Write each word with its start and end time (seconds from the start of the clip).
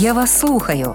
Я 0.00 0.12
вас 0.12 0.38
слухаю. 0.38 0.94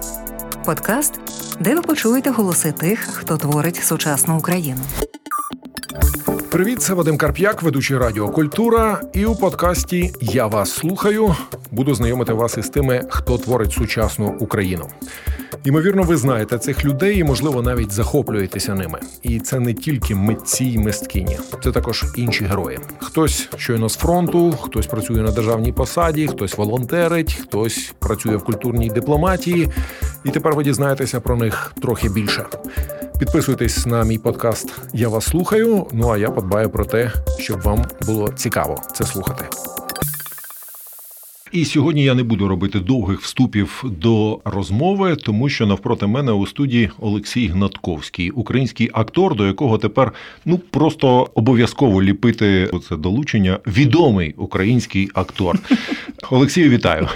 Подкаст, 0.65 1.19
де 1.59 1.75
ви 1.75 1.81
почуєте 1.81 2.29
голоси 2.29 2.71
тих, 2.71 2.99
хто 2.99 3.37
творить 3.37 3.75
сучасну 3.75 4.37
Україну. 4.37 4.79
Привіт, 6.51 6.81
це 6.81 6.93
Вадим 6.93 7.17
Карп'як, 7.17 7.61
ведучий 7.61 7.97
Радіо 7.97 8.29
Культура. 8.29 9.01
І 9.13 9.25
у 9.25 9.35
подкасті 9.35 10.13
Я 10.21 10.47
вас 10.47 10.71
слухаю. 10.71 11.35
Буду 11.71 11.95
знайомити 11.95 12.33
вас 12.33 12.57
із 12.57 12.69
тими, 12.69 13.03
хто 13.09 13.37
творить 13.37 13.71
сучасну 13.71 14.35
Україну. 14.39 14.89
Ймовірно, 15.65 16.03
ви 16.03 16.17
знаєте 16.17 16.57
цих 16.57 16.85
людей 16.85 17.17
і, 17.17 17.23
можливо, 17.23 17.61
навіть 17.61 17.91
захоплюєтеся 17.91 18.75
ними. 18.75 18.99
І 19.21 19.39
це 19.39 19.59
не 19.59 19.73
тільки 19.73 20.15
митці 20.15 20.65
й 20.65 20.77
мисткині, 20.77 21.37
це 21.63 21.71
також 21.71 22.05
інші 22.15 22.45
герої. 22.45 22.79
Хтось 22.99 23.49
щойно 23.57 23.89
з 23.89 23.95
фронту, 23.95 24.51
хтось 24.51 24.87
працює 24.87 25.21
на 25.21 25.31
державній 25.31 25.71
посаді, 25.71 26.27
хтось 26.27 26.57
волонтерить, 26.57 27.33
хтось 27.33 27.93
працює 27.99 28.35
в 28.35 28.43
культурній 28.43 28.89
дипломатії. 28.89 29.69
І 30.23 30.29
тепер 30.29 30.55
ви 30.55 30.63
дізнаєтеся 30.63 31.19
про 31.19 31.35
них 31.35 31.73
трохи 31.81 32.09
більше. 32.09 32.45
Підписуйтесь 33.19 33.85
на 33.85 34.03
мій 34.03 34.17
подкаст. 34.17 34.73
Я 34.93 35.09
вас 35.09 35.25
слухаю. 35.25 35.87
Ну 35.91 36.09
а 36.09 36.17
я 36.17 36.29
подбаю 36.29 36.69
про 36.69 36.85
те, 36.85 37.11
щоб 37.39 37.61
вам 37.61 37.85
було 38.05 38.29
цікаво 38.29 38.81
це 38.93 39.03
слухати. 39.03 39.45
І 41.53 41.65
сьогодні 41.65 42.03
я 42.03 42.13
не 42.13 42.23
буду 42.23 42.47
робити 42.47 42.79
довгих 42.79 43.21
вступів 43.21 43.83
до 43.99 44.39
розмови, 44.45 45.15
тому 45.15 45.49
що 45.49 45.65
навпроти 45.67 46.07
мене 46.07 46.31
у 46.31 46.47
студії 46.47 46.89
Олексій 46.99 47.47
Гнатковський, 47.47 48.31
український 48.31 48.89
актор, 48.93 49.35
до 49.35 49.47
якого 49.47 49.77
тепер 49.77 50.13
ну 50.45 50.57
просто 50.57 51.29
обов'язково 51.33 52.03
ліпити 52.03 52.71
це 52.89 52.95
долучення. 52.95 53.59
Відомий 53.67 54.33
український 54.37 55.09
актор. 55.13 55.59
Олексію, 56.31 56.69
вітаю. 56.69 57.07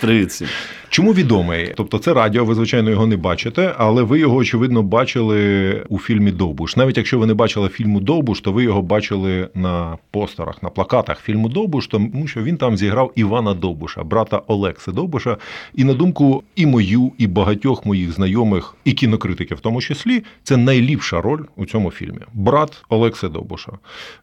Привіт 0.00 0.28
всім. 0.28 0.48
Чому 0.96 1.12
відомий? 1.12 1.72
Тобто 1.76 1.98
це 1.98 2.14
радіо, 2.14 2.44
ви 2.44 2.54
звичайно 2.54 2.90
його 2.90 3.06
не 3.06 3.16
бачите, 3.16 3.74
але 3.78 4.02
ви 4.02 4.18
його 4.18 4.36
очевидно 4.36 4.82
бачили 4.82 5.72
у 5.88 5.98
фільмі 5.98 6.30
Довбуш. 6.30 6.76
Навіть 6.76 6.96
якщо 6.96 7.18
ви 7.18 7.26
не 7.26 7.34
бачили 7.34 7.68
фільму 7.68 8.00
Довбуш, 8.00 8.40
то 8.40 8.52
ви 8.52 8.64
його 8.64 8.82
бачили 8.82 9.48
на 9.54 9.98
постерах, 10.10 10.62
на 10.62 10.68
плакатах 10.68 11.20
фільму 11.20 11.48
Довбуш, 11.48 11.86
тому 11.86 12.26
що 12.26 12.42
він 12.42 12.56
там 12.56 12.76
зіграв 12.76 13.12
Івана 13.14 13.54
Довбуша, 13.54 14.04
брата 14.04 14.42
Олекси 14.46 14.92
Довбуша. 14.92 15.36
І 15.74 15.84
на 15.84 15.94
думку 15.94 16.42
і 16.56 16.66
мою, 16.66 17.12
і 17.18 17.26
багатьох 17.26 17.86
моїх 17.86 18.12
знайомих, 18.12 18.74
і 18.84 18.92
кінокритиків, 18.92 19.56
в 19.56 19.60
тому 19.60 19.80
числі, 19.80 20.22
це 20.42 20.56
найліпша 20.56 21.20
роль 21.20 21.42
у 21.56 21.66
цьому 21.66 21.90
фільмі. 21.90 22.20
Брат 22.34 22.84
Олекси 22.88 23.28
Довбуша. 23.28 23.72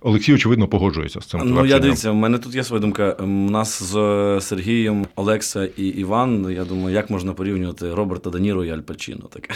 Олексій, 0.01 0.33
очевидно, 0.33 0.67
погоджується 0.67 1.21
з 1.21 1.25
цим. 1.25 1.41
Ну 1.45 1.65
я 1.65 1.79
дивіться, 1.79 2.11
в 2.11 2.15
мене 2.15 2.37
тут 2.37 2.55
є 2.55 2.63
своя 2.63 2.81
думка. 2.81 3.15
У 3.19 3.25
нас 3.27 3.83
з 3.83 3.93
Сергієм 4.41 5.05
Олекса 5.15 5.65
і 5.77 5.87
Іван. 5.87 6.51
Я 6.51 6.62
думаю, 6.65 6.95
як 6.95 7.09
можна 7.09 7.33
порівнювати 7.33 7.93
Роберта 7.93 8.29
Даніро 8.29 8.65
і 8.65 8.69
Аль 8.69 8.79
Пачіно 8.79 9.23
таке. 9.29 9.53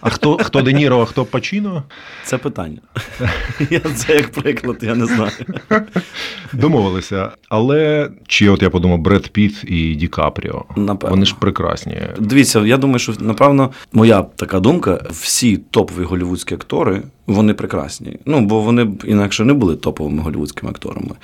А 0.00 0.10
хто 0.10 0.36
хто 0.36 0.62
Де 0.62 0.72
Ніро, 0.72 1.00
а 1.00 1.04
хто 1.04 1.24
Пачіно? 1.24 1.82
Це 2.24 2.38
питання. 2.38 2.78
Я 3.70 3.80
Це 3.80 4.14
як 4.14 4.30
приклад, 4.30 4.76
я 4.82 4.94
не 4.94 5.06
знаю. 5.06 5.30
Домовилися. 6.52 7.30
Але 7.48 8.10
чи 8.26 8.48
от 8.48 8.62
я 8.62 8.70
подумав, 8.70 8.98
Бред 8.98 9.28
Піт 9.28 9.64
і 9.64 9.94
Ді 9.94 10.08
Капріо? 10.08 10.64
Напевно. 10.76 11.14
Вони 11.14 11.26
ж 11.26 11.34
прекрасні. 11.38 12.02
Дивіться, 12.18 12.60
я 12.60 12.76
думаю, 12.76 12.98
що 12.98 13.12
напевно 13.20 13.70
моя 13.92 14.22
така 14.22 14.60
думка: 14.60 15.00
всі 15.10 15.56
топові 15.56 16.04
голівудські 16.04 16.54
актори 16.54 17.02
вони 17.26 17.54
прекрасні. 17.54 18.18
Ну, 18.26 18.40
бо 18.40 18.60
вони 18.60 18.84
б 18.84 19.04
інакше 19.06 19.44
не 19.44 19.52
були 19.52 19.76
топовими 19.76 20.22
голівудськими 20.22 20.70
акторами. 20.70 21.14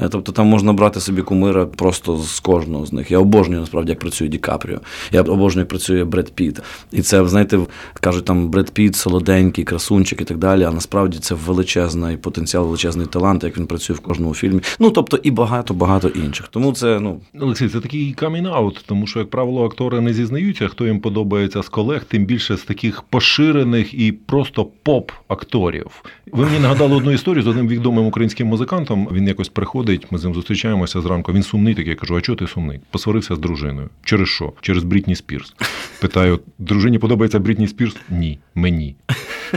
Е, 0.00 0.08
тобто 0.08 0.32
там 0.32 0.46
можна 0.46 0.72
брати 0.72 1.00
собі 1.00 1.22
кумира 1.22 1.66
просто 1.66 2.16
з 2.16 2.40
кожного 2.40 2.86
з 2.86 2.92
них. 2.92 3.10
Я 3.10 3.18
обожнюю 3.18 3.60
насправді, 3.60 3.90
як 3.90 3.98
працює 3.98 4.28
Ді 4.28 4.38
Капріо. 4.40 4.78
Я 5.12 5.22
обожнюю, 5.22 5.62
як 5.62 5.68
працює 5.68 6.04
Бред 6.04 6.32
Піт. 6.34 6.60
І 6.92 7.02
це, 7.02 7.28
знаєте, 7.28 7.58
кажуть, 8.00 8.24
там 8.24 8.48
Бред 8.48 8.70
Піт, 8.70 8.96
солоденький, 8.96 9.64
красунчик 9.64 10.20
і 10.20 10.24
так 10.24 10.38
далі. 10.38 10.64
А 10.64 10.70
насправді 10.70 11.18
це 11.18 11.34
величезний 11.34 12.16
потенціал, 12.16 12.64
величезний 12.64 13.06
талант, 13.06 13.44
як 13.44 13.58
він 13.58 13.66
працює 13.66 13.96
в 13.96 14.00
кожному 14.00 14.34
фільмі. 14.34 14.60
Ну 14.78 14.90
тобто 14.90 15.16
і 15.22 15.30
багато-багато 15.30 16.08
інших. 16.08 16.48
Тому 16.48 16.72
це 16.72 17.00
ну 17.00 17.20
Олексій, 17.40 17.68
це 17.68 17.80
такий 17.80 18.14
камін-аут, 18.14 18.84
тому 18.86 19.06
що, 19.06 19.18
як 19.18 19.30
правило, 19.30 19.64
актори 19.64 20.00
не 20.00 20.12
зізнаються, 20.14 20.68
хто 20.68 20.86
їм 20.86 21.00
подобається 21.00 21.62
з 21.62 21.68
колег, 21.68 22.04
тим 22.04 22.24
більше 22.24 22.56
з 22.56 22.62
таких 22.62 23.02
поширених 23.02 23.94
і 23.94 24.12
просто 24.12 24.66
поп-акторів. 24.84 25.90
Ви 26.32 26.44
мені 26.44 26.58
нагадали 26.58 26.96
одну 26.96 27.12
історію 27.12 27.42
з 27.42 27.46
одним 27.46 27.68
відомим 27.68 28.06
українським 28.06 28.46
музикантом. 28.46 29.08
Він 29.12 29.28
якось 29.28 29.48
приходить, 29.48 30.12
ми 30.12 30.18
з 30.18 30.24
ним 30.24 30.34
зустрічаємося 30.34 31.00
зранку. 31.00 31.32
Він 31.32 31.42
сумний 31.42 31.74
такий. 31.74 31.90
Я 31.90 31.96
кажу, 31.96 32.16
а 32.16 32.20
чого 32.20 32.36
ти 32.36 32.46
сумний? 32.46 32.80
Посварився 32.90 33.34
з 33.34 33.38
дружиною. 33.38 33.88
Через 34.04 34.28
що? 34.30 34.52
Через 34.60 34.84
Брітні 34.84 35.16
Спірс. 35.16 35.54
Питаю, 36.00 36.40
дружині 36.58 36.98
подобається 36.98 37.38
Брітні 37.38 37.68
Спірс? 37.68 37.96
Ні, 38.08 38.38
мені. 38.54 38.96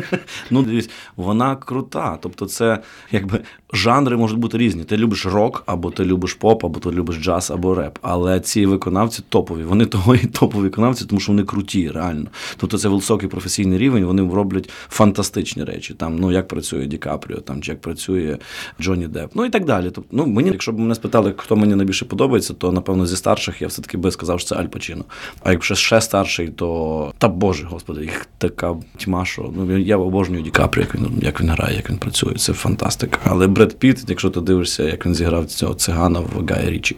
Ну, 0.50 0.64
дивись, 0.64 0.90
вона 1.16 1.56
крута. 1.56 2.18
Тобто, 2.22 2.46
це 2.46 2.80
якби 3.12 3.40
жанри 3.74 4.18
можуть 4.18 4.40
бути 4.40 4.58
різні. 4.58 4.84
Ти 4.84 4.98
любиш 4.98 5.26
рок, 5.26 5.64
або 5.66 5.92
ти 5.92 6.06
любиш 6.06 6.34
поп, 6.34 6.66
або 6.66 6.80
ти 6.80 6.92
любиш 6.92 7.18
джаз, 7.18 7.52
або 7.52 7.76
реп. 7.76 8.00
Але 8.02 8.40
ці 8.40 8.66
виконавці 8.66 9.24
топові. 9.30 9.64
Вони 9.64 9.86
того 9.94 10.16
і 10.16 10.26
топові 10.26 10.62
виконавці, 10.62 11.06
тому 11.06 11.20
що 11.20 11.31
вони 11.31 11.44
круті, 11.44 11.92
реально. 11.92 12.28
Тобто 12.58 12.78
це 12.78 12.90
високий 12.90 13.30
професійний 13.30 13.78
рівень, 13.78 14.06
вони 14.06 14.36
роблять 14.36 14.70
фантастичні 14.90 15.64
речі. 15.64 15.94
Там, 15.94 16.16
ну 16.16 16.31
як 16.31 16.48
працює 16.48 16.86
Ді 16.86 16.98
Капріо, 16.98 17.40
там 17.40 17.62
чи 17.62 17.72
як 17.72 17.81
працює 17.81 18.38
Джонні 18.81 19.08
Депп, 19.08 19.31
ну 19.36 19.46
і 19.46 19.50
так 19.50 19.66
далі. 19.66 19.92
Тобто, 19.92 20.10
ну 20.12 20.25
мені, 20.25 20.50
якщо 20.50 20.72
б 20.72 20.80
мене 20.80 20.96
спитали, 20.96 21.34
хто 21.38 21.56
мені 21.56 21.75
найбільше 21.75 22.06
подобається, 22.06 22.54
то 22.54 22.72
напевно 22.72 23.06
зі 23.06 23.16
старших 23.16 23.62
я 23.62 23.68
все-таки 23.68 23.98
би 23.98 24.12
сказав, 24.12 24.40
що 24.40 24.50
це 24.50 24.56
Аль 24.56 24.66
Пачіно. 24.66 25.06
А 25.44 25.52
якщо 25.52 25.75
ще 25.75 26.02
старший, 26.02 26.48
то 26.48 27.14
та 27.18 27.28
Боже, 27.28 27.66
господи, 27.66 28.02
їх 28.02 28.28
така 28.38 28.75
тьма, 28.98 29.25
що 29.25 29.52
ну 29.56 29.66
я 29.83 29.97
обожнюю 29.97 30.44
Ді 30.44 30.49
Капріо, 30.49 30.83
як 30.83 30.95
він 30.95 31.19
як 31.21 31.41
він 31.41 31.49
грає, 31.49 31.75
як 31.75 31.89
він 31.89 31.97
працює. 31.97 32.33
Це 32.33 32.53
фантастика. 32.53 33.19
Але 33.23 33.47
Бред 33.47 33.79
Піт, 33.79 34.05
якщо 34.07 34.29
ти 34.29 34.41
дивишся, 34.41 34.83
як 34.83 35.05
він 35.05 35.16
зіграв 35.16 35.45
цього 35.45 35.73
цигана 35.73 36.19
в 36.19 36.45
Гая 36.49 36.69
Річі 36.69 36.95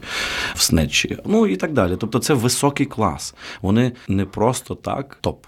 в 0.56 0.62
Snatch 0.62 1.04
і, 1.04 1.18
ну 1.26 1.48
і 1.48 1.56
так 1.56 1.74
далі. 1.74 1.96
Тобто, 2.00 2.20
це 2.20 2.34
високий 2.34 2.86
клас. 2.86 3.36
Вони 3.62 3.92
не 4.08 4.26
просто 4.26 4.76
так 4.76 5.18
топ. 5.22 5.46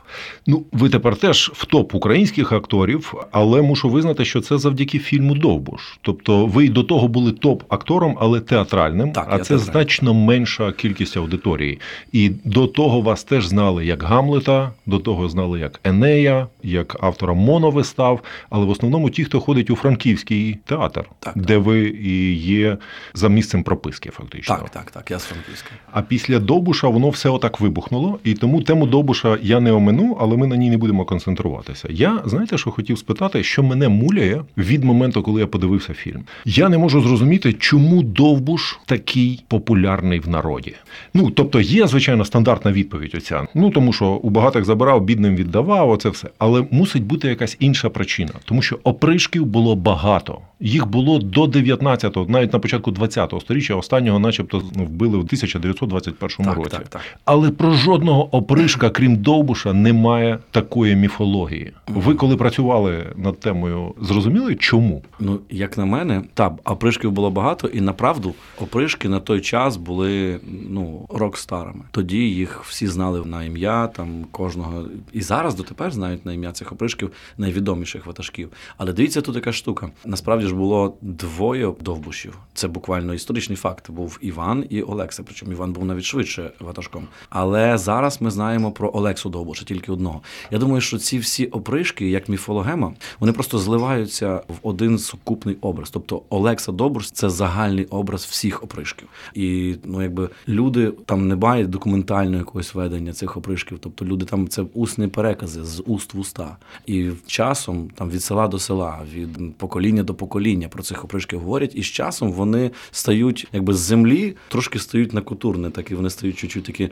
Ну, 0.48 0.66
ви 0.72 0.90
тепер 0.90 1.16
теж 1.16 1.52
в 1.54 1.66
топ 1.66 1.96
українських 1.96 2.52
акторів, 2.52 3.14
але 3.32 3.62
мушу 3.62 3.90
визнати, 3.90 4.26
що 4.26 4.42
це 4.42 4.58
завдяки 4.58 5.00
фільму 5.00 5.36
Довбуш. 5.36 5.98
Тобто, 6.02 6.46
ви 6.46 6.66
й 6.66 6.70
до 6.70 6.84
того 6.84 7.08
були 7.08 7.32
топ-актором, 7.32 8.16
але 8.20 8.40
театральним, 8.40 9.12
так, 9.12 9.28
а 9.30 9.38
це 9.38 9.38
театральний. 9.38 9.66
значно 9.72 10.14
менша 10.14 10.72
кількість 10.72 11.18
аудиторії. 11.18 11.80
І 12.12 12.30
до 12.30 12.68
того 12.68 13.02
вас 13.02 13.24
теж 13.24 13.48
знали 13.48 13.86
як 13.86 14.04
Гамлета, 14.04 14.72
до 14.86 15.00
того 15.00 15.30
знали 15.30 15.60
як 15.60 15.80
Енея, 15.84 16.48
як 16.64 16.98
автора 17.02 17.27
моновистав. 17.34 18.24
Але 18.50 18.66
в 18.66 18.70
основному 18.70 19.10
ті, 19.10 19.24
хто 19.24 19.40
ходить 19.40 19.70
у 19.70 19.76
франківський 19.76 20.58
театр, 20.66 21.06
так, 21.20 21.38
де 21.38 21.54
так. 21.56 21.64
ви 21.64 21.80
і 21.90 22.34
є 22.36 22.78
за 23.14 23.30
місцем 23.30 23.64
прописки, 23.64 24.10
фактично. 24.10 24.56
Так, 24.56 24.70
так, 24.70 24.92
так. 24.92 25.12
Я 25.12 25.20
з 25.20 25.24
Франківська. 25.24 25.70
А 25.92 26.02
після 26.02 26.40
Довбуша 26.40 26.88
воно 26.88 27.10
все 27.10 27.30
отак 27.30 27.60
вибухнуло, 27.60 28.20
і 28.24 28.34
тому 28.34 28.62
тему 28.62 28.86
Довбуша 28.86 29.38
я 29.42 29.60
не 29.60 29.72
омину, 29.72 30.18
але 30.20 30.38
ми 30.38 30.48
на 30.48 30.56
ній 30.56 30.70
не 30.70 30.78
будемо 30.78 31.06
концентруватися. 31.06 31.88
Я 31.92 32.22
знаєте, 32.26 32.58
що 32.58 32.72
хотів 32.72 32.98
спитати, 32.98 33.44
що 33.44 33.64
мене 33.64 33.90
муляє 33.90 34.44
від 34.58 34.84
моменту, 34.84 35.24
коли 35.24 35.42
я 35.42 35.48
подивився 35.48 35.94
фільм. 35.94 36.24
Я 36.46 36.70
не 36.70 36.78
можу 36.78 37.02
зрозуміти, 37.02 37.54
чому 37.54 38.04
Довбуш 38.04 38.80
такий 38.86 39.44
популярний 39.48 40.20
в 40.20 40.30
народі. 40.30 40.76
Ну 41.14 41.30
тобто 41.30 41.62
є 41.62 41.88
звичайно 41.88 42.26
стандартна 42.26 42.72
відповідь. 42.72 43.16
Оця 43.16 43.48
ну 43.56 43.70
тому, 43.70 43.94
що 43.94 44.06
у 44.06 44.30
багатих 44.30 44.66
забирав, 44.66 45.04
бідним 45.04 45.36
віддавав. 45.36 45.90
Оце 45.90 46.10
все, 46.10 46.30
але 46.38 46.66
мусить 46.72 47.04
бути 47.08 47.28
якась 47.28 47.58
інша 47.60 47.90
причина, 47.90 48.32
тому 48.46 48.62
що 48.62 48.80
опришків 48.84 49.46
було 49.46 49.76
багато. 49.76 50.42
Їх 50.60 50.88
було 50.88 51.20
до 51.20 51.44
19-го, 51.46 52.26
навіть 52.30 52.54
на 52.54 52.60
початку 52.60 52.92
20-го 52.92 53.42
сторіччя, 53.42 53.76
останнього, 53.76 54.20
начебто, 54.20 54.60
вбили 54.76 55.18
в 55.18 55.22
1921 55.22 56.46
Так, 56.46 56.58
році. 56.58 56.70
так, 56.70 56.88
так. 56.88 57.02
Але 57.26 57.52
про 57.52 57.74
жодного 57.74 58.36
опришка, 58.36 58.90
крім 58.90 59.16
Довбуша, 59.16 59.74
немає 59.74 60.40
такої 60.52 60.96
міфології. 60.96 61.74
Ви, 61.88 62.14
коли 62.14 62.38
працювали 62.38 63.06
над 63.16 63.40
темою, 63.40 63.94
зрозуміли, 64.02 64.56
чому? 64.56 65.04
Ну, 65.20 65.40
як 65.50 65.78
на 65.78 65.86
мене, 65.86 66.24
та 66.34 66.56
опришків 66.66 67.12
було 67.12 67.32
багато, 67.32 67.68
і 67.68 67.82
направду 67.82 68.34
опришки 68.62 69.10
на 69.10 69.20
той 69.20 69.42
час 69.42 69.78
були 69.78 70.40
ну 70.70 71.06
рок-старами. 71.10 71.84
Тоді 71.92 72.18
їх 72.18 72.64
всі 72.64 72.88
знали 72.88 73.26
на 73.26 73.44
ім'я, 73.44 73.88
там 73.88 74.26
кожного 74.32 74.86
і 75.14 75.22
зараз 75.22 75.56
дотепер 75.56 75.92
знають 75.92 76.26
на 76.26 76.34
ім'я 76.34 76.52
цих 76.52 76.72
опришків 76.72 77.12
найвідоміших 77.38 78.06
ватажків. 78.06 78.50
Але 78.78 78.94
дивіться, 78.94 79.22
тут 79.22 79.36
така 79.36 79.52
штука. 79.52 79.90
Насправді 80.06 80.47
ж 80.48 80.56
було 80.56 80.98
двоє 81.02 81.74
довбушів. 81.82 82.38
Це 82.54 82.68
буквально 82.68 83.14
історичний 83.14 83.56
факт. 83.56 83.92
Був 83.92 84.20
Іван 84.22 84.66
і 84.70 84.82
Олекса. 84.82 85.24
Причому 85.24 85.52
Іван 85.52 85.74
був 85.74 85.86
навіть 85.86 86.04
швидше 86.04 86.52
ватажком. 86.60 87.08
Але 87.30 87.78
зараз 87.78 88.22
ми 88.22 88.32
знаємо 88.32 88.72
про 88.72 88.92
Олексу 88.94 89.30
Довбуша, 89.30 89.66
тільки 89.66 89.92
одного. 89.92 90.22
Я 90.52 90.58
думаю, 90.58 90.82
що 90.82 90.98
ці 90.98 91.20
всі 91.20 91.46
опришки, 91.46 92.10
як 92.10 92.30
міфологема, 92.30 92.94
вони 93.20 93.34
просто 93.34 93.58
зливаються 93.58 94.42
в 94.48 94.58
один 94.62 94.98
сукупний 94.98 95.58
образ. 95.62 95.90
Тобто 95.90 96.22
Олекса 96.30 96.72
Довбуш– 96.72 97.12
це 97.12 97.30
загальний 97.30 97.86
образ 97.86 98.26
всіх 98.26 98.64
опришків. 98.64 99.08
І 99.34 99.76
ну, 99.84 100.02
якби 100.02 100.30
люди 100.48 100.92
там 101.06 101.28
не 101.28 101.36
мають 101.36 101.70
документального 101.70 102.38
якогось 102.38 102.76
ведення 102.76 103.14
цих 103.14 103.38
опришків. 103.38 103.80
Тобто 103.80 104.06
люди 104.06 104.26
там 104.26 104.48
це 104.48 104.62
усні 104.74 105.08
перекази 105.08 105.64
з 105.66 105.84
уст 105.86 106.14
в 106.14 106.20
уста. 106.20 106.58
І 106.86 107.10
часом 107.26 107.90
там 107.90 108.10
від 108.10 108.24
села 108.24 108.48
до 108.48 108.60
села, 108.60 109.00
від 109.14 109.58
покоління 109.58 110.04
до 110.04 110.14
покоління 110.14 110.37
про 110.70 110.84
цих 110.84 111.06
опришків 111.06 111.40
говорять, 111.40 111.72
і 111.76 111.84
з 111.84 111.86
часом 111.86 112.32
вони 112.32 112.72
стають 112.92 113.48
якби 113.54 113.74
з 113.74 113.80
землі, 113.80 114.36
трошки 114.48 114.80
стають 114.80 115.14
на 115.14 115.22
кутурне, 115.22 115.70
так 115.70 115.92
і 115.92 115.96
вони 115.96 116.10
стають 116.10 116.38
чуть-чуть 116.38 116.64
такі 116.64 116.90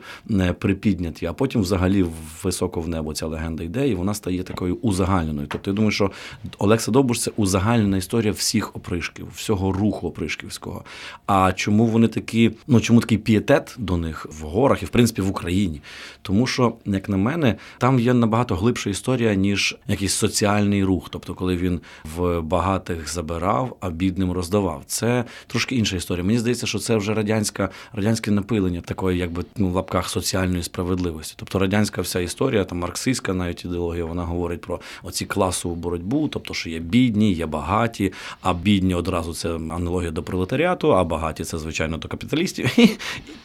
припідняті. 0.58 1.26
А 1.26 1.32
потім, 1.32 1.60
взагалі, 1.60 2.06
високо 2.42 2.80
в 2.80 2.88
небо 2.88 3.14
ця 3.14 3.26
легенда 3.26 3.64
йде, 3.64 3.88
і 3.88 3.94
вона 3.94 4.14
стає 4.14 4.42
такою 4.42 4.74
узагальненою. 4.74 5.46
Тобто, 5.50 5.70
я 5.70 5.74
думаю, 5.74 5.90
що 5.90 6.10
Олекса 6.58 6.90
Довбуш 6.90 7.20
це 7.20 7.30
узагальнена 7.36 7.96
історія 7.96 8.32
всіх 8.32 8.76
опришків, 8.76 9.26
всього 9.34 9.72
руху 9.72 10.08
опришківського. 10.08 10.84
А 11.26 11.52
чому 11.52 11.86
вони 11.86 12.08
такі, 12.08 12.50
ну 12.66 12.80
чому 12.80 13.00
такий 13.00 13.18
пієтет 13.18 13.74
до 13.78 13.96
них 13.96 14.26
в 14.30 14.42
горах 14.42 14.82
і 14.82 14.86
в 14.86 14.88
принципі 14.88 15.22
в 15.22 15.30
Україні? 15.30 15.80
Тому 16.22 16.46
що, 16.46 16.74
як 16.84 17.08
на 17.08 17.16
мене, 17.16 17.56
там 17.78 18.00
є 18.00 18.14
набагато 18.14 18.56
глибша 18.56 18.90
історія, 18.90 19.34
ніж 19.34 19.76
якийсь 19.86 20.12
соціальний 20.12 20.84
рух. 20.84 21.08
Тобто, 21.10 21.34
коли 21.34 21.56
він 21.56 21.80
в 22.16 22.40
багатих 22.40 23.08
забирав, 23.36 23.76
а 23.80 23.90
бідним 23.90 24.32
роздавав. 24.32 24.82
Це 24.86 25.24
трошки 25.46 25.76
інша 25.76 25.96
історія. 25.96 26.24
Мені 26.24 26.38
здається, 26.38 26.66
що 26.66 26.78
це 26.78 26.96
вже 26.96 27.14
радянська 27.14 27.70
радянське 27.92 28.30
напилення 28.30 28.80
такої, 28.80 29.18
якби 29.18 29.44
ну, 29.56 29.68
в 29.68 29.74
лапках 29.74 30.08
соціальної 30.08 30.62
справедливості. 30.62 31.34
Тобто 31.36 31.58
радянська 31.58 32.00
вся 32.00 32.20
історія, 32.20 32.64
там 32.64 32.78
марксистська 32.78 33.34
навіть 33.34 33.64
ідеологія, 33.64 34.04
вона 34.04 34.24
говорить 34.24 34.60
про 34.60 34.80
оці 35.02 35.24
класову 35.24 35.74
боротьбу, 35.74 36.28
тобто, 36.28 36.54
що 36.54 36.70
є 36.70 36.78
бідні, 36.78 37.32
є 37.32 37.46
багаті, 37.46 38.12
а 38.40 38.54
бідні 38.54 38.94
одразу 38.94 39.34
це 39.34 39.54
аналогія 39.54 40.10
до 40.10 40.22
пролетаріату, 40.22 40.94
а 40.94 41.04
багаті 41.04 41.44
це 41.44 41.58
звичайно 41.58 41.96
до 41.96 42.08
капіталістів. 42.08 42.78
І 42.78 42.88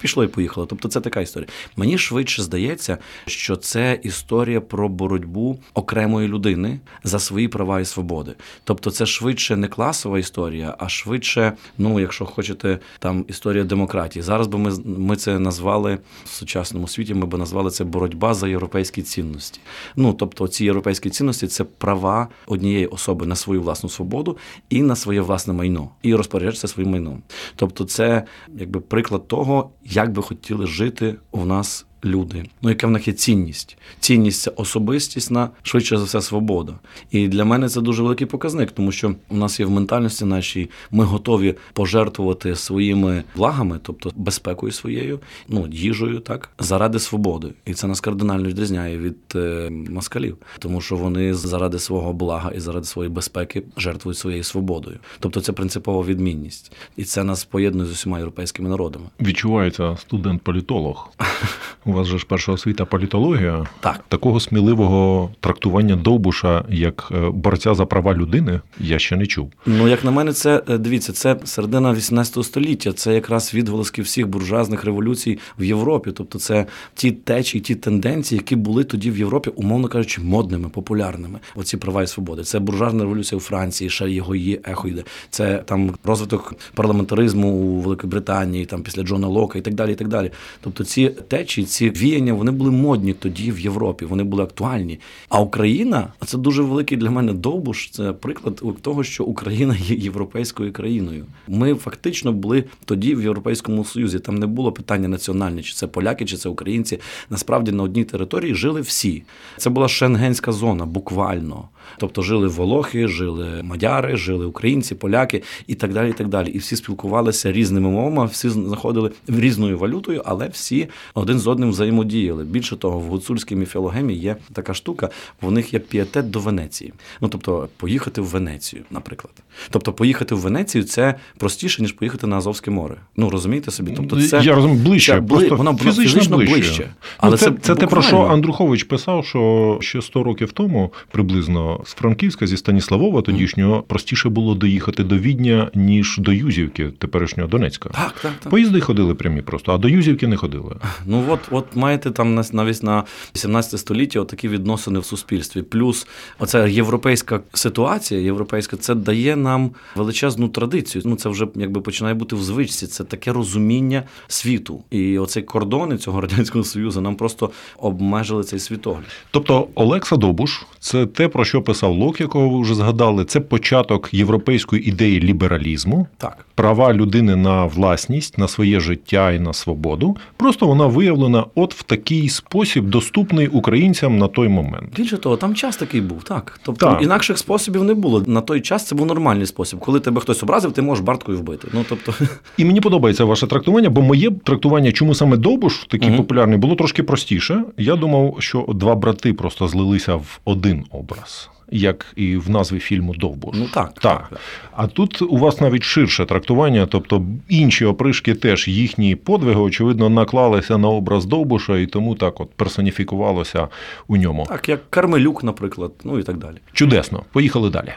пішло 0.02 0.24
і 0.24 0.28
поїхало. 0.28 0.66
Тобто, 0.66 0.90
це 0.90 1.02
така 1.02 1.22
історія. 1.22 1.50
Мені 1.76 1.98
швидше 1.98 2.44
здається, 2.44 2.98
що 3.26 3.56
це 3.56 4.00
історія 4.04 4.62
про 4.62 4.90
боротьбу 4.90 5.60
окремої 5.74 6.28
людини 6.28 6.80
за 7.04 7.20
свої 7.20 7.48
права 7.48 7.80
і 7.80 7.86
свободи. 7.86 8.32
Тобто, 8.64 8.92
це 8.92 9.06
швидше 9.06 9.56
не 9.56 9.68
класова 9.82 10.20
історія, 10.20 10.76
а 10.80 10.90
швидше, 10.90 11.54
ну 11.78 12.00
якщо 12.00 12.26
хочете, 12.26 12.80
там 13.00 13.26
історія 13.28 13.64
демократії. 13.64 14.24
Зараз 14.24 14.48
би 14.48 14.58
ми 14.58 14.72
ми 14.86 15.16
це 15.16 15.40
назвали 15.40 15.98
в 16.26 16.30
сучасному 16.30 16.88
світі. 16.88 17.14
Ми 17.14 17.26
би 17.26 17.38
назвали 17.38 17.72
це 17.72 17.84
боротьба 17.84 18.34
за 18.34 18.48
європейські 18.48 19.02
цінності. 19.02 19.60
Ну 19.96 20.14
тобто, 20.14 20.48
ці 20.48 20.66
європейські 20.66 21.10
цінності 21.10 21.48
це 21.48 21.64
права 21.64 22.28
однієї 22.48 22.86
особи 22.86 23.26
на 23.26 23.36
свою 23.36 23.62
власну 23.62 23.90
свободу 23.90 24.38
і 24.70 24.82
на 24.82 24.96
своє 24.96 25.22
власне 25.22 25.54
майно, 25.54 25.90
і 26.02 26.16
розпоряджатися 26.16 26.68
своїм 26.68 26.92
майном. 26.92 27.22
Тобто, 27.56 27.86
це 27.86 28.24
якби 28.58 28.80
приклад 28.80 29.28
того, 29.28 29.70
як 29.86 30.12
би 30.12 30.22
хотіли 30.22 30.68
жити 30.68 31.16
у 31.32 31.46
нас 31.46 31.86
люди. 32.06 32.44
Ну, 32.62 32.70
яка 32.70 32.88
в 32.88 32.92
них 32.92 33.08
є 33.08 33.14
цінність? 33.14 33.78
Цінність 34.00 34.42
це 34.42 34.52
особистісна, 34.56 35.50
швидше 35.64 35.98
за 35.98 36.04
все, 36.04 36.22
свобода. 36.22 36.74
І 37.12 37.28
для 37.28 37.46
мене 37.46 37.70
це 37.70 37.82
дуже 37.82 38.04
великий 38.04 38.28
показник, 38.28 38.72
тому 38.72 38.92
що 38.92 39.16
у 39.30 39.36
нас 39.36 39.60
є 39.60 39.66
в 39.66 39.72
ментальності 39.72 40.26
нашій, 40.26 40.70
ми 40.92 41.04
готові 41.04 41.56
пожертвувати 41.74 42.56
своїми 42.56 43.24
благами, 43.36 43.80
тобто 43.84 44.12
безпекою 44.16 44.72
своєю, 44.72 45.20
ну 45.48 45.68
їжею, 45.72 46.20
так 46.20 46.50
заради 46.60 47.00
свободи. 47.00 47.54
І 47.66 47.74
це 47.74 47.88
нас 47.88 48.00
кардинально 48.00 48.50
відрізняє 48.50 48.98
від 48.98 49.18
е, 49.36 49.70
москалів, 49.90 50.38
тому 50.60 50.82
що 50.82 50.96
вони 50.96 51.34
заради 51.34 51.80
свого 51.80 52.14
блага 52.14 52.52
і 52.52 52.60
заради 52.60 52.86
своєї 52.86 53.14
безпеки 53.14 53.64
жертвують 53.78 54.18
своєю 54.18 54.44
свободою. 54.44 55.00
Тобто 55.20 55.42
це 55.42 55.52
принципова 55.52 56.06
відмінність, 56.06 56.72
і 56.98 57.04
це 57.04 57.24
нас 57.24 57.46
поєднує 57.46 57.90
з 57.90 57.92
усіма 57.92 58.18
європейськими 58.18 58.70
народами. 58.70 59.06
Відчувається 59.22 59.98
студент-політолог. 59.98 61.10
У 61.92 61.94
вас 61.94 62.08
же 62.08 62.18
ж 62.18 62.26
перша 62.30 62.52
освіта 62.52 62.86
політологія. 62.86 63.66
Так. 63.80 64.04
Такого 64.08 64.40
сміливого 64.40 65.30
трактування 65.40 65.96
Довбуша 65.96 66.66
як 66.70 67.12
е, 67.12 67.30
борця 67.30 67.74
за 67.74 67.86
права 67.86 68.14
людини 68.14 68.62
я 68.80 69.00
ще 69.00 69.16
не 69.16 69.26
чув. 69.26 69.52
Ну, 69.66 69.88
як 69.88 70.04
на 70.04 70.12
мене, 70.12 70.34
це 70.34 70.64
е, 70.70 70.78
дивіться, 70.78 71.14
це 71.14 71.36
середина 71.44 71.94
18 71.94 72.44
століття. 72.46 72.94
Це 72.94 73.14
якраз 73.14 73.54
відголоски 73.54 74.02
всіх 74.02 74.28
буржуазних 74.28 74.84
революцій 74.84 75.40
в 75.60 75.64
Європі. 75.64 76.12
Тобто, 76.12 76.40
це 76.40 76.66
ті 76.94 77.12
течії, 77.12 77.62
ті 77.62 77.76
тенденції, 77.76 78.38
які 78.38 78.56
були 78.56 78.84
тоді 78.84 79.12
в 79.12 79.18
Європі, 79.18 79.50
умовно 79.56 79.88
кажучи, 79.88 80.22
модними, 80.22 80.70
популярними. 80.70 81.40
Оці 81.56 81.78
права 81.78 82.04
і 82.04 82.08
свободи. 82.08 82.44
Це 82.44 82.60
буржуазна 82.60 83.04
революція 83.04 83.38
у 83.38 83.42
Франції, 83.42 83.90
ще 83.90 84.12
його 84.12 84.36
є 84.36 84.60
ехо 84.64 84.88
йде. 84.88 85.04
Це 85.30 85.58
там 85.58 85.92
розвиток 86.04 86.54
парламентаризму 86.74 87.48
у 87.48 87.80
Великій 87.80 88.08
Британії, 88.08 88.66
там 88.66 88.84
після 88.84 89.04
Джона 89.04 89.28
Лока 89.28 89.60
і 89.60 89.62
так 89.62 89.74
далі. 89.74 89.92
і 89.92 89.96
так 89.96 90.08
далі. 90.08 90.32
Тобто 90.62 90.84
ці 90.84 91.10
течії, 91.10 91.68
ці 91.68 91.81
віяння, 91.90 92.34
вони 92.34 92.52
були 92.52 92.72
модні 92.72 93.14
тоді 93.14 93.52
в 93.52 93.60
Європі, 93.60 94.06
вони 94.06 94.24
були 94.24 94.44
актуальні. 94.44 95.00
А 95.30 95.42
Україна 95.42 96.08
а 96.20 96.26
це 96.26 96.38
дуже 96.38 96.64
великий 96.64 96.98
для 96.98 97.12
мене 97.12 97.34
довбуш. 97.34 97.90
Це 97.90 98.14
приклад 98.14 98.62
того, 98.82 99.04
що 99.04 99.24
Україна 99.24 99.76
є 99.80 99.96
європейською 99.96 100.74
країною. 100.74 101.26
Ми 101.48 101.76
фактично 101.76 102.34
були 102.34 102.64
тоді 102.86 103.16
в 103.16 103.22
Європейському 103.22 103.86
Союзі. 103.86 104.20
Там 104.20 104.36
не 104.36 104.48
було 104.48 104.72
питання 104.72 105.08
національне, 105.08 105.62
чи 105.62 105.74
це 105.74 105.88
поляки, 105.88 106.26
чи 106.26 106.38
це 106.38 106.50
українці. 106.50 107.00
Насправді 107.30 107.72
на 107.72 107.84
одній 107.84 108.04
території 108.04 108.56
жили 108.56 108.82
всі. 108.82 109.24
Це 109.58 109.70
була 109.70 109.88
шенгенська 109.88 110.52
зона, 110.52 110.86
буквально. 110.86 111.70
Тобто 111.98 112.22
жили 112.22 112.48
волохи, 112.48 113.08
жили 113.08 113.64
мадяри, 113.64 114.18
жили 114.18 114.46
українці, 114.46 114.96
поляки 114.96 115.44
і 115.68 115.76
так 115.76 115.94
далі. 115.94 116.10
І 116.10 116.14
так 116.14 116.28
далі. 116.28 116.50
І 116.50 116.58
всі 116.58 116.76
спілкувалися 116.76 117.52
різними 117.52 117.90
мовами, 117.90 118.26
всі 118.26 118.50
знаходили 118.50 119.12
різною 119.28 119.78
валютою, 119.78 120.22
але 120.26 120.48
всі 120.48 120.88
один 121.14 121.40
з 121.40 121.48
одним 121.48 121.71
взаємодіяли. 121.72 122.44
Більше 122.44 122.76
того, 122.76 123.00
в 123.00 123.04
гуцульській 123.04 123.56
міфологемі 123.56 124.14
є 124.14 124.36
така 124.54 124.74
штука, 124.74 125.10
в 125.42 125.52
них 125.52 125.74
є 125.74 125.80
піетет 125.80 126.30
до 126.30 126.40
Венеції. 126.40 126.94
Ну 127.22 127.28
тобто, 127.28 127.70
поїхати 127.78 128.22
в 128.22 128.26
Венецію, 128.26 128.84
наприклад. 128.92 129.34
Тобто, 129.70 129.94
поїхати 129.94 130.36
в 130.36 130.40
Венецію 130.40 130.84
це 130.84 131.16
простіше, 131.38 131.82
ніж 131.82 131.92
поїхати 131.92 132.28
на 132.28 132.38
Азовське 132.38 132.72
море. 132.72 132.96
Ну 133.18 133.30
розумієте 133.30 133.72
собі? 133.72 133.92
Тобто, 133.96 134.22
це 134.22 134.42
я 134.44 134.56
розумію, 134.56 134.80
ближче, 134.80 135.14
це, 135.14 135.22
просто 135.22 135.56
воно, 135.56 135.78
фізично, 135.78 136.04
фізично 136.04 136.38
ближче. 136.38 136.54
ближче. 136.54 136.90
Але 137.18 137.32
Але 137.32 137.38
це, 137.38 137.46
це, 137.46 137.58
це, 137.62 137.76
те, 137.76 137.88
про 137.88 138.02
що. 138.02 138.22
Андрухович 138.22 138.84
писав, 138.84 139.26
що 139.26 139.78
ще 139.82 140.02
100 140.02 140.24
років 140.24 140.52
тому 140.52 140.94
приблизно 141.12 141.82
з 141.86 141.94
Франківська, 141.94 142.48
зі 142.48 142.58
Станіславова 142.58 143.22
тодішнього, 143.22 143.82
простіше 143.82 144.30
було 144.30 144.56
доїхати 144.56 145.04
до 145.04 145.18
Відня, 145.18 145.72
ніж 145.76 146.18
до 146.18 146.34
Юзівки, 146.34 146.90
теперішнього 146.98 147.50
Донецька. 147.50 147.90
Так, 147.90 148.16
так, 148.22 148.32
так. 148.40 148.50
Поїзди 148.50 148.80
ходили 148.80 149.16
прямі 149.16 149.42
просто, 149.42 149.74
а 149.74 149.78
до 149.78 149.90
Юзівки 149.90 150.28
не 150.28 150.38
ходили. 150.38 150.76
Ну 151.06 151.26
от, 151.30 151.40
от 151.62 151.76
маєте 151.76 152.12
там 152.12 152.36
на- 152.36 152.44
навіть 152.52 152.84
на 152.84 153.04
18 153.36 153.80
століття 153.80 154.24
такі 154.26 154.48
відносини 154.48 155.00
в 155.00 155.06
суспільстві. 155.06 155.62
Плюс 155.62 156.08
оця 156.40 156.68
європейська 156.68 157.40
ситуація, 157.54 158.22
європейська, 158.22 158.78
це 158.78 158.96
дає 158.96 159.36
нам 159.36 159.72
величезну 159.96 160.48
традицію. 160.48 161.02
Ну 161.06 161.16
це 161.16 161.30
вже 161.30 161.48
якби 161.56 161.82
починає 161.82 162.16
бути 162.16 162.36
в 162.36 162.44
звичці. 162.44 162.88
Це 162.88 163.04
таке 163.04 163.32
розуміння 163.34 164.04
світу. 164.28 164.84
І 164.92 165.18
оцей 165.20 165.44
кордони 165.44 165.98
цього 165.98 166.22
радянського 166.22 166.64
союзу 166.64 167.02
нам 167.02 167.16
просто 167.16 167.52
обмежили 167.78 168.44
цей 168.44 168.60
світогляд. 168.60 169.06
Тобто 169.32 169.68
Олекса 169.76 170.16
Добуш 170.16 170.66
це 170.80 171.06
те, 171.06 171.28
про 171.28 171.46
що 171.46 171.62
писав 171.62 171.92
Лок, 171.94 172.22
якого 172.22 172.50
ви 172.50 172.62
вже 172.62 172.76
згадали. 172.76 173.26
Це 173.26 173.40
початок 173.40 174.10
європейської 174.14 174.90
ідеї 174.90 175.20
лібералізму. 175.20 176.08
Так. 176.18 176.46
Права 176.56 176.94
людини 176.94 177.36
на 177.36 177.66
власність, 177.66 178.38
на 178.38 178.48
своє 178.48 178.80
життя 178.80 179.32
і 179.32 179.40
на 179.40 179.54
свободу. 179.54 180.18
Просто 180.38 180.68
вона 180.68 180.86
виявлена 180.86 181.46
от 181.56 181.74
в 181.76 181.84
такий 181.84 182.30
спосіб, 182.30 182.86
доступний 182.90 183.48
українцям 183.48 184.18
на 184.18 184.28
той 184.28 184.48
момент. 184.48 184.96
Більше 184.96 185.18
того, 185.18 185.38
там 185.38 185.56
час 185.56 185.78
такий 185.78 186.02
був, 186.02 186.24
так. 186.24 186.60
Тобто 186.64 186.86
Так. 186.86 187.02
інакших 187.02 187.38
способів 187.38 187.84
не 187.84 187.94
було. 187.94 188.24
На 188.28 188.42
той 188.42 188.62
час 188.62 188.86
це 188.88 188.96
був 188.96 189.06
нормальний 189.08 189.46
спосіб. 189.46 189.80
Коли 189.80 190.00
тебе 190.00 190.22
хтось 190.22 190.44
образив, 190.44 190.72
ти 190.72 190.82
можеш 190.82 191.04
барткою 191.06 191.38
вбити. 191.38 191.68
Ну 191.74 191.86
тобто, 191.90 192.14
І 192.58 192.66
мені 192.66 192.82
подобається 192.82 193.26
ваше 193.26 193.48
трактування, 193.48 193.90
бо 193.90 194.02
моє 194.02 194.32
трактування, 194.32 194.92
чому 194.92 195.16
саме 195.16 195.38
Довбуш 195.38 195.86
такий 195.88 196.08
Мгм. 196.10 196.18
популярний, 196.18 196.58
було 196.58 196.76
трошки 196.76 197.04
простіше. 197.04 197.64
Я 197.78 197.96
думав, 197.96 198.36
що 198.40 198.66
два 198.70 198.96
брати 198.96 199.34
просто 199.34 199.68
злилися 199.68 200.16
в 200.16 200.40
один 200.46 200.84
образ, 200.92 201.50
як 201.72 202.06
і 202.16 202.38
в 202.38 202.50
назві 202.50 202.80
фільму 202.80 203.14
Довбуш. 203.16 203.56
ну 203.60 203.68
так. 203.74 203.94
Так. 203.94 204.32
А 204.72 204.88
тут 204.88 205.22
у 205.22 205.38
вас 205.38 205.62
навіть 205.62 205.84
ширше 205.84 206.26
трактування, 206.26 206.86
тобто 206.86 207.26
інші 207.50 207.86
опришки 207.86 208.36
теж 208.36 208.68
їхні 208.68 209.16
подвиги, 209.16 209.60
очевидно, 209.62 210.10
наклалися 210.10 210.78
на 210.78 210.88
образ 210.88 211.26
Довбуша, 211.26 211.78
і 211.78 211.86
тому 211.86 212.16
так 212.16 212.42
от 212.42 212.52
персоніфікувалося 212.54 213.68
у 214.08 214.18
ньому. 214.18 214.46
Так, 214.50 214.70
як 214.70 214.90
Кармелюк, 214.90 215.44
наприклад, 215.44 215.92
ну 216.04 216.20
і 216.20 216.24
так 216.24 216.38
далі. 216.38 216.58
Чудесно. 216.74 217.24
Поїхали 217.32 217.70
далі. 217.70 217.94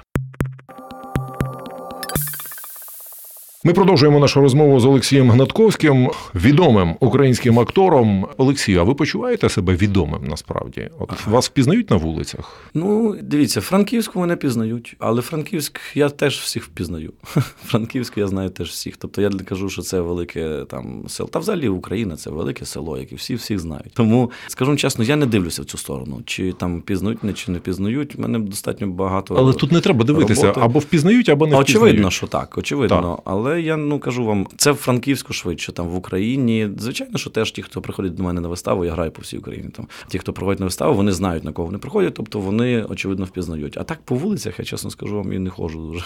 Ми 3.66 3.72
продовжуємо 3.72 4.18
нашу 4.18 4.40
розмову 4.40 4.80
з 4.80 4.84
Олексієм 4.84 5.30
Гнатковським, 5.30 6.10
відомим 6.34 6.96
українським 7.00 7.58
актором. 7.58 8.26
Олексію, 8.36 8.80
а 8.80 8.82
ви 8.82 8.94
почуваєте 8.94 9.48
себе 9.48 9.74
відомим 9.74 10.20
насправді? 10.24 10.90
От 10.98 11.26
вас 11.26 11.46
впізнають 11.46 11.90
на 11.90 11.96
вулицях? 11.96 12.70
Ну, 12.74 13.16
дивіться, 13.22 13.60
Франківську 13.60 14.20
мене 14.20 14.36
пізнають, 14.36 14.96
але 14.98 15.22
Франківськ 15.22 15.80
я 15.94 16.08
теж 16.08 16.38
всіх 16.38 16.64
впізнаю. 16.64 17.12
Франківськ 17.66 18.18
я 18.18 18.26
знаю 18.26 18.50
теж 18.50 18.68
всіх. 18.68 18.96
Тобто 18.96 19.22
я 19.22 19.30
кажу, 19.30 19.68
що 19.70 19.82
це 19.82 20.00
велике 20.00 20.64
там 20.68 21.04
село. 21.08 21.28
Та 21.28 21.38
взагалі 21.38 21.68
Україна 21.68 22.16
це 22.16 22.30
велике 22.30 22.64
село, 22.64 22.98
яке 22.98 23.16
всі 23.16 23.34
всіх 23.34 23.58
знають. 23.58 23.92
Тому 23.94 24.30
скажу 24.48 24.76
чесно, 24.76 25.04
я 25.04 25.16
не 25.16 25.26
дивлюся 25.26 25.62
в 25.62 25.64
цю 25.64 25.78
сторону. 25.78 26.22
Чи 26.26 26.52
там 26.52 26.80
пізнають 26.80 27.22
мене, 27.22 27.34
чи 27.34 27.52
не 27.52 27.58
пізнають. 27.58 28.18
Мене 28.18 28.38
достатньо 28.38 28.86
багато. 28.86 29.34
Але 29.38 29.52
тут 29.52 29.72
не 29.72 29.80
треба 29.80 30.04
дивитися 30.04 30.42
роботи. 30.42 30.60
або 30.60 30.78
впізнають, 30.78 31.28
або 31.28 31.46
не 31.46 31.56
Очевидно, 31.56 32.10
що 32.10 32.26
так, 32.26 32.58
очевидно. 32.58 33.14
Так. 33.16 33.20
Але 33.24 33.53
я 33.62 33.76
ну 33.76 33.98
кажу 33.98 34.24
вам, 34.24 34.46
це 34.56 34.72
в 34.72 34.74
Франківську 34.74 35.32
швидше, 35.32 35.72
там 35.72 35.88
в 35.88 35.96
Україні. 35.96 36.68
Звичайно, 36.78 37.18
що 37.18 37.30
теж 37.30 37.52
ті, 37.52 37.62
хто 37.62 37.80
приходять 37.80 38.14
до 38.14 38.22
мене 38.22 38.40
на 38.40 38.48
виставу, 38.48 38.84
я 38.84 38.92
граю 38.92 39.10
по 39.10 39.22
всій 39.22 39.38
Україні. 39.38 39.68
Там 39.68 39.86
ті, 40.08 40.18
хто 40.18 40.32
приходять 40.32 40.60
на 40.60 40.66
виставу, 40.66 40.94
вони 40.94 41.12
знають 41.12 41.44
на 41.44 41.52
кого 41.52 41.66
вони 41.66 41.78
приходять, 41.78 42.14
тобто 42.14 42.38
вони 42.38 42.82
очевидно 42.82 43.24
впізнають. 43.24 43.78
А 43.78 43.82
так 43.84 43.98
по 44.04 44.14
вулицях, 44.14 44.58
я 44.58 44.64
чесно 44.64 44.90
скажу 44.90 45.16
вам, 45.16 45.32
і 45.32 45.38
не 45.38 45.50
ходжу 45.50 45.78
дуже. 45.78 46.04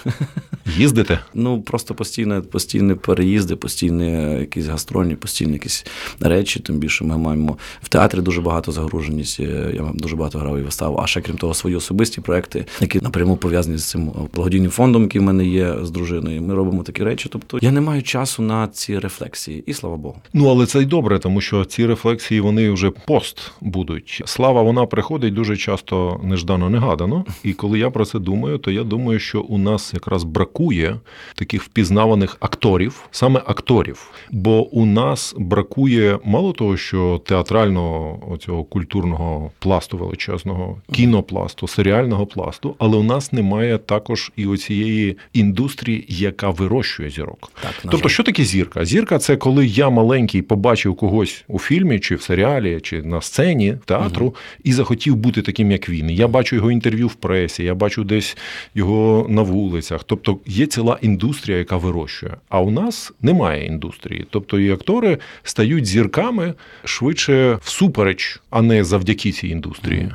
Їздите? 0.77 1.19
Ну 1.35 1.63
просто 1.63 1.95
постійне, 1.95 2.41
постійні 2.41 2.95
переїзди, 2.95 3.57
постійні 3.57 4.13
якісь 4.39 4.67
гастрольні, 4.67 5.17
постійні 5.17 5.53
якісь 5.53 5.87
речі. 6.21 6.61
Тим 6.61 6.79
більше 6.79 7.05
ми 7.05 7.19
маємо 7.19 7.59
в 7.83 7.89
театрі 7.89 8.21
дуже 8.21 8.41
багато 8.41 8.73
загруженість. 8.73 9.41
е, 9.41 9.73
Я 9.75 9.91
дуже 9.95 10.17
багато 10.17 10.39
грав 10.39 10.59
і 10.59 10.63
вистав. 10.63 11.01
А 11.01 11.07
ще 11.07 11.21
крім 11.21 11.37
того, 11.37 11.55
свої 11.55 11.77
особисті 11.77 12.21
проекти, 12.21 12.65
які 12.81 13.01
напряму 13.01 13.37
пов'язані 13.37 13.79
з 13.79 13.85
цим 13.85 14.13
благодійним 14.35 14.71
фондом, 14.71 15.03
який 15.03 15.21
в 15.21 15.25
мене 15.25 15.47
є 15.47 15.75
з 15.83 15.91
дружиною. 15.91 16.43
Ми 16.43 16.55
робимо 16.55 16.83
такі 16.83 17.05
речі. 17.05 17.29
Тобто 17.47 17.67
я 17.67 17.73
не 17.73 17.81
маю 17.81 18.03
часу 18.03 18.43
на 18.43 18.69
ці 18.69 18.99
рефлексії, 18.99 19.65
і 19.67 19.75
слава 19.75 19.97
Богу. 19.97 20.17
Ну 20.33 20.49
але 20.49 20.67
це 20.67 20.83
й 20.83 20.85
добре, 20.85 21.19
тому 21.19 21.41
що 21.41 21.65
ці 21.65 21.87
рефлексії 21.87 22.41
вони 22.41 22.71
вже 22.71 22.91
пост 22.91 23.53
будуть. 23.61 24.23
Слава 24.25 24.63
вона 24.63 24.87
приходить 24.87 25.35
дуже 25.35 25.57
часто 25.57 26.21
неждано 26.25 26.71
негадано. 26.71 27.25
І 27.43 27.53
коли 27.53 27.79
я 27.79 27.91
про 27.91 28.05
це 28.05 28.19
думаю, 28.19 28.59
то 28.59 28.71
я 28.71 28.85
думаю, 28.85 29.19
що 29.19 29.41
у 29.41 29.59
нас 29.59 29.95
якраз 29.95 30.25
бракує 30.25 30.97
таких 31.35 31.63
впізнаваних 31.63 32.37
акторів, 32.41 33.09
саме 33.11 33.43
акторів. 33.47 34.11
Бо 34.31 34.67
у 34.67 34.87
нас 34.87 35.35
бракує 35.39 36.19
мало 36.25 36.53
того, 36.53 36.77
що 36.77 37.21
театрального 37.27 38.33
оцього 38.33 38.65
культурного 38.65 39.51
пласту 39.59 39.99
величезного, 39.99 40.77
кінопласту, 40.93 41.69
серіального 41.69 42.27
пласту, 42.27 42.75
але 42.79 42.97
у 42.97 43.03
нас 43.03 43.33
немає 43.33 43.79
також 43.79 44.33
і 44.37 44.47
оцієї 44.47 45.17
індустрії, 45.33 46.07
яка 46.09 46.51
вирощує 46.51 47.11
зірок. 47.11 47.28
Так, 47.63 47.73
тобто, 47.83 48.09
жаль. 48.09 48.09
що 48.09 48.23
таке 48.23 48.45
зірка? 48.45 48.85
Зірка 48.85 49.19
це 49.19 49.37
коли 49.37 49.67
я 49.67 49.91
маленький 49.91 50.43
побачив 50.43 50.97
когось 50.97 51.45
у 51.49 51.59
фільмі, 51.59 52.01
чи 52.01 52.15
в 52.15 52.23
серіалі, 52.23 52.81
чи 52.83 53.03
на 53.03 53.21
сцені 53.21 53.77
театру, 53.85 54.35
і 54.65 54.73
захотів 54.73 55.17
бути 55.17 55.43
таким, 55.43 55.71
як 55.71 55.89
він. 55.89 56.11
Я 56.11 56.29
бачу 56.29 56.57
його 56.57 56.71
інтерв'ю 56.71 57.09
в 57.09 57.15
пресі, 57.15 57.65
я 57.65 57.75
бачу 57.75 58.05
десь 58.05 58.37
його 58.75 59.27
на 59.29 59.43
вулицях. 59.43 60.05
Тобто 60.05 60.39
є 60.47 60.67
ціла 60.67 60.99
індустрія, 61.03 61.59
яка 61.59 61.77
вирощує. 61.77 62.37
А 62.49 62.61
у 62.61 62.71
нас 62.71 63.13
немає 63.23 63.67
індустрії. 63.67 64.27
Тобто 64.31 64.59
і 64.59 64.71
актори 64.71 65.19
стають 65.43 65.87
зірками 65.87 66.55
швидше 66.85 67.59
всупереч, 67.63 68.41
а 68.51 68.63
не 68.63 68.85
завдяки 68.85 69.33
цій 69.33 69.49
індустрії. 69.49 70.13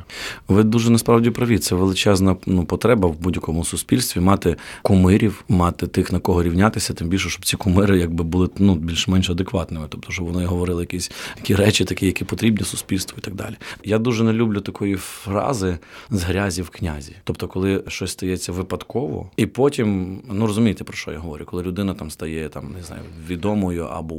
Ви 0.48 0.62
дуже 0.62 0.90
насправді 0.90 1.30
праві. 1.30 1.58
Це 1.58 1.74
величезна 1.74 2.36
ну, 2.46 2.64
потреба 2.64 3.08
в 3.08 3.18
будь-якому 3.20 3.64
суспільстві 3.64 4.20
мати 4.20 4.56
кумирів, 4.82 5.44
мати 5.48 5.86
тих, 5.86 6.12
на 6.12 6.18
кого 6.18 6.42
рівнятися, 6.42 6.93
тим 6.94 7.08
більше, 7.08 7.28
щоб 7.28 7.44
ці 7.44 7.56
кумири 7.56 7.98
якби 7.98 8.24
були 8.24 8.48
ну, 8.58 8.74
більш-менш 8.74 9.30
адекватними. 9.30 9.86
Тобто, 9.88 10.12
щоб 10.12 10.26
вони 10.26 10.46
говорили 10.46 10.82
якісь 10.82 11.10
такі 11.34 11.54
речі, 11.54 11.84
такі, 11.84 12.06
які 12.06 12.24
потрібні 12.24 12.64
суспільству 12.64 13.18
і 13.18 13.20
так 13.20 13.34
далі. 13.34 13.54
Я 13.84 13.98
дуже 13.98 14.24
не 14.24 14.32
люблю 14.32 14.60
такої 14.60 14.96
фрази 14.96 15.78
з 16.10 16.22
грязі 16.22 16.62
в 16.62 16.70
князі. 16.70 17.12
Тобто, 17.24 17.48
коли 17.48 17.82
щось 17.88 18.10
стається 18.10 18.52
випадково, 18.52 19.30
і 19.36 19.46
потім, 19.46 20.18
ну 20.32 20.46
розумієте 20.46 20.84
про 20.84 20.96
що 20.96 21.12
я 21.12 21.18
говорю, 21.18 21.44
коли 21.44 21.62
людина 21.62 21.94
там 21.94 22.10
стає 22.10 22.48
там, 22.48 22.72
не 22.78 22.82
знаю, 22.82 23.02
відомою 23.28 23.84
або 23.84 24.14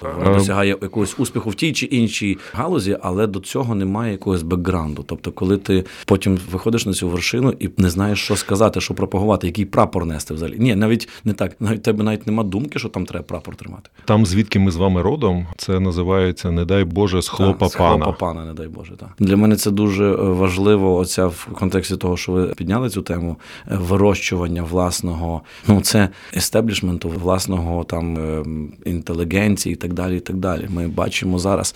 вона 0.00 0.30
Е, 0.30 0.34
досягає 0.34 0.76
якогось 0.82 1.14
успіху 1.18 1.50
в 1.50 1.54
тій 1.54 1.72
чи 1.72 1.86
іншій 1.86 2.38
галузі, 2.52 2.98
але 3.02 3.26
до 3.26 3.40
цього 3.40 3.74
немає 3.74 4.12
якогось 4.12 4.42
бекграунду. 4.42 5.04
Тобто, 5.06 5.32
коли 5.32 5.56
ти 5.56 5.84
потім 6.04 6.38
виходиш 6.50 6.86
на 6.86 6.92
цю 6.92 7.08
вершину 7.08 7.54
і 7.58 7.70
не 7.76 7.90
знаєш, 7.90 8.24
що 8.24 8.36
сказати, 8.36 8.80
що 8.80 8.94
пропагувати, 8.94 9.46
який 9.46 9.64
прапор 9.64 10.06
нести 10.06 10.34
взагалі. 10.34 10.56
Ні, 10.58 10.74
навіть 10.74 11.08
не 11.24 11.32
так. 11.32 11.56
Навіть 11.60 11.82
тебе 11.92 12.04
навіть 12.04 12.26
нема 12.26 12.42
думки, 12.42 12.78
що 12.78 12.88
там 12.88 13.06
треба 13.06 13.24
прапор 13.24 13.56
тримати. 13.56 13.90
Там, 14.04 14.26
звідки 14.26 14.58
ми 14.58 14.70
з 14.70 14.76
вами 14.76 15.02
родом, 15.02 15.46
це 15.56 15.80
називається, 15.80 16.50
не 16.50 16.64
дай 16.64 16.84
Боже, 16.84 17.22
з 17.22 17.28
хлопа 17.28 17.66
Так, 17.66 17.68
з 17.68 17.76
пана. 17.76 18.04
Хлопа 18.04 18.18
пана, 18.18 18.44
не 18.44 18.54
дай 18.54 18.68
Боже. 18.68 18.92
Так. 18.96 19.08
Для 19.18 19.36
мене 19.36 19.56
це 19.56 19.70
дуже 19.70 20.04
е, 20.04 20.16
важливо, 20.16 20.96
оця 20.96 21.26
в 21.26 21.48
контексті 21.52 21.96
того, 21.96 22.16
що 22.16 22.32
ви 22.32 22.46
підняли 22.46 22.90
цю 22.90 23.02
тему 23.02 23.36
е, 23.68 23.76
вирощування 23.76 24.62
власного, 24.62 25.42
ну 25.68 25.80
це 25.80 26.08
естеблішменту, 26.36 27.08
власного 27.08 27.84
там 27.84 28.16
ем, 28.16 28.72
інтелігенції 28.84 29.72
і 29.72 29.76
так 29.76 29.92
далі. 29.92 30.16
І 30.16 30.20
так 30.20 30.36
далі. 30.36 30.68
Ми 30.70 30.88
бачимо 30.88 31.38
зараз. 31.38 31.74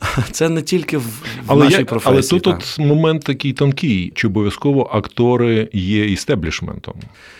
Це 0.30 0.48
не 0.48 0.62
тільки 0.62 0.98
в, 0.98 1.22
Але, 1.46 1.64
нашій 1.64 1.78
я, 1.78 1.84
професії. 1.84 2.14
але 2.14 2.22
тут 2.22 2.42
так. 2.42 2.56
от 2.56 2.78
момент 2.78 3.22
такий 3.22 3.52
тонкий, 3.52 4.12
чи 4.14 4.26
обов'язково 4.26 4.90
актори 4.92 5.68
є 5.72 6.06
істеблішментом. 6.06 6.94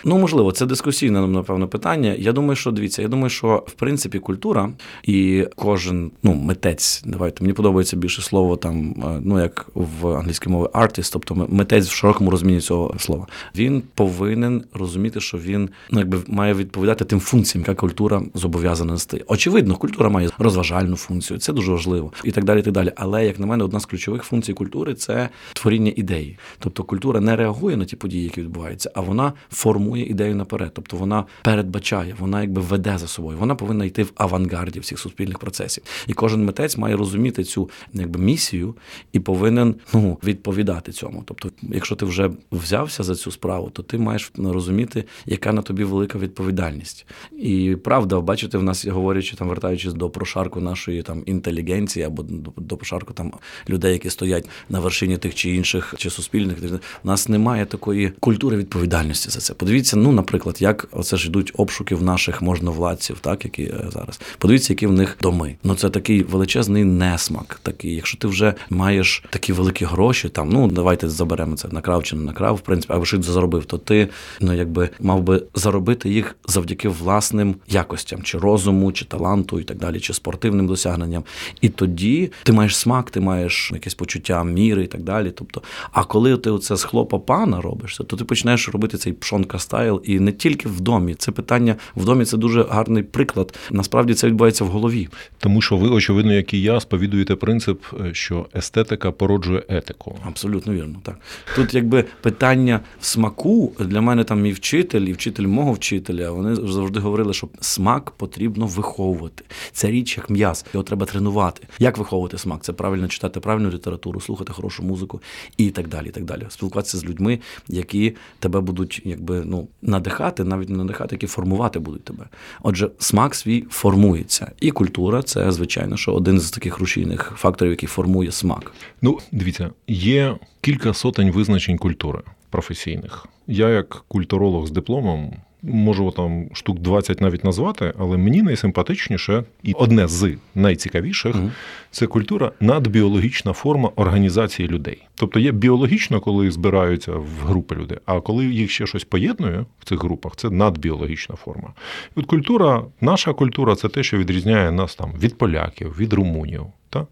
Ну, 0.05 0.19
можливо, 0.19 0.53
це 0.53 0.67
дискусійне, 0.67 1.27
напевно, 1.27 1.69
питання. 1.69 2.15
Я 2.19 2.33
думаю, 2.33 2.57
що 2.57 2.71
дивіться, 2.71 3.03
я 3.03 3.09
думаю, 3.09 3.31
що 3.31 3.65
в 3.67 3.73
принципі 3.73 4.19
культура 4.19 4.71
і 5.03 5.47
кожен 5.57 6.11
ну, 6.23 6.35
митець, 6.35 7.03
давайте 7.07 7.45
мені 7.45 7.53
подобається 7.53 7.97
більше 7.97 8.23
слово 8.23 8.57
там, 8.57 8.91
е, 8.91 9.21
ну 9.25 9.41
як 9.41 9.67
в 9.75 10.09
англійській 10.09 10.49
мові 10.49 10.69
artist, 10.69 11.11
тобто 11.13 11.47
митець 11.51 11.89
в 11.89 11.93
широкому 11.93 12.31
розумінні 12.31 12.61
цього 12.61 12.95
слова. 12.99 13.27
Він 13.57 13.83
повинен 13.95 14.65
розуміти, 14.75 15.21
що 15.21 15.39
він 15.39 15.71
ну, 15.91 15.99
якби 15.99 16.19
має 16.27 16.55
відповідати 16.55 17.05
тим 17.05 17.21
функціям, 17.21 17.63
яка 17.63 17.75
культура 17.75 18.23
зобов'язана 18.35 18.93
нести. 18.93 19.25
Очевидно, 19.27 19.77
культура 19.77 20.09
має 20.09 20.31
розважальну 20.39 20.97
функцію, 20.97 21.39
це 21.39 21.53
дуже 21.53 21.73
важливо 21.73 22.13
і 22.25 22.33
так 22.33 22.45
далі. 22.47 22.63
так 22.63 22.73
далі. 22.73 22.93
Але 22.97 23.27
як 23.27 23.39
на 23.39 23.47
мене, 23.47 23.65
одна 23.65 23.81
з 23.81 23.87
ключових 23.87 24.23
функцій 24.23 24.53
культури 24.53 24.95
це 24.95 25.29
творіння 25.53 25.93
ідеї. 25.97 26.39
Тобто 26.59 26.85
культура 26.85 27.21
не 27.21 27.37
реагує 27.37 27.77
на 27.77 27.85
ті 27.85 27.97
події, 27.97 28.25
які 28.25 28.41
відбуваються, 28.41 28.91
а 28.95 29.01
вона 29.01 29.33
формує 29.51 30.07
ідею 30.07 30.37
наперед. 30.37 30.71
Тобто 30.75 30.97
вона 30.97 31.25
передбачає, 31.43 32.17
вона 32.19 32.41
якби 32.41 32.61
веде 32.63 32.99
за 32.99 33.07
собою. 33.07 33.39
Вона 33.39 33.55
повинна 33.55 33.85
йти 33.85 34.03
в 34.03 34.13
авангарді 34.15 34.81
всіх 34.81 34.99
суспільних 34.99 35.39
процесів. 35.39 35.85
І 36.07 36.13
кожен 36.13 36.45
митець 36.45 36.77
має 36.77 36.97
розуміти 36.97 37.45
цю 37.45 37.71
якби 37.93 38.21
місію 38.21 38.75
і 39.13 39.21
повинен 39.21 39.75
ну 39.95 40.19
відповідати 40.25 40.93
цьому. 40.93 41.23
Тобто, 41.27 41.51
якщо 41.63 41.97
ти 41.97 42.07
вже 42.07 42.31
взявся 42.53 43.03
за 43.03 43.15
цю 43.15 43.31
справу, 43.31 43.71
то 43.71 43.83
ти 43.83 43.99
маєш 43.99 44.33
розуміти, 44.39 45.05
яка 45.27 45.53
на 45.53 45.63
тобі 45.63 45.85
велика 45.85 46.19
відповідальність. 46.19 47.07
І 47.39 47.77
правда, 47.85 48.21
бачите, 48.21 48.59
в 48.59 48.63
нас 48.63 48.87
говорячи 48.87 49.37
там, 49.37 49.49
вертаючись 49.49 49.95
до 49.95 50.11
прошарку 50.11 50.61
нашої 50.61 51.03
там 51.03 51.23
інтелігенції 51.27 52.05
або 52.05 52.23
до, 52.37 52.77
прошарку 52.77 53.13
там 53.13 53.33
людей, 53.69 53.93
які 53.93 54.11
стоять 54.11 54.49
на 54.69 54.81
вершині 54.81 55.19
тих 55.19 55.35
чи 55.35 55.51
інших 55.51 55.95
чи 55.97 56.11
суспільних, 56.11 56.57
у 57.05 57.09
нас 57.09 57.29
немає 57.29 57.67
такої 57.67 58.09
культури 58.21 58.57
відповідальності 58.57 59.31
за 59.31 59.41
це. 59.41 59.55
Подивіться, 59.55 59.97
ну, 59.97 60.13
наприклад, 60.13 60.57
як 60.63 60.89
оце 60.93 61.17
ж 61.17 61.29
йдуть 61.29 61.53
обшуки 61.57 61.95
в 61.95 62.03
наших 62.03 62.43
можновладців, 62.43 63.19
так 63.19 63.45
які 63.45 63.63
е, 63.63 63.89
зараз. 63.93 64.21
Подивіться, 64.39 64.73
які 64.73 64.87
в 64.87 64.93
них 64.93 65.17
доми. 65.23 65.57
Ну 65.65 65.75
це 65.75 65.91
такий 65.91 66.23
величезний 66.23 66.85
несмак. 66.85 67.61
Такий, 67.63 67.95
якщо 67.95 68.19
ти 68.19 68.29
вже 68.29 68.55
маєш 68.71 69.25
такі 69.31 69.53
великі 69.53 69.85
гроші, 69.85 70.29
там 70.29 70.49
ну 70.49 70.69
давайте 70.69 71.09
заберемо 71.09 71.57
це 71.57 71.69
накрав 71.69 72.03
чи 72.03 72.17
не 72.17 72.23
накрав, 72.23 72.55
в 72.57 72.61
принципі, 72.61 72.93
а 72.95 72.99
вишить 72.99 73.23
заробив, 73.23 73.65
то 73.65 73.79
ти 73.79 74.09
ну 74.41 74.53
якби 74.53 74.91
мав 75.01 75.23
би 75.23 75.43
заробити 75.55 76.11
їх 76.11 76.37
завдяки 76.49 76.89
власним 76.89 77.55
якостям, 77.69 78.23
чи 78.23 78.39
розуму, 78.39 78.93
чи 78.93 79.05
таланту, 79.05 79.61
і 79.61 79.65
так 79.65 79.79
далі, 79.79 80.01
чи 80.01 80.13
спортивним 80.15 80.67
досягненням. 80.67 81.25
І 81.61 81.69
тоді 81.69 82.26
ти 82.43 82.53
маєш 82.53 82.77
смак, 82.77 83.11
ти 83.11 83.21
маєш 83.21 83.71
якесь 83.75 83.95
почуття 83.95 84.45
міри 84.45 84.85
і 84.85 84.87
так 84.87 85.03
далі. 85.03 85.31
Тобто, 85.31 85.63
а 85.93 86.05
коли 86.05 86.37
ти 86.37 86.51
оце 86.51 86.77
з 86.77 86.85
хлопа 86.85 87.19
пана 87.19 87.61
робиш, 87.61 87.97
то 87.97 88.17
ти 88.17 88.25
починаєш 88.25 88.69
робити 88.69 88.99
цей 88.99 89.13
пшонка 89.13 89.59
стайл, 89.59 90.03
і 90.05 90.21
не 90.21 90.33
тільки 90.33 90.69
в 90.69 90.81
домі. 90.81 91.15
Це 91.15 91.33
питання 91.33 91.77
в 91.97 92.05
домі 92.05 92.25
це 92.25 92.37
дуже 92.37 92.63
гарний 92.63 93.03
приклад. 93.03 93.59
Насправді 93.71 94.15
це 94.15 94.27
відбувається 94.27 94.65
в 94.65 94.69
голові. 94.69 95.09
Тому 95.39 95.63
що 95.63 95.77
ви, 95.77 95.89
очевидно, 95.89 96.33
як 96.33 96.55
і 96.55 96.63
я, 96.63 96.81
сповідуєте 96.81 97.37
принцип, 97.37 97.83
е, 98.01 98.15
що 98.15 98.47
естетика 98.55 99.13
породжує 99.13 99.63
етику. 99.69 100.19
Абсолютно 100.27 100.73
вірно. 100.73 100.99
Так 101.03 101.17
тут, 101.57 101.75
якби 101.75 102.05
питання 102.21 102.81
смаку 103.01 103.73
для 103.81 104.01
мене 104.01 104.25
там 104.25 104.47
і 104.47 104.53
вчитель, 104.53 105.01
і 105.01 105.13
вчитель 105.13 105.47
мого 105.47 105.73
вчителя. 105.73 106.31
Вони 106.31 106.55
завжди 106.55 107.01
говорили, 107.01 107.35
що 107.35 107.49
смак 107.61 108.11
потрібно 108.11 108.67
виховувати. 108.67 109.45
Це 109.73 109.91
річ 109.91 110.17
як 110.17 110.31
м'яз, 110.31 110.65
його 110.75 110.85
треба 110.85 111.07
тренувати. 111.07 111.63
Як 111.79 111.99
виховувати? 111.99 112.16
Виховувати 112.17 112.39
смак, 112.39 112.63
це 112.63 112.73
правильно 112.73 113.09
читати 113.09 113.41
правильну 113.41 113.71
літературу, 113.71 114.21
слухати 114.21 114.53
хорошу 114.53 114.83
музику 114.83 115.21
і 115.57 115.71
так 115.71 115.89
далі. 115.89 116.09
і 116.09 116.11
так 116.11 116.25
далі. 116.25 116.47
Спілкуватися 116.49 116.99
з 116.99 117.05
людьми, 117.05 117.39
які 117.69 118.17
тебе 118.39 118.61
будуть 118.61 119.03
якби 119.05 119.43
ну 119.45 119.69
надихати, 119.83 120.45
навіть 120.45 120.69
не 120.69 120.77
надихати, 120.77 121.15
які 121.15 121.27
формувати 121.27 121.79
будуть 121.79 122.05
тебе. 122.05 122.29
Отже, 122.63 122.91
смак 122.99 123.35
свій 123.35 123.65
формується, 123.71 124.53
і 124.61 124.71
культура 124.71 125.23
це 125.23 125.53
звичайно, 125.53 125.97
що 125.97 126.13
один 126.13 126.41
з 126.41 126.51
таких 126.51 126.79
рушійних 126.79 127.33
факторів, 127.37 127.71
який 127.71 127.89
формує 127.89 128.33
смак. 128.33 128.73
Ну, 129.03 129.19
дивіться, 129.33 129.71
є 129.89 130.37
кілька 130.61 130.95
сотень 130.95 131.31
визначень 131.31 131.79
культури 131.79 132.21
професійних. 132.51 133.27
Я, 133.47 133.69
як 133.69 134.05
культуролог 134.09 134.67
з 134.67 134.71
дипломом, 134.71 135.33
можу 135.63 136.11
там 136.11 136.47
штук 136.53 136.79
20 136.79 137.21
навіть 137.21 137.45
назвати, 137.45 137.93
але 137.99 138.17
мені 138.17 138.43
найсимпатичніше 138.43 139.45
і 139.63 139.73
одне 139.73 140.09
з 140.09 140.37
найцікавіших 140.55 141.37
угу. 141.37 141.51
це 141.91 142.07
культура 142.07 142.53
надбіологічна 142.61 143.53
форма 143.53 143.91
організації 143.97 144.69
людей. 144.69 145.03
Тобто 145.15 145.41
є 145.41 145.53
біологічно, 145.53 146.21
коли 146.21 146.51
збираються 146.51 147.13
в 147.13 147.47
групи 147.47 147.75
люди, 147.75 147.99
а 148.07 148.21
коли 148.21 148.47
їх 148.47 148.71
ще 148.71 148.87
щось 148.87 149.05
поєднує 149.05 149.65
в 149.81 149.85
цих 149.85 150.03
групах, 150.03 150.37
це 150.37 150.51
надбіологічна 150.51 151.37
форма. 151.37 151.73
І 152.17 152.21
от 152.21 152.27
культура, 152.27 152.85
наша 153.01 153.33
культура 153.33 153.77
це 153.77 153.89
те, 153.89 154.03
що 154.03 154.19
відрізняє 154.19 154.73
нас 154.73 154.95
там 154.95 155.13
від 155.19 155.39
поляків, 155.39 155.97
від 155.99 156.13
румунів. 156.13 156.67
Та? 156.91 157.07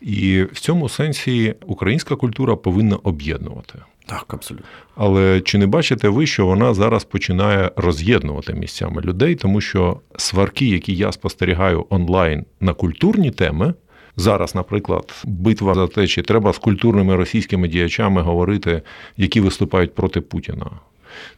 І 0.00 0.42
в 0.42 0.60
цьому 0.60 0.88
сенсі 0.88 1.54
українська 1.66 2.16
культура 2.16 2.56
повинна 2.56 2.96
об'єднувати. 2.96 3.78
Так, 4.06 4.24
абсолютно. 4.28 4.66
Але 4.96 5.40
чи 5.40 5.58
не 5.58 5.66
бачите 5.66 6.08
ви, 6.08 6.26
що 6.26 6.46
вона 6.46 6.74
зараз 6.74 7.04
починає 7.04 7.70
роз'єднувати 7.76 8.54
місцями 8.54 9.02
людей, 9.02 9.34
тому 9.34 9.60
що 9.60 10.00
сварки, 10.16 10.66
які 10.66 10.94
я 10.94 11.12
спостерігаю 11.12 11.86
онлайн 11.90 12.44
на 12.60 12.72
культурні 12.72 13.30
теми, 13.30 13.74
зараз, 14.16 14.54
наприклад, 14.54 15.12
битва 15.24 15.74
за 15.74 15.86
те, 15.86 16.06
чи 16.06 16.22
треба 16.22 16.52
з 16.52 16.58
культурними 16.58 17.16
російськими 17.16 17.68
діячами 17.68 18.22
говорити, 18.22 18.82
які 19.16 19.40
виступають 19.40 19.94
проти 19.94 20.20
Путіна. 20.20 20.70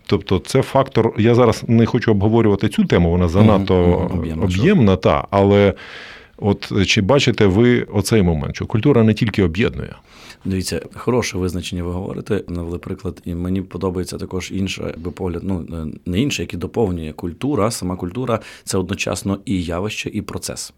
Тобто, 0.07 0.39
це 0.39 0.63
фактор. 0.63 1.15
Я 1.19 1.35
зараз 1.35 1.65
не 1.69 1.87
хочу 1.87 2.11
обговорювати 2.11 2.69
цю 2.69 2.85
тему, 2.85 3.11
вона 3.11 3.29
занадто 3.29 3.75
mm-hmm. 3.75 4.45
об'ємна, 4.45 4.97
та 4.97 5.27
але. 5.31 5.75
От 6.41 6.87
чи 6.87 7.01
бачите 7.01 7.47
ви 7.47 7.83
оцей 7.83 8.23
момент, 8.23 8.57
що 8.57 8.67
культура 8.67 9.03
не 9.03 9.15
тільки 9.15 9.43
об'єднує? 9.43 9.95
Дивіться, 10.45 10.81
хороше 10.95 11.39
визначення 11.39 11.83
ви 11.83 11.93
говорите, 11.93 12.45
навели 12.49 12.79
приклад, 12.79 13.23
і 13.25 13.35
мені 13.35 13.63
подобається 13.63 14.19
також 14.19 14.51
інше, 14.51 14.83
якби 14.87 15.11
погляд, 15.11 15.43
ну 15.45 15.67
не 16.07 16.21
інше, 16.21 16.43
який 16.43 16.59
доповнює 16.59 17.13
культура. 17.13 17.71
Сама 17.71 17.97
культура 17.97 18.41
це 18.65 18.79
одночасно 18.79 19.39
і 19.45 19.63
явище, 19.63 20.11
і 20.13 20.23
процес. 20.23 20.73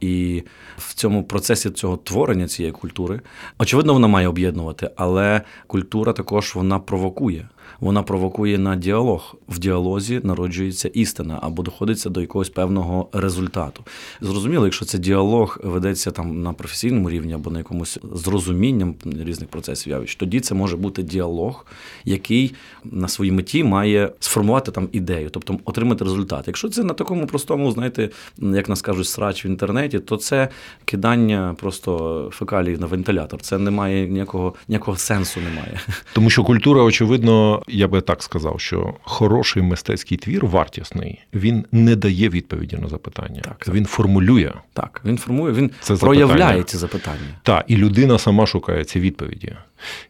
І 0.00 0.42
в 0.78 0.94
цьому 0.94 1.24
процесі 1.24 1.70
цього 1.70 1.96
творення 1.96 2.48
цієї 2.48 2.72
культури, 2.72 3.20
очевидно, 3.58 3.92
вона 3.92 4.06
має 4.06 4.28
об'єднувати, 4.28 4.90
але 4.96 5.42
культура 5.66 6.12
також 6.12 6.54
вона 6.54 6.78
провокує 6.78 7.48
вона 7.80 8.02
провокує 8.02 8.58
на 8.58 8.76
діалог. 8.76 9.34
В 9.48 9.58
діалозі 9.58 10.20
народжується 10.24 10.88
істина 10.88 11.38
або 11.42 11.62
доходиться 11.62 12.10
до 12.10 12.20
якогось 12.20 12.48
певного 12.48 13.08
результату. 13.12 13.84
Зрозуміло, 14.20 14.64
якщо 14.64 14.84
це 14.84 14.98
діалог 14.98 15.58
ведеться 15.64 16.10
там 16.10 16.42
на 16.42 16.52
професійному 16.52 17.10
рівні 17.10 17.32
або 17.32 17.50
на 17.50 17.58
якомусь 17.58 17.98
зрозумінням 18.12 18.94
різних 19.04 19.48
процесів 19.48 19.90
явищ, 19.90 20.16
тоді 20.16 20.40
це 20.40 20.54
може 20.54 20.76
бути 20.76 21.02
діалог, 21.02 21.66
який 22.04 22.54
на 22.84 23.08
своїй 23.08 23.32
меті 23.32 23.64
має 23.64 24.12
сформувати 24.20 24.70
там 24.70 24.88
ідею, 24.92 25.30
тобто 25.30 25.58
отримати 25.64 26.04
результат. 26.04 26.44
Якщо 26.46 26.68
це 26.68 26.84
на 26.84 26.94
такому 26.94 27.26
простому, 27.26 27.72
знаєте, 27.72 28.08
як 28.38 28.68
нас 28.68 28.82
кажуть, 28.82 29.06
срач 29.06 29.44
в 29.44 29.46
інтернеті, 29.46 29.98
то 29.98 30.16
це 30.16 30.48
кидання 30.84 31.54
просто 31.60 32.30
фекалій 32.32 32.76
на 32.76 32.86
вентилятор. 32.86 33.40
Це 33.40 33.58
немає 33.58 34.08
ніякого 34.08 34.54
ніякого 34.68 34.96
сенсу. 34.96 35.40
Немає, 35.40 35.80
тому 36.12 36.30
що 36.30 36.44
культура, 36.44 36.82
очевидно, 36.82 37.57
я 37.68 37.88
би 37.88 38.00
так 38.00 38.22
сказав, 38.22 38.60
що 38.60 38.94
хороший 39.02 39.62
мистецький 39.62 40.18
твір 40.18 40.46
вартісний, 40.46 41.18
він 41.34 41.64
не 41.72 41.96
дає 41.96 42.28
відповіді 42.28 42.76
на 42.76 42.88
запитання. 42.88 43.40
Так, 43.44 43.74
Він 43.74 43.86
формулює. 43.86 44.52
Так, 44.72 45.02
він 45.04 45.18
формує, 45.18 45.52
він 45.52 45.70
це 45.80 45.96
проявляє 45.96 46.38
запитання. 46.38 46.62
ці 46.62 46.76
запитання. 46.76 47.40
Так, 47.42 47.64
і 47.68 47.76
людина 47.76 48.18
сама 48.18 48.46
шукає 48.46 48.84
ці 48.84 49.00
відповіді. 49.00 49.56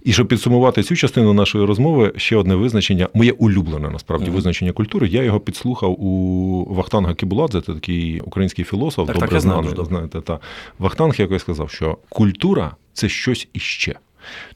І 0.04 0.12
щоб 0.12 0.28
підсумувати 0.28 0.82
цю 0.82 0.96
частину 0.96 1.32
нашої 1.32 1.64
розмови, 1.64 2.12
ще 2.16 2.36
одне 2.36 2.54
визначення, 2.54 3.08
моє 3.14 3.32
улюблене 3.32 3.90
насправді 3.90 4.30
mm-hmm. 4.30 4.34
визначення 4.34 4.72
культури. 4.72 5.08
Я 5.08 5.22
його 5.22 5.40
підслухав 5.40 6.02
у 6.02 6.74
Вахтанга 6.74 7.14
Кібуладзе, 7.14 7.60
це 7.60 7.74
такий 7.74 8.20
український 8.20 8.64
філософ, 8.64 9.06
так, 9.06 9.16
добре 9.16 9.28
так, 9.28 9.40
знаний. 9.40 9.70
Знаєте, 9.88 10.20
та 10.20 10.38
Вахтанг 10.78 11.14
якось 11.18 11.42
сказав, 11.42 11.70
що 11.70 11.98
культура 12.08 12.76
це 12.92 13.08
щось 13.08 13.48
іще. 13.52 13.94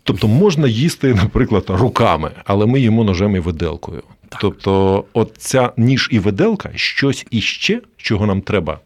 Тобто 0.02 0.29
можна 0.29 0.69
їсти, 0.69 1.15
наприклад, 1.23 1.65
руками, 1.69 2.30
але 2.45 2.67
ми 2.67 2.80
їмо 2.80 3.04
ножем 3.04 3.37
і 3.37 3.39
виделкою. 3.39 4.02
Так. 4.28 4.41
Тобто, 4.41 5.04
от 5.13 5.35
ця 5.39 5.73
ніж 5.76 6.08
і 6.13 6.19
виделка 6.19 6.71
щось 6.75 7.26
іще, 7.30 7.80
чого 7.97 8.26
нам 8.26 8.41
треба. 8.41 8.80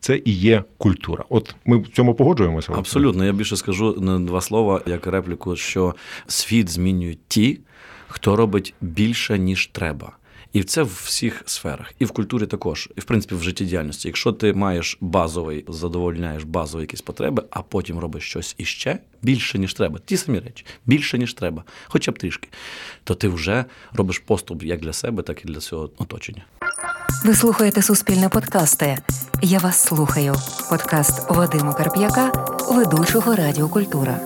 Це 0.00 0.20
і 0.24 0.32
є 0.32 0.64
культура. 0.78 1.24
От 1.28 1.54
ми 1.66 1.78
в 1.78 1.88
цьому 1.88 2.14
погоджуємося. 2.14 2.72
Абсолютно. 2.76 3.24
Я 3.24 3.32
більше 3.32 3.56
скажу 3.56 3.96
на 4.00 4.18
два 4.18 4.40
слова 4.40 4.80
як 4.86 5.06
репліку, 5.06 5.56
що 5.56 5.94
світ 6.26 6.68
змінюють 6.68 7.18
ті, 7.28 7.60
хто 8.08 8.36
робить 8.36 8.74
більше 8.80 9.38
ніж 9.38 9.66
треба. 9.66 10.12
І 10.52 10.62
це 10.62 10.82
в 10.82 11.00
всіх 11.04 11.42
сферах, 11.46 11.92
і 11.98 12.04
в 12.04 12.10
культурі 12.10 12.46
також, 12.46 12.88
і 12.96 13.00
в 13.00 13.04
принципі 13.04 13.34
в 13.34 13.42
життєдіяльності. 13.42 14.08
Якщо 14.08 14.32
ти 14.32 14.52
маєш 14.52 14.98
базовий, 15.00 15.64
задовольняєш 15.68 16.44
базові 16.44 16.80
якісь 16.80 17.00
потреби, 17.00 17.42
а 17.50 17.62
потім 17.62 17.98
робиш 17.98 18.24
щось 18.24 18.54
іще 18.58 18.98
більше, 19.22 19.58
ніж 19.58 19.74
треба, 19.74 19.98
ті 20.04 20.16
самі 20.16 20.38
речі, 20.38 20.64
більше 20.86 21.18
ніж 21.18 21.34
треба, 21.34 21.64
хоча 21.86 22.12
б 22.12 22.18
трішки, 22.18 22.48
то 23.04 23.14
ти 23.14 23.28
вже 23.28 23.64
робиш 23.92 24.18
поступ 24.18 24.62
як 24.62 24.80
для 24.80 24.92
себе, 24.92 25.22
так 25.22 25.44
і 25.44 25.48
для 25.48 25.60
цього 25.60 25.90
оточення. 25.98 26.44
Ви 27.24 27.34
слухаєте 27.34 27.82
суспільне 27.82 28.28
подкасти. 28.28 28.98
Я 29.42 29.58
вас 29.58 29.84
слухаю. 29.84 30.34
Подкаст 30.70 31.30
Вадима 31.30 31.74
Карп'яка, 31.74 32.32
ведучого 32.70 33.36
Радіокультура. 33.36 34.20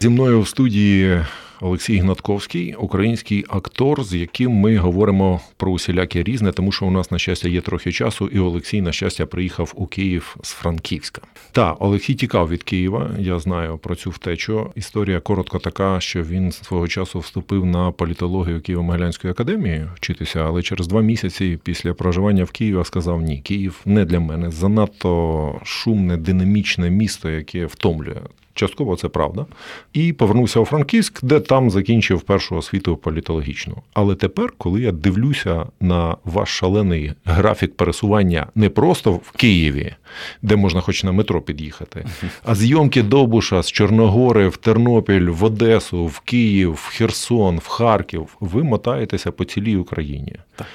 Зі 0.00 0.08
мною 0.08 0.40
в 0.40 0.48
студії 0.48 1.24
Олексій 1.60 1.98
Гнатковський, 1.98 2.74
український 2.74 3.44
актор, 3.48 4.04
з 4.04 4.14
яким 4.14 4.52
ми 4.52 4.76
говоримо 4.76 5.40
про 5.56 5.72
усіляке 5.72 6.22
різне, 6.22 6.52
тому 6.52 6.72
що 6.72 6.86
у 6.86 6.90
нас, 6.90 7.10
на 7.10 7.18
щастя, 7.18 7.48
є 7.48 7.60
трохи 7.60 7.92
часу, 7.92 8.26
і 8.26 8.38
Олексій, 8.38 8.82
на 8.82 8.92
щастя, 8.92 9.26
приїхав 9.26 9.72
у 9.74 9.86
Київ 9.86 10.36
з 10.42 10.50
Франківська. 10.50 11.22
Та 11.52 11.72
Олексій 11.72 12.14
тікав 12.14 12.48
від 12.48 12.62
Києва. 12.62 13.10
Я 13.18 13.38
знаю 13.38 13.78
про 13.78 13.94
цю 13.94 14.10
втечу. 14.10 14.70
Історія 14.74 15.20
коротко 15.20 15.58
така, 15.58 16.00
що 16.00 16.22
він 16.22 16.52
свого 16.52 16.88
часу 16.88 17.18
вступив 17.18 17.66
на 17.66 17.90
політологію 17.90 18.58
Києво-Могилянської 18.58 19.30
академії 19.30 19.86
вчитися, 19.94 20.44
але 20.44 20.62
через 20.62 20.86
два 20.86 21.00
місяці 21.00 21.58
після 21.64 21.94
проживання 21.94 22.44
в 22.44 22.50
Києві 22.50 22.84
сказав: 22.84 23.22
Ні, 23.22 23.38
Київ 23.38 23.80
не 23.84 24.04
для 24.04 24.20
мене. 24.20 24.50
Занадто 24.50 25.60
шумне, 25.64 26.16
динамічне 26.16 26.90
місто, 26.90 27.30
яке 27.30 27.66
втомлює. 27.66 28.20
Частково 28.56 28.96
це 28.96 29.08
правда. 29.08 29.46
І 29.92 30.12
повернувся 30.12 30.60
у 30.60 30.64
Франківськ, 30.64 31.24
де 31.24 31.40
там 31.40 31.70
закінчив 31.70 32.20
першу 32.20 32.56
освіту 32.56 32.96
політологічну. 32.96 33.76
Але 33.94 34.14
тепер, 34.14 34.52
коли 34.58 34.80
я 34.80 34.92
дивлюся 34.92 35.66
на 35.80 36.16
ваш 36.24 36.48
шалений 36.48 37.12
графік 37.24 37.76
пересування 37.76 38.46
не 38.54 38.68
просто 38.68 39.12
в 39.12 39.30
Києві, 39.30 39.94
де 40.42 40.56
можна 40.56 40.80
хоч 40.80 41.04
на 41.04 41.12
метро 41.12 41.42
під'їхати, 41.42 42.06
а 42.44 42.54
зйомки 42.54 43.02
Довбуша 43.02 43.62
з 43.62 43.72
Чорногори 43.72 44.48
в 44.48 44.56
Тернопіль, 44.56 45.28
в 45.28 45.44
Одесу, 45.44 46.06
в 46.06 46.20
Київ, 46.20 46.72
в 46.72 46.88
Херсон, 46.96 47.58
в 47.58 47.66
Харків, 47.66 48.36
ви 48.40 48.62
мотаєтеся 48.62 49.32
по 49.32 49.44
цілій 49.44 49.76
Україні. 49.76 50.36
Так. 50.56 50.66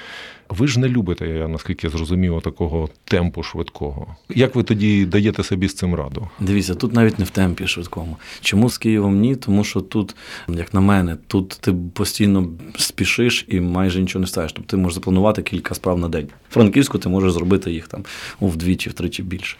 Ви 0.58 0.68
ж 0.68 0.80
не 0.80 0.88
любите, 0.88 1.28
я 1.28 1.48
наскільки 1.48 1.88
зрозуміло, 1.88 2.40
такого 2.40 2.88
темпу 3.04 3.42
швидкого. 3.42 4.16
Як 4.28 4.54
ви 4.54 4.62
тоді 4.62 5.06
даєте 5.06 5.42
собі 5.42 5.68
з 5.68 5.74
цим 5.74 5.94
раду? 5.94 6.28
Дивіться, 6.40 6.74
тут 6.74 6.92
навіть 6.92 7.18
не 7.18 7.24
в 7.24 7.30
темпі 7.30 7.66
швидкому. 7.66 8.16
Чому 8.40 8.70
з 8.70 8.78
Києвом 8.78 9.20
ні? 9.20 9.36
Тому 9.36 9.64
що 9.64 9.80
тут, 9.80 10.14
як 10.48 10.74
на 10.74 10.80
мене, 10.80 11.16
тут 11.26 11.48
ти 11.48 11.72
постійно 11.72 12.48
спішиш 12.78 13.44
і 13.48 13.60
майже 13.60 14.00
нічого 14.00 14.20
не 14.20 14.26
ставиш. 14.26 14.52
Тобто 14.52 14.70
ти 14.70 14.76
можеш 14.76 14.94
запланувати 14.94 15.42
кілька 15.42 15.74
справ 15.74 15.98
на 15.98 16.08
день. 16.08 16.28
Франківську 16.50 16.98
ти 16.98 17.08
можеш 17.08 17.32
зробити 17.32 17.72
їх 17.72 17.88
там 17.88 18.04
вдвічі, 18.40 18.90
втричі 18.90 19.22
більше. 19.22 19.56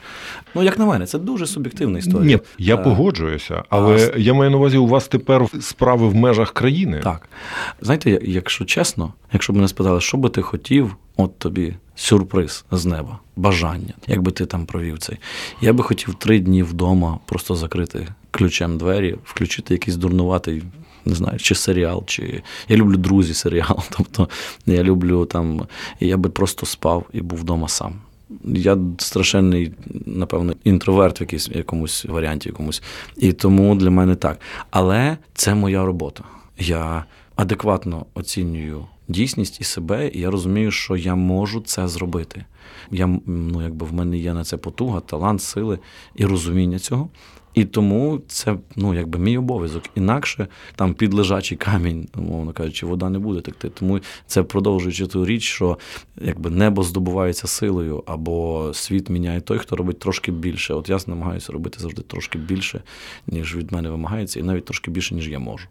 Ну, 0.55 0.63
як 0.63 0.79
на 0.79 0.87
мене, 0.87 1.07
це 1.07 1.19
дуже 1.19 1.47
суб'єктивна 1.47 1.99
історія. 1.99 2.27
Ні, 2.37 2.39
я 2.59 2.75
а, 2.75 2.79
погоджуюся, 2.79 3.63
але 3.69 4.13
а... 4.15 4.19
я 4.19 4.35
маю 4.35 4.51
на 4.51 4.57
увазі, 4.57 4.77
у 4.77 4.87
вас 4.87 5.09
тепер 5.09 5.47
справи 5.61 6.09
в 6.09 6.15
межах 6.15 6.53
країни. 6.53 7.01
Так. 7.05 7.29
Знаєте, 7.81 8.21
якщо 8.23 8.65
чесно, 8.65 9.13
якщо 9.33 9.53
б 9.53 9.57
мене 9.57 9.69
спитали, 9.69 10.01
що 10.01 10.17
би 10.17 10.29
ти 10.29 10.43
хотів, 10.43 10.82
от 11.16 11.38
тобі 11.38 11.75
сюрприз 11.95 12.64
з 12.71 12.87
неба, 12.87 13.18
бажання, 13.37 13.95
як 14.07 14.23
би 14.23 14.33
ти 14.33 14.47
там 14.47 14.66
провів 14.66 14.99
цей. 14.99 15.18
Я 15.61 15.73
би 15.73 15.85
хотів 15.85 16.14
три 16.14 16.40
дні 16.40 16.62
вдома 16.62 17.18
просто 17.27 17.55
закрити 17.55 18.09
ключем 18.31 18.79
двері, 18.79 19.16
включити 19.25 19.75
якийсь 19.75 19.97
дурнуватий. 19.97 20.62
Не 21.05 21.14
знаю, 21.14 21.38
чи 21.38 21.55
серіал, 21.55 22.05
чи 22.07 22.42
я 22.68 22.77
люблю 22.77 22.97
друзі 22.97 23.35
серіал. 23.35 23.83
Тобто 23.97 24.29
я 24.66 24.83
люблю 24.83 25.25
там, 25.25 25.66
я 26.01 26.16
би 26.16 26.31
просто 26.31 26.66
спав 26.66 27.07
і 27.12 27.21
був 27.21 27.38
вдома 27.38 27.68
сам. 27.68 28.01
Я 28.45 28.79
страшенний, 28.99 29.73
напевно, 30.07 30.55
інтроверт 30.64 31.21
в 31.21 31.23
якійсь 31.23 31.49
якомусь 31.49 32.05
варіанті, 32.05 32.49
якомусь. 32.49 32.83
І 33.16 33.33
тому 33.33 33.75
для 33.75 33.90
мене 33.90 34.14
так. 34.14 34.40
Але 34.71 35.16
це 35.35 35.55
моя 35.55 35.85
робота. 35.85 36.25
Я 36.59 37.05
адекватно 37.37 38.07
оцінюю 38.14 38.87
дійсність 39.09 39.61
і 39.61 39.65
себе, 39.65 40.09
і 40.09 40.21
я 40.21 40.31
розумію, 40.31 40.71
що 40.71 40.97
я 40.97 41.15
можу 41.15 41.61
це 41.61 41.88
зробити. 41.88 42.45
Я 42.91 43.07
ну, 43.27 43.62
якби 43.62 43.87
в 43.87 43.93
мене 43.95 44.19
є 44.19 44.35
на 44.35 44.45
це 44.45 44.57
потуга, 44.57 45.01
талант, 45.01 45.43
сили 45.43 45.79
і 46.15 46.27
розуміння 46.27 46.79
цього. 46.79 47.09
І 47.55 47.65
тому 47.65 48.21
це 48.29 48.57
ну, 48.77 48.95
якби 48.95 49.19
мій 49.19 49.38
обов'язок. 49.38 49.83
Інакше 49.95 50.47
там 50.77 50.95
під 50.95 51.15
лежачий 51.15 51.59
камінь, 51.59 52.09
умовно 52.17 52.53
кажучи, 52.53 52.87
вода 52.87 53.11
не 53.11 53.19
буде 53.19 53.41
текти. 53.41 53.69
Тому 53.69 54.01
це 54.27 54.43
продовжуючи 54.43 55.07
ту 55.07 55.27
річ, 55.27 55.43
що 55.43 55.79
якби 56.21 56.51
небо 56.51 56.83
здобувається 56.83 57.47
силою, 57.47 58.03
або 58.07 58.71
світ 58.75 59.11
міняє 59.11 59.41
той, 59.41 59.59
хто 59.59 59.77
робить 59.77 59.99
трошки 59.99 60.33
більше. 60.33 60.75
От 60.75 60.88
я 60.88 60.99
намагаюся 61.07 61.53
робити 61.53 61.79
завжди 61.81 62.03
трошки 62.03 62.38
більше, 62.38 62.83
ніж 63.27 63.57
від 63.57 63.73
мене 63.73 63.91
вимагається, 63.91 64.41
і 64.41 64.43
навіть 64.43 64.65
трошки 64.65 64.91
більше, 64.91 65.15
ніж 65.15 65.29
я 65.29 65.38
можу. 65.38 65.67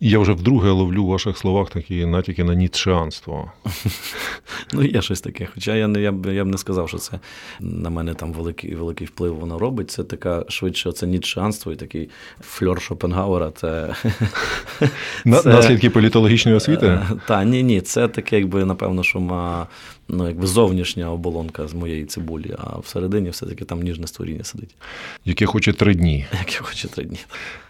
Я 0.00 0.18
вже 0.18 0.32
вдруге 0.32 0.70
ловлю 0.70 1.04
в 1.04 1.06
ваших 1.06 1.38
словах 1.38 1.70
такі 1.70 2.06
натяки 2.06 2.44
на 2.44 2.54
ніцшеанство. 2.54 3.52
Ну, 4.72 4.82
є 4.82 5.02
щось 5.02 5.20
таке. 5.20 5.48
Хоча 5.54 5.74
я 5.74 5.88
не 5.88 6.00
я 6.00 6.12
б 6.12 6.34
я 6.34 6.44
б 6.44 6.46
не 6.46 6.58
сказав, 6.58 6.88
що 6.88 6.98
це 6.98 7.18
на 7.60 7.90
мене 7.90 8.14
там 8.14 8.32
великий 8.32 8.74
великий 8.74 9.06
вплив 9.06 9.36
воно 9.36 9.58
робить. 9.58 9.90
Це 9.90 10.04
така 10.04 10.44
швидше 10.48 10.92
це 10.92 11.06
ніцшеанство 11.06 11.72
і 11.72 11.76
такий 11.76 12.08
фльор 12.40 12.82
Шопенгауера. 12.82 13.50
Це, 13.50 13.94
це... 15.24 15.48
наслідки 15.48 15.90
політологічної 15.90 16.56
освіти? 16.56 16.86
Е, 16.86 17.06
та 17.26 17.44
ні, 17.44 17.62
ні, 17.62 17.80
це 17.80 18.08
таке, 18.08 18.36
якби 18.36 18.64
напевно, 18.64 19.02
що 19.02 19.20
ма 19.20 19.66
ну, 20.08 20.28
якби 20.28 20.46
зовнішня 20.46 21.12
оболонка 21.12 21.68
з 21.68 21.74
моєї 21.74 22.04
цибулі, 22.04 22.54
а 22.58 22.78
всередині 22.78 23.30
все-таки 23.30 23.64
там 23.64 23.82
ніжне 23.82 24.06
створіння 24.06 24.44
сидить. 24.44 24.74
Яке 25.24 25.46
хоче 25.46 25.72
три 25.72 25.94
дні. 25.94 26.26
Яке 26.32 26.58
хоче 26.58 26.88
три 26.88 27.04
дні. 27.04 27.18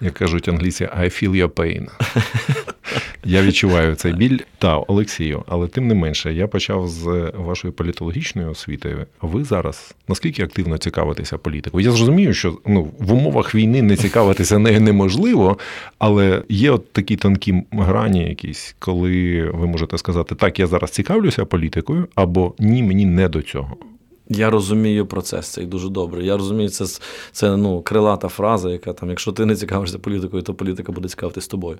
Як 0.00 0.14
кажуть 0.14 0.48
англійці, 0.48 0.84
I 0.84 1.04
feel 1.04 1.30
your 1.30 1.48
pain. 1.48 1.88
Я 3.26 3.42
відчуваю 3.42 3.94
цей 3.94 4.12
біль. 4.12 4.38
Та, 4.58 4.76
Олексію, 4.78 5.44
але 5.46 5.68
тим 5.68 5.88
не 5.88 5.94
менше, 5.94 6.34
я 6.34 6.46
почав 6.46 6.88
з 6.88 7.32
вашої 7.36 7.72
політологічної 7.72 8.48
освіти. 8.48 9.06
Ви 9.22 9.44
зараз 9.44 9.94
наскільки 10.08 10.42
активно 10.42 10.78
цікавитеся 10.78 11.38
політикою? 11.38 11.84
Я 11.84 11.90
зрозумію, 11.90 12.34
що 12.34 12.58
ну, 12.66 12.88
в 12.98 13.12
умовах 13.12 13.54
війни 13.54 13.82
не 13.82 13.96
цікавитися 13.96 14.58
нею 14.58 14.80
неможливо, 14.80 15.58
але 15.98 16.42
є 16.48 16.70
от 16.70 16.92
такі 16.92 17.16
тонкі 17.16 17.62
грані, 17.72 18.28
якісь, 18.28 18.76
коли 18.78 19.44
ви 19.54 19.66
можете 19.66 19.98
сказати, 19.98 20.34
так, 20.34 20.58
я 20.58 20.66
зараз 20.66 20.90
цікавлюся 20.90 21.44
політикою, 21.44 22.08
або 22.14 22.54
ні, 22.58 22.82
мені 22.82 23.06
не 23.06 23.28
до 23.28 23.42
цього. 23.42 23.76
Я 24.28 24.50
розумію 24.50 25.06
процес 25.06 25.48
цей 25.48 25.66
дуже 25.66 25.88
добре. 25.88 26.24
Я 26.24 26.36
розумію, 26.36 26.68
це 26.68 26.84
це 27.32 27.56
ну, 27.56 27.82
крилата 27.82 28.28
фраза, 28.28 28.70
яка 28.70 28.92
там, 28.92 29.10
якщо 29.10 29.32
ти 29.32 29.44
не 29.44 29.56
цікавишся 29.56 29.98
політикою, 29.98 30.42
то 30.42 30.54
політика 30.54 30.92
буде 30.92 31.08
цікавитись 31.08 31.48
тобою. 31.48 31.78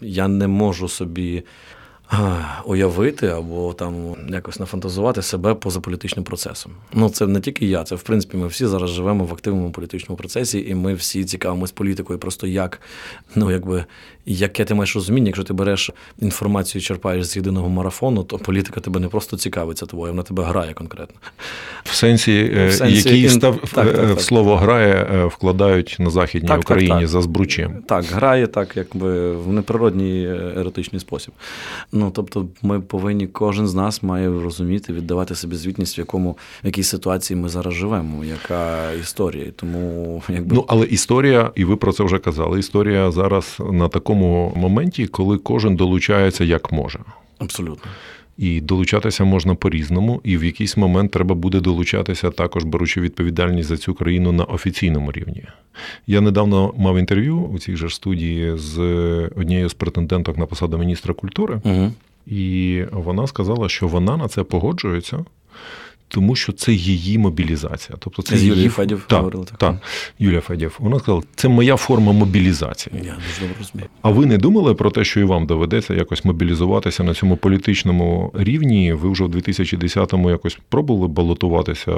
Я 0.00 0.28
не 0.28 0.48
можу 0.48 0.88
собі 0.88 1.44
уявити 2.64 3.26
або 3.26 3.72
там 3.72 4.16
якось 4.28 4.60
нафантазувати 4.60 5.22
себе 5.22 5.54
поза 5.54 5.80
політичним 5.80 6.24
процесом. 6.24 6.72
Ну 6.92 7.08
це 7.08 7.26
не 7.26 7.40
тільки 7.40 7.66
я, 7.66 7.84
це 7.84 7.94
в 7.94 8.02
принципі 8.02 8.36
ми 8.36 8.46
всі 8.46 8.66
зараз 8.66 8.90
живемо 8.90 9.24
в 9.24 9.32
активному 9.32 9.70
політичному 9.70 10.16
процесі, 10.16 10.66
і 10.68 10.74
ми 10.74 10.94
всі 10.94 11.24
цікавимось 11.24 11.72
політикою. 11.72 12.18
Просто 12.18 12.46
як 12.46 12.80
ну 13.34 13.50
якби 13.50 13.84
яке 14.28 14.64
ти 14.64 14.74
маєш 14.74 14.94
розуміння, 14.94 15.26
якщо 15.26 15.44
ти 15.44 15.52
береш 15.52 15.90
інформацію, 16.18 16.82
черпаєш 16.82 17.26
з 17.26 17.36
єдиного 17.36 17.68
марафону, 17.68 18.24
то 18.24 18.38
політика 18.38 18.80
тебе 18.80 19.00
не 19.00 19.08
просто 19.08 19.36
цікавиться 19.36 19.86
тобою, 19.86 20.12
вона 20.12 20.22
тебе 20.22 20.42
грає 20.42 20.74
конкретно. 20.74 21.16
В 21.84 21.94
сенсі, 21.94 22.66
в 22.68 22.72
сенсі 22.72 22.96
який 22.96 23.22
ін... 23.22 23.30
став 23.30 23.60
так, 23.60 23.70
так, 23.70 23.96
так, 23.96 24.16
в 24.16 24.20
слово 24.20 24.56
грає, 24.56 25.08
е, 25.12 25.24
вкладають 25.24 25.96
на 25.98 26.10
західній 26.10 26.56
Україні 26.56 27.06
за 27.06 27.22
збручем. 27.22 27.82
Так, 27.88 28.04
грає 28.04 28.46
так, 28.46 28.76
якби 28.76 29.32
в 29.32 29.52
неприродній 29.52 30.26
е, 30.26 30.52
еротичний 30.56 31.00
спосіб. 31.00 31.34
Ну 31.98 32.10
тобто, 32.14 32.46
ми 32.62 32.80
повинні, 32.80 33.26
кожен 33.26 33.68
з 33.68 33.74
нас 33.74 34.02
має 34.02 34.28
розуміти, 34.28 34.92
віддавати 34.92 35.34
собі 35.34 35.56
звітність, 35.56 35.98
в 35.98 36.00
якому 36.00 36.36
в 36.62 36.66
якій 36.66 36.82
ситуації 36.82 37.40
ми 37.40 37.48
зараз 37.48 37.74
живемо, 37.74 38.24
яка 38.24 38.92
історія. 38.92 39.46
Тому 39.56 40.22
якби 40.28 40.56
ну 40.56 40.64
але 40.68 40.86
історія, 40.86 41.50
і 41.54 41.64
ви 41.64 41.76
про 41.76 41.92
це 41.92 42.04
вже 42.04 42.18
казали. 42.18 42.58
Історія 42.58 43.10
зараз 43.10 43.58
на 43.72 43.88
такому 43.88 44.52
моменті, 44.56 45.06
коли 45.06 45.38
кожен 45.38 45.76
долучається 45.76 46.44
як 46.44 46.72
може. 46.72 46.98
Абсолютно. 47.38 47.90
І 48.38 48.60
долучатися 48.60 49.24
можна 49.24 49.54
по-різному, 49.54 50.20
і 50.24 50.36
в 50.36 50.44
якийсь 50.44 50.76
момент 50.76 51.10
треба 51.10 51.34
буде 51.34 51.60
долучатися, 51.60 52.30
також 52.30 52.64
беручи 52.64 53.00
відповідальність 53.00 53.68
за 53.68 53.76
цю 53.76 53.94
країну 53.94 54.32
на 54.32 54.44
офіційному 54.44 55.12
рівні. 55.12 55.44
Я 56.06 56.20
недавно 56.20 56.74
мав 56.76 56.98
інтерв'ю 56.98 57.38
у 57.38 57.58
цій 57.58 57.76
же 57.76 57.90
студії 57.90 58.56
з 58.56 58.78
однією 59.36 59.68
з 59.68 59.74
претенденток 59.74 60.38
на 60.38 60.46
посаду 60.46 60.78
міністра 60.78 61.14
культури, 61.14 61.60
угу. 61.64 61.92
і 62.26 62.82
вона 62.92 63.26
сказала, 63.26 63.68
що 63.68 63.88
вона 63.88 64.16
на 64.16 64.28
це 64.28 64.42
погоджується 64.42 65.24
тому 66.08 66.36
що 66.36 66.52
це 66.52 66.72
її 66.72 67.18
мобілізація. 67.18 67.98
Тобто 67.98 68.22
це 68.22 68.36
З 68.36 68.42
її... 68.42 68.54
Юлія 68.54 68.70
Федів 68.70 69.04
так, 69.08 69.18
говорила 69.18 69.44
так. 69.44 69.58
Так, 69.58 69.76
Юлія 70.18 70.40
Федів. 70.40 70.76
Вона 70.78 70.98
сказала, 70.98 71.22
це 71.34 71.48
моя 71.48 71.76
форма 71.76 72.12
мобілізації. 72.12 72.94
Я 72.96 73.00
дуже 73.00 73.40
добре 73.40 73.54
розумію. 73.58 73.88
А 74.02 74.10
ви 74.10 74.26
не 74.26 74.38
думали 74.38 74.74
про 74.74 74.90
те, 74.90 75.04
що 75.04 75.20
і 75.20 75.24
вам 75.24 75.46
доведеться 75.46 75.94
якось 75.94 76.24
мобілізуватися 76.24 77.04
на 77.04 77.14
цьому 77.14 77.36
політичному 77.36 78.30
рівні? 78.34 78.92
Ви 78.92 79.10
вже 79.10 79.24
в 79.24 79.28
2010-му 79.28 80.30
якось 80.30 80.58
пробували 80.68 81.08
балотуватися 81.08 81.92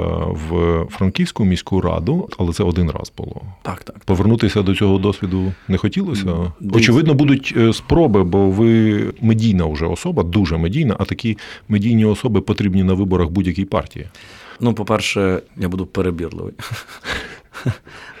в 0.49 0.85
Франківську 0.89 1.45
міську 1.45 1.81
раду, 1.81 2.29
але 2.37 2.53
це 2.53 2.63
один 2.63 2.91
раз 2.91 3.11
було. 3.17 3.41
Так, 3.61 3.83
так. 3.83 3.99
Повернутися 3.99 4.61
до 4.61 4.75
цього 4.75 4.97
досвіду 4.97 5.53
не 5.67 5.77
хотілося. 5.77 6.53
Очевидно, 6.73 7.13
будуть 7.13 7.53
е, 7.57 7.73
спроби, 7.73 8.23
бо 8.23 8.49
ви 8.49 9.03
медійна 9.21 9.65
вже 9.65 9.85
особа, 9.85 10.23
дуже 10.23 10.57
медійна, 10.57 10.95
а 10.99 11.05
такі 11.05 11.37
медійні 11.69 12.05
особи 12.05 12.41
потрібні 12.41 12.83
на 12.83 12.93
виборах 12.93 13.29
будь-якій 13.29 13.65
партії. 13.65 14.00
Ну, 14.59 14.73
по-перше, 14.73 15.41
я 15.57 15.69
буду 15.69 15.85
перебірливий. 15.85 16.53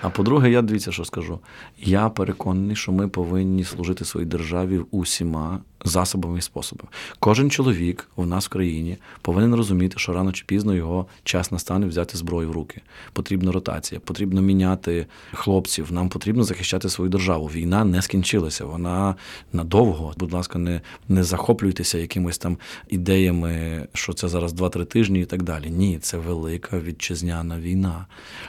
А 0.01 0.09
по-друге, 0.09 0.51
я 0.51 0.61
дивіться, 0.61 0.91
що 0.91 1.05
скажу. 1.05 1.39
Я 1.79 2.09
переконаний, 2.09 2.75
що 2.75 2.91
ми 2.91 3.07
повинні 3.07 3.63
служити 3.63 4.05
своїй 4.05 4.25
державі 4.27 4.79
усіма 4.91 5.59
засобами 5.85 6.37
і 6.37 6.41
способами. 6.41 6.89
Кожен 7.19 7.51
чоловік 7.51 8.07
у 8.15 8.25
нас 8.25 8.45
в 8.45 8.49
країні 8.49 8.97
повинен 9.21 9.55
розуміти, 9.55 9.95
що 9.97 10.13
рано 10.13 10.31
чи 10.31 10.45
пізно 10.45 10.75
його 10.75 11.05
час 11.23 11.51
настане 11.51 11.85
взяти 11.87 12.17
зброю 12.17 12.49
в 12.49 12.51
руки. 12.51 12.81
Потрібна 13.13 13.51
ротація, 13.51 14.01
потрібно 14.01 14.41
міняти 14.41 15.05
хлопців. 15.33 15.91
Нам 15.91 16.09
потрібно 16.09 16.43
захищати 16.43 16.89
свою 16.89 17.09
державу. 17.09 17.45
Війна 17.45 17.85
не 17.85 18.01
скінчилася, 18.01 18.65
вона 18.65 19.15
надовго. 19.53 20.13
Будь 20.17 20.33
ласка, 20.33 20.59
не 20.59 20.81
не 21.07 21.23
захоплюйтеся 21.23 21.97
якимось 21.97 22.37
там 22.37 22.57
ідеями, 22.89 23.87
що 23.93 24.13
це 24.13 24.27
зараз 24.27 24.53
2-3 24.53 24.85
тижні 24.85 25.21
і 25.21 25.25
так 25.25 25.43
далі. 25.43 25.69
Ні, 25.69 25.99
це 26.01 26.17
велика 26.17 26.79
вітчизняна 26.79 27.59
війна. 27.59 28.05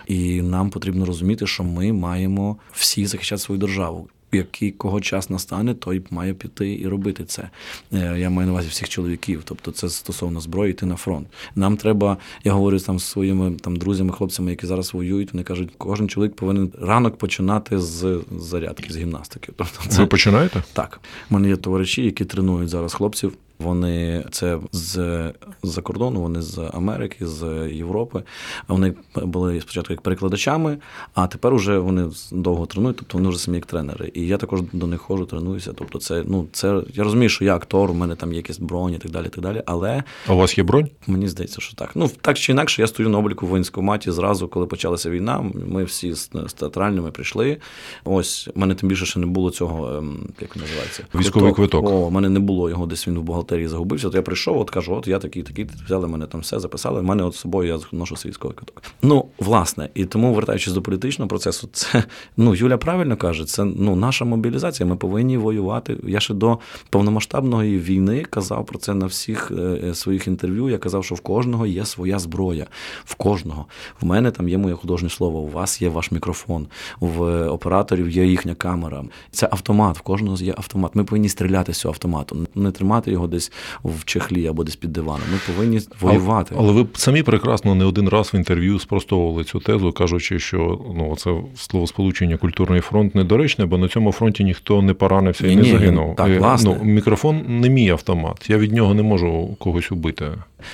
І 0.06 0.42
нам 0.42 0.70
потрібно 0.70 1.04
розуміти, 1.04 1.41
що 1.46 1.64
ми 1.64 1.92
маємо 1.92 2.56
всі 2.72 3.06
захищати 3.06 3.42
свою 3.42 3.60
державу 3.60 4.08
який 4.32 4.70
кого 4.70 5.00
час 5.00 5.30
настане, 5.30 5.74
той 5.74 6.02
має 6.10 6.34
піти 6.34 6.78
і 6.80 6.88
робити 6.88 7.24
це. 7.24 7.50
Е, 7.92 8.16
я 8.18 8.30
маю 8.30 8.46
на 8.46 8.52
увазі 8.52 8.68
всіх 8.68 8.88
чоловіків. 8.88 9.42
Тобто, 9.44 9.70
це 9.70 9.88
стосовно 9.88 10.40
зброї, 10.40 10.70
йти 10.70 10.86
на 10.86 10.96
фронт. 10.96 11.26
Нам 11.56 11.76
треба, 11.76 12.16
я 12.44 12.52
говорю 12.52 12.78
там 12.78 12.98
з 12.98 13.04
своїми 13.04 13.50
там 13.50 13.76
друзями, 13.76 14.12
хлопцями, 14.12 14.50
які 14.50 14.66
зараз 14.66 14.94
воюють. 14.94 15.32
Вони 15.32 15.44
кажуть, 15.44 15.70
кожен 15.78 16.08
чоловік 16.08 16.36
повинен 16.36 16.72
ранок 16.80 17.16
починати 17.16 17.78
з 17.78 18.20
зарядки, 18.38 18.92
з 18.92 18.96
гімнастики. 18.96 19.52
Тобто, 19.56 19.80
це 19.88 20.00
ви 20.00 20.06
починаєте? 20.06 20.62
Так. 20.72 21.00
У 21.30 21.34
мене 21.34 21.48
є 21.48 21.56
товариші, 21.56 22.04
які 22.04 22.24
тренують 22.24 22.68
зараз 22.68 22.94
хлопців. 22.94 23.32
Вони 23.62 24.24
це 24.30 24.58
з 24.72 25.32
за 25.62 25.82
кордону, 25.82 26.20
вони 26.20 26.42
з 26.42 26.70
Америки, 26.72 27.26
з 27.26 27.68
Європи. 27.72 28.22
Вони 28.68 28.94
були 29.16 29.60
спочатку 29.60 29.92
як 29.92 30.00
перекладачами, 30.00 30.78
а 31.14 31.26
тепер 31.26 31.54
вже 31.54 31.78
вони 31.78 32.10
довго 32.32 32.66
тренують, 32.66 32.96
тобто 32.96 33.18
вони 33.18 33.28
вже 33.28 33.38
самі 33.38 33.56
як 33.56 33.66
тренери. 33.66 34.10
І 34.14 34.26
я 34.26 34.36
також 34.36 34.60
до 34.72 34.86
них 34.86 35.00
ходжу, 35.00 35.24
тренуюся. 35.24 35.72
Тобто, 35.72 35.98
це 35.98 36.24
ну 36.26 36.46
це 36.52 36.82
я 36.94 37.04
розумію, 37.04 37.28
що 37.28 37.44
я 37.44 37.56
актор, 37.56 37.90
у 37.90 37.94
мене 37.94 38.14
там 38.16 38.32
є 38.32 38.36
якісь 38.36 38.58
броні 38.58 38.96
і 38.96 38.98
так 38.98 39.10
далі. 39.10 39.28
так 39.28 39.40
далі. 39.44 39.62
Але 39.66 40.02
а 40.26 40.34
у 40.34 40.36
вас 40.36 40.58
є 40.58 40.64
бронь? 40.64 40.88
Мені 41.06 41.28
здається, 41.28 41.60
що 41.60 41.74
так. 41.74 41.90
Ну 41.94 42.10
так 42.20 42.38
чи 42.38 42.52
інакше, 42.52 42.82
я 42.82 42.88
стою 42.88 43.08
на 43.08 43.18
обліку 43.18 43.46
в 43.46 43.48
воєнськоматі 43.48 44.10
зразу, 44.10 44.48
коли 44.48 44.66
почалася 44.66 45.10
війна. 45.10 45.44
Ми 45.66 45.84
всі 45.84 46.12
з, 46.12 46.30
з 46.46 46.52
театральними 46.52 47.10
прийшли. 47.10 47.56
Ось 48.04 48.48
мене 48.54 48.74
тим 48.74 48.88
більше 48.88 49.06
ще 49.06 49.20
не 49.20 49.26
було 49.26 49.50
цього, 49.50 49.96
ем, 49.96 50.28
як 50.40 50.56
називається, 50.56 51.04
військовий 51.14 51.52
квиток. 51.52 51.86
О, 51.86 51.90
у 51.90 52.10
мене 52.10 52.28
не 52.28 52.40
було 52.40 52.70
його 52.70 52.86
десь 52.86 53.08
він 53.08 53.18
в 53.18 53.22
бухгалтерії 53.22 53.51
бухгалтерії 53.52 53.68
загубився, 53.68 54.10
то 54.10 54.16
я 54.16 54.22
прийшов, 54.22 54.58
от 54.58 54.70
кажу, 54.70 54.94
от 54.94 55.08
я 55.08 55.18
такий, 55.18 55.42
такий, 55.42 55.66
взяли 55.84 56.08
мене 56.08 56.26
там 56.26 56.40
все, 56.40 56.60
записали. 56.60 57.00
в 57.00 57.04
мене 57.04 57.24
от 57.24 57.34
з 57.34 57.38
собою 57.38 57.68
я 57.68 57.78
ношу 57.92 58.16
свій 58.16 58.30
військовий 58.30 58.56
квиток. 58.56 58.82
Ну, 59.02 59.24
власне, 59.38 59.88
і 59.94 60.04
тому, 60.04 60.34
вертаючись 60.34 60.72
до 60.72 60.82
політичного 60.82 61.28
процесу, 61.28 61.68
це 61.72 62.04
ну 62.36 62.54
Юля 62.54 62.76
правильно 62.76 63.16
каже, 63.16 63.44
це 63.44 63.64
ну 63.64 63.96
наша 63.96 64.24
мобілізація. 64.24 64.88
Ми 64.88 64.96
повинні 64.96 65.38
воювати. 65.38 65.96
Я 66.04 66.20
ще 66.20 66.34
до 66.34 66.58
повномасштабної 66.90 67.78
війни 67.78 68.24
казав 68.30 68.66
про 68.66 68.78
це 68.78 68.94
на 68.94 69.06
всіх 69.06 69.50
е, 69.50 69.94
своїх 69.94 70.26
інтерв'ю. 70.26 70.70
Я 70.70 70.78
казав, 70.78 71.04
що 71.04 71.14
в 71.14 71.20
кожного 71.20 71.66
є 71.66 71.84
своя 71.84 72.18
зброя. 72.18 72.66
В 73.04 73.14
кожного. 73.14 73.66
В 74.00 74.06
мене 74.06 74.30
там 74.30 74.48
є 74.48 74.58
моє 74.58 74.74
художнє 74.74 75.08
слово. 75.08 75.38
У 75.38 75.48
вас 75.48 75.82
є 75.82 75.88
ваш 75.88 76.10
мікрофон, 76.10 76.66
в 77.00 77.46
операторів 77.48 78.10
є 78.10 78.26
їхня 78.26 78.54
камера. 78.54 79.04
Це 79.30 79.48
автомат. 79.52 79.98
В 79.98 80.00
кожного 80.00 80.36
є 80.36 80.54
автомат. 80.56 80.94
Ми 80.94 81.04
повинні 81.04 81.28
стріляти 81.28 81.72
з 81.72 81.78
цього 81.78 81.92
автомату, 81.92 82.46
не 82.54 82.70
тримати 82.70 83.10
його 83.10 83.26
десь 83.26 83.41
в 83.84 84.04
чехлі 84.04 84.46
або 84.46 84.64
десь 84.64 84.76
під 84.76 84.92
диваном. 84.92 85.22
Ми 85.32 85.38
повинні 85.54 85.80
воювати. 86.00 86.54
Але, 86.58 86.68
але 86.68 86.82
ви 86.82 86.86
самі 86.94 87.22
прекрасно 87.22 87.74
не 87.74 87.84
один 87.84 88.08
раз 88.08 88.34
в 88.34 88.36
інтерв'ю 88.36 88.78
спростовували 88.78 89.44
цю 89.44 89.60
тезу, 89.60 89.92
кажучи, 89.92 90.38
що 90.38 90.80
ну 90.96 91.16
це 91.16 91.30
словосполучення 91.56 92.36
культурний 92.36 92.80
фронт 92.80 93.14
недоречне, 93.14 93.66
бо 93.66 93.78
на 93.78 93.88
цьому 93.88 94.12
фронті 94.12 94.44
ніхто 94.44 94.82
не 94.82 94.94
поранився 94.94 95.46
і 95.46 95.56
ні, 95.56 95.62
не 95.62 95.64
загинув. 95.64 96.16
Так, 96.16 96.38
власне. 96.38 96.76
Ну, 96.78 96.84
мікрофон 96.84 97.60
не 97.60 97.68
мій 97.68 97.90
автомат. 97.90 98.50
Я 98.50 98.58
від 98.58 98.72
нього 98.72 98.94
не 98.94 99.02
можу 99.02 99.56
когось 99.58 99.92
убити. 99.92 100.28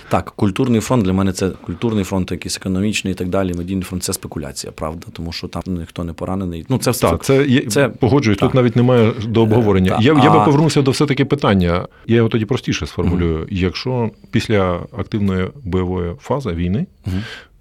Так, 0.09 0.33
культурний 0.37 0.81
фронт 0.81 1.05
для 1.05 1.13
мене 1.13 1.33
це 1.33 1.51
культурний 1.51 2.05
фронт, 2.05 2.31
якийсь 2.31 2.57
економічний 2.57 3.13
і 3.13 3.17
так 3.17 3.29
далі. 3.29 3.55
Медійний 3.55 3.85
фронт 3.85 4.03
це 4.03 4.13
спекуляція, 4.13 4.73
правда, 4.73 5.07
тому 5.13 5.33
що 5.33 5.49
там 5.49 5.63
ніхто 5.67 6.05
не 6.05 6.13
поранений. 6.13 6.67
Ну 6.69 6.79
це 6.79 6.93
так, 6.93 7.25
це, 7.25 7.45
це, 7.45 7.61
це 7.69 7.89
погоджуюсь. 7.89 8.39
Тут 8.39 8.55
навіть 8.55 8.77
немає 8.77 9.13
до 9.27 9.43
обговорення. 9.43 9.97
Е, 10.01 10.03
я 10.03 10.21
я 10.25 10.31
би 10.31 10.45
повернувся 10.45 10.83
до 10.83 10.91
все 10.91 11.07
таки 11.07 11.25
питання. 11.25 11.87
Я 12.07 12.17
його 12.17 12.29
тоді 12.29 12.45
простіше 12.45 12.87
сформулюю. 12.87 13.37
Угу. 13.37 13.47
Якщо 13.51 14.11
після 14.31 14.81
активної 14.99 15.49
бойової 15.65 16.15
фази 16.21 16.53
війни 16.53 16.87
угу. 17.07 17.17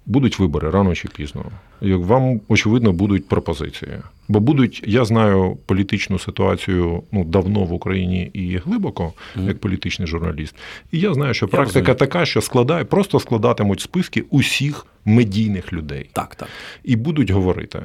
Будуть 0.08 0.38
вибори 0.38 0.70
рано 0.70 0.94
чи 0.94 1.08
пізно, 1.08 1.44
вам 1.80 2.40
очевидно 2.48 2.92
будуть 2.92 3.28
пропозиції. 3.28 3.92
Бо 4.28 4.40
будуть, 4.40 4.84
я 4.86 5.04
знаю 5.04 5.58
політичну 5.66 6.18
ситуацію 6.18 7.02
ну 7.12 7.24
давно 7.24 7.64
в 7.64 7.72
Україні 7.72 8.30
і 8.32 8.56
глибоко, 8.56 9.12
mm. 9.36 9.46
як 9.46 9.58
політичний 9.58 10.08
журналіст. 10.08 10.54
І 10.92 11.00
я 11.00 11.14
знаю, 11.14 11.34
що 11.34 11.48
практика 11.48 11.94
така, 11.94 12.26
що 12.26 12.40
складає, 12.40 12.84
просто 12.84 13.20
складатимуть 13.20 13.80
списки 13.80 14.24
усіх 14.30 14.86
медійних 15.04 15.72
людей. 15.72 16.10
Так, 16.12 16.34
так. 16.34 16.48
І 16.84 16.96
будуть 16.96 17.30
говорити. 17.30 17.82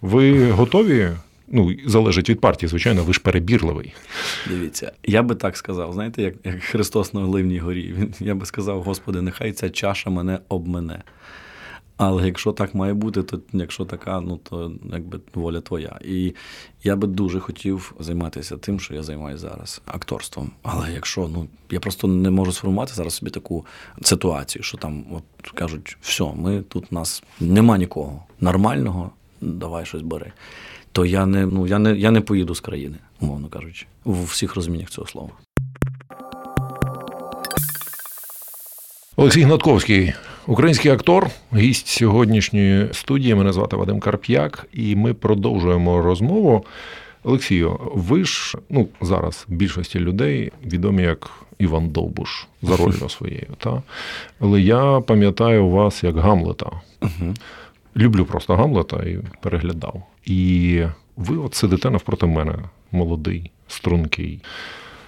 Ви 0.00 0.50
готові? 0.50 1.10
Ну, 1.50 1.72
залежить 1.86 2.30
від 2.30 2.40
партії, 2.40 2.68
звичайно, 2.68 3.04
ви 3.04 3.12
ж 3.12 3.20
перебірливий. 3.20 3.94
Дивіться, 4.48 4.92
я 5.04 5.22
би 5.22 5.34
так 5.34 5.56
сказав, 5.56 5.92
знаєте, 5.92 6.22
як 6.22 6.34
як 6.44 6.62
Христос 6.62 7.14
на 7.14 7.20
Оливній 7.20 7.58
горі. 7.58 7.94
Він, 7.98 8.14
Я 8.20 8.34
би 8.34 8.46
сказав, 8.46 8.82
Господи, 8.82 9.22
нехай 9.22 9.52
ця 9.52 9.70
чаша 9.70 10.10
мене 10.10 10.38
обмене. 10.48 11.02
Але 11.98 12.26
якщо 12.26 12.52
так 12.52 12.74
має 12.74 12.94
бути, 12.94 13.22
то 13.22 13.40
якщо 13.52 13.84
така, 13.84 14.20
ну 14.20 14.36
то 14.36 14.72
якби 14.92 15.20
воля 15.34 15.60
твоя. 15.60 15.98
І 16.04 16.34
я 16.84 16.96
би 16.96 17.06
дуже 17.06 17.40
хотів 17.40 17.94
займатися 18.00 18.56
тим, 18.56 18.80
що 18.80 18.94
я 18.94 19.02
займаюся 19.02 19.48
зараз 19.48 19.82
акторством. 19.86 20.50
Але 20.62 20.92
якщо 20.92 21.28
ну 21.28 21.48
я 21.70 21.80
просто 21.80 22.08
не 22.08 22.30
можу 22.30 22.52
сформувати 22.52 22.94
зараз 22.94 23.14
собі 23.14 23.30
таку 23.30 23.66
ситуацію, 24.02 24.62
що 24.62 24.78
там 24.78 25.04
от 25.12 25.50
кажуть, 25.50 25.96
все, 26.00 26.24
ми 26.36 26.62
тут 26.62 26.84
у 26.90 26.94
нас 26.94 27.22
нема 27.40 27.78
нікого 27.78 28.22
нормального, 28.40 29.10
давай 29.40 29.86
щось 29.86 30.02
бери. 30.02 30.32
То 30.98 31.04
я 31.04 31.26
не 31.26 31.46
ну 31.46 31.66
я 31.66 31.78
не 31.78 31.96
я 31.96 32.10
не 32.10 32.20
поїду 32.20 32.54
з 32.54 32.60
країни, 32.60 32.96
умовно 33.20 33.48
кажучи, 33.48 33.86
в 34.04 34.24
всіх 34.24 34.54
розуміннях 34.54 34.90
цього 34.90 35.06
слова. 35.06 35.28
Олексій 39.16 39.42
Гнатковський 39.42 40.12
Український 40.46 40.90
актор, 40.90 41.30
гість 41.54 41.86
сьогоднішньої 41.86 42.88
студії. 42.92 43.34
Мене 43.34 43.52
звати 43.52 43.76
Вадим 43.76 44.00
Карп'як, 44.00 44.66
і 44.72 44.96
ми 44.96 45.14
продовжуємо 45.14 46.02
розмову. 46.02 46.64
Олексію, 47.24 47.80
ви 47.94 48.24
ж 48.24 48.58
ну 48.70 48.88
зараз 49.00 49.44
більшості 49.48 49.98
людей 49.98 50.52
відомі 50.64 51.02
як 51.02 51.30
Іван 51.58 51.88
Довбуш 51.88 52.46
за 52.62 52.76
ролью 52.76 53.08
своєю. 53.08 53.46
Та? 53.58 53.82
Але 54.40 54.60
я 54.60 55.00
пам'ятаю 55.00 55.68
вас 55.68 56.04
як 56.04 56.16
Гамлета. 56.16 56.70
Люблю 57.96 58.24
просто 58.24 58.56
Гамлета 58.56 58.96
і 58.96 59.18
переглядав. 59.40 60.02
І 60.28 60.82
ви 61.16 61.36
от 61.36 61.54
сидите 61.54 61.90
навпроти 61.90 62.26
мене, 62.26 62.54
молодий, 62.92 63.50
стрункий. 63.68 64.40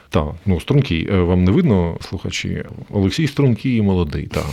Так, 0.08 0.34
ну 0.46 0.60
стрункий. 0.60 1.08
Е, 1.10 1.20
вам 1.20 1.44
не 1.44 1.50
видно, 1.50 1.96
слухачі? 2.00 2.64
Олексій 2.90 3.26
стрункий 3.26 3.76
і 3.76 3.82
молодий. 3.82 4.26
так. 4.26 4.46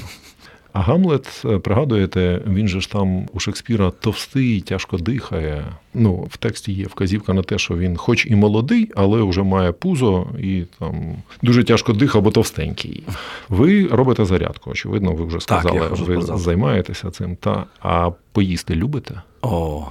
А 0.73 0.80
Гамлет, 0.80 1.41
е, 1.45 1.58
пригадуєте, 1.60 2.41
він 2.47 2.67
же 2.67 2.82
ж 2.82 2.91
там 2.91 3.27
у 3.34 3.39
Шекспіра 3.39 3.91
товстий, 3.91 4.62
тяжко 4.62 4.97
дихає. 4.97 5.65
Ну, 5.93 6.27
в 6.30 6.38
тексті 6.38 6.73
є 6.73 6.86
вказівка 6.86 7.34
на 7.34 7.43
те, 7.43 7.58
що 7.58 7.77
він, 7.77 7.97
хоч 7.97 8.25
і 8.25 8.36
молодий, 8.36 8.91
але 8.95 9.23
вже 9.23 9.43
має 9.43 9.71
пузо 9.71 10.27
і 10.39 10.63
там 10.80 11.15
дуже 11.41 11.63
тяжко 11.63 11.93
дихає, 11.93 12.23
бо 12.23 12.32
товстенький. 12.32 13.03
Ви 13.49 13.88
робите 13.88 14.25
зарядку, 14.25 14.71
очевидно, 14.71 15.13
ви 15.13 15.25
вже 15.25 15.39
сказали, 15.39 15.80
так, 15.80 15.91
ви 15.99 16.13
сказав. 16.13 16.38
займаєтеся 16.38 17.12
цим. 17.12 17.36
Та 17.36 17.65
а 17.80 18.12
поїсти 18.32 18.75
любите? 18.75 19.21
О, 19.41 19.88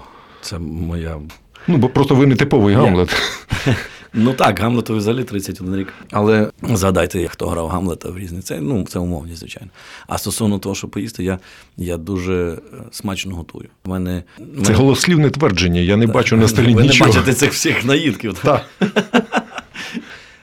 це 0.46 0.58
моя. 0.58 1.20
Ну, 1.68 1.76
бо 1.76 1.88
просто 1.88 2.14
ви 2.14 2.26
не 2.26 2.36
типовий 2.36 2.74
Гамлет. 2.74 3.22
Ну 4.18 4.32
так, 4.32 4.60
Гамлету 4.60 4.96
взагалі 4.96 5.24
31 5.24 5.76
рік. 5.76 5.92
Але 6.10 6.50
згадайте, 6.62 7.28
хто 7.28 7.46
грав 7.46 7.68
Гамлета 7.68 8.08
в 8.08 8.18
різні. 8.18 8.40
Це 8.40 8.60
ну, 8.60 8.84
це 8.88 8.98
умовні, 8.98 9.34
звичайно. 9.34 9.68
А 10.06 10.18
стосовно 10.18 10.58
того, 10.58 10.74
що 10.74 10.88
поїсти, 10.88 11.24
я 11.24 11.38
я 11.76 11.96
дуже 11.96 12.34
е, 12.34 12.58
смачно 12.90 13.34
готую. 13.34 13.68
У 13.84 13.90
мене, 13.90 14.22
Це 14.38 14.42
мене... 14.44 14.74
голослівне 14.74 15.30
твердження, 15.30 15.80
я 15.80 15.96
не 15.96 16.06
бачу 16.06 16.36
на 16.36 16.48
столі 16.48 16.74
ви 16.74 16.82
нічого. 16.82 17.10
Ви 17.10 17.16
не 17.16 17.22
бачите 17.22 17.40
цих 17.40 17.52
всіх 17.52 17.84
наїдків. 17.84 18.38
Так. 18.42 18.66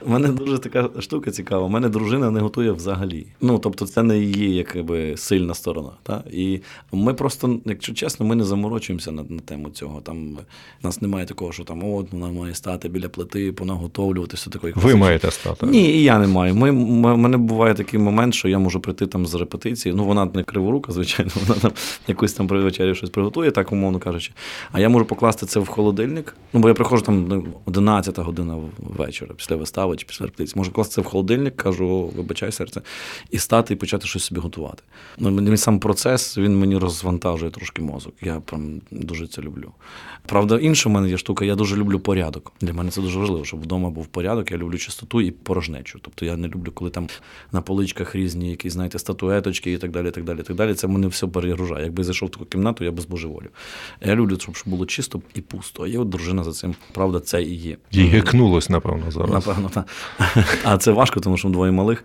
У 0.06 0.10
мене 0.10 0.28
дуже 0.28 0.58
така 0.58 0.90
штука 1.00 1.30
цікава. 1.30 1.66
У 1.66 1.68
мене 1.68 1.88
дружина 1.88 2.30
не 2.30 2.40
готує 2.40 2.72
взагалі. 2.72 3.26
Ну 3.40 3.58
тобто, 3.58 3.86
це 3.86 4.02
не 4.02 4.18
її 4.18 4.54
якби 4.54 5.16
сильна 5.16 5.54
сторона. 5.54 5.90
Та? 6.02 6.24
І 6.32 6.60
ми 6.92 7.14
просто, 7.14 7.60
якщо 7.64 7.94
чесно, 7.94 8.26
ми 8.26 8.34
не 8.34 8.44
заморочуємося 8.44 9.12
на, 9.12 9.24
на 9.28 9.40
тему 9.40 9.70
цього. 9.70 10.00
Там 10.00 10.38
у 10.82 10.86
нас 10.86 11.02
немає 11.02 11.26
такого, 11.26 11.52
що 11.52 11.64
там 11.64 11.84
от 11.84 12.12
вона 12.12 12.28
має 12.28 12.54
стати 12.54 12.88
біля 12.88 13.08
плити, 13.08 13.52
понаготовлювати 13.52 14.36
все 14.36 14.50
таке. 14.50 14.72
Ви 14.74 14.94
маєте 14.94 15.30
стати? 15.30 15.66
Ні, 15.66 15.90
і 15.90 16.02
я 16.02 16.18
не 16.18 16.26
маю. 16.26 16.54
Ми, 16.54 16.72
ми, 16.72 17.16
мене 17.16 17.36
буває 17.36 17.74
такий 17.74 18.00
момент, 18.00 18.34
що 18.34 18.48
я 18.48 18.58
можу 18.58 18.80
прийти 18.80 19.06
там 19.06 19.26
з 19.26 19.34
репетиції. 19.34 19.94
Ну 19.94 20.04
вона 20.04 20.30
не 20.34 20.42
криворука, 20.42 20.92
звичайно, 20.92 21.32
вона 21.46 21.60
там 21.60 21.72
якусь 22.08 22.32
там 22.32 22.46
при 22.46 22.60
вечері 22.60 22.94
щось 22.94 23.10
приготує, 23.10 23.50
так 23.50 23.72
умовно 23.72 23.98
кажучи. 23.98 24.32
А 24.72 24.80
я 24.80 24.88
можу 24.88 25.04
покласти 25.04 25.46
це 25.46 25.60
в 25.60 25.66
холодильник. 25.66 26.36
Ну 26.52 26.60
бо 26.60 26.68
я 26.68 26.74
приходжу 26.74 27.04
там 27.04 27.44
11 27.64 28.18
година 28.18 28.56
вечора 28.78 29.34
після 29.36 29.56
вистави 29.56 29.93
чи 29.96 30.06
після 30.06 30.24
репетиції. 30.24 30.54
Можу 30.56 30.72
класти 30.72 30.94
це 30.94 31.00
в 31.00 31.04
холодильник, 31.04 31.56
кажу, 31.56 32.12
вибачай 32.16 32.52
серце, 32.52 32.80
і 33.30 33.38
стати 33.38 33.74
і 33.74 33.76
почати 33.76 34.06
щось 34.06 34.24
собі 34.24 34.40
готувати. 34.40 34.82
Ну, 35.18 35.30
Мені 35.30 35.56
сам 35.56 35.78
процес 35.78 36.38
він 36.38 36.58
мені 36.58 36.78
розвантажує 36.78 37.50
трошки 37.50 37.82
мозок. 37.82 38.14
Я 38.22 38.40
прям 38.40 38.80
дуже 38.90 39.26
це 39.26 39.42
люблю. 39.42 39.72
Правда, 40.26 40.58
інша 40.58 40.88
в 40.88 40.92
мене 40.92 41.08
є 41.10 41.18
штука, 41.18 41.44
я 41.44 41.54
дуже 41.54 41.76
люблю 41.76 42.00
порядок. 42.00 42.52
Для 42.60 42.72
мене 42.72 42.90
це 42.90 43.00
дуже 43.00 43.18
важливо, 43.18 43.44
щоб 43.44 43.62
вдома 43.62 43.90
був 43.90 44.06
порядок. 44.06 44.50
Я 44.50 44.56
люблю 44.56 44.78
чистоту 44.78 45.20
і 45.20 45.30
порожнечу. 45.30 45.98
Тобто 46.02 46.24
я 46.24 46.36
не 46.36 46.48
люблю, 46.48 46.72
коли 46.74 46.90
там 46.90 47.08
на 47.52 47.60
поличках 47.60 48.14
різні 48.14 48.50
якісь, 48.50 48.72
знаєте, 48.72 48.98
статуеточки 48.98 49.72
і 49.72 49.78
так 49.78 49.90
далі. 49.90 50.10
так 50.10 50.24
далі, 50.24 50.42
так 50.42 50.56
далі. 50.56 50.74
Це 50.74 50.86
мене 50.86 51.06
все 51.06 51.26
перегружає. 51.26 51.84
Якби 51.84 52.00
я 52.00 52.04
зайшов 52.04 52.28
в 52.28 52.32
таку 52.32 52.44
кімнату, 52.44 52.84
я 52.84 52.92
без 52.92 53.06
божеволю. 53.06 53.46
Я 54.00 54.14
люблю, 54.14 54.38
щоб 54.40 54.54
було 54.66 54.86
чисто 54.86 55.22
і 55.34 55.40
пусто. 55.40 55.82
А 55.82 55.86
є 55.86 55.98
от 55.98 56.08
дружина 56.08 56.44
за 56.44 56.52
цим. 56.52 56.74
Правда, 56.92 57.20
це 57.20 57.42
і 57.42 57.54
є. 57.54 57.76
Їй 57.90 58.06
гекнулось, 58.06 58.70
напевно, 58.70 59.10
зараз. 59.10 59.30
Напевно, 59.30 59.68
так. 59.68 59.83
А 60.64 60.78
це 60.78 60.92
важко, 60.92 61.20
тому 61.20 61.36
що 61.36 61.48
двоє 61.48 61.72
малих. 61.72 62.04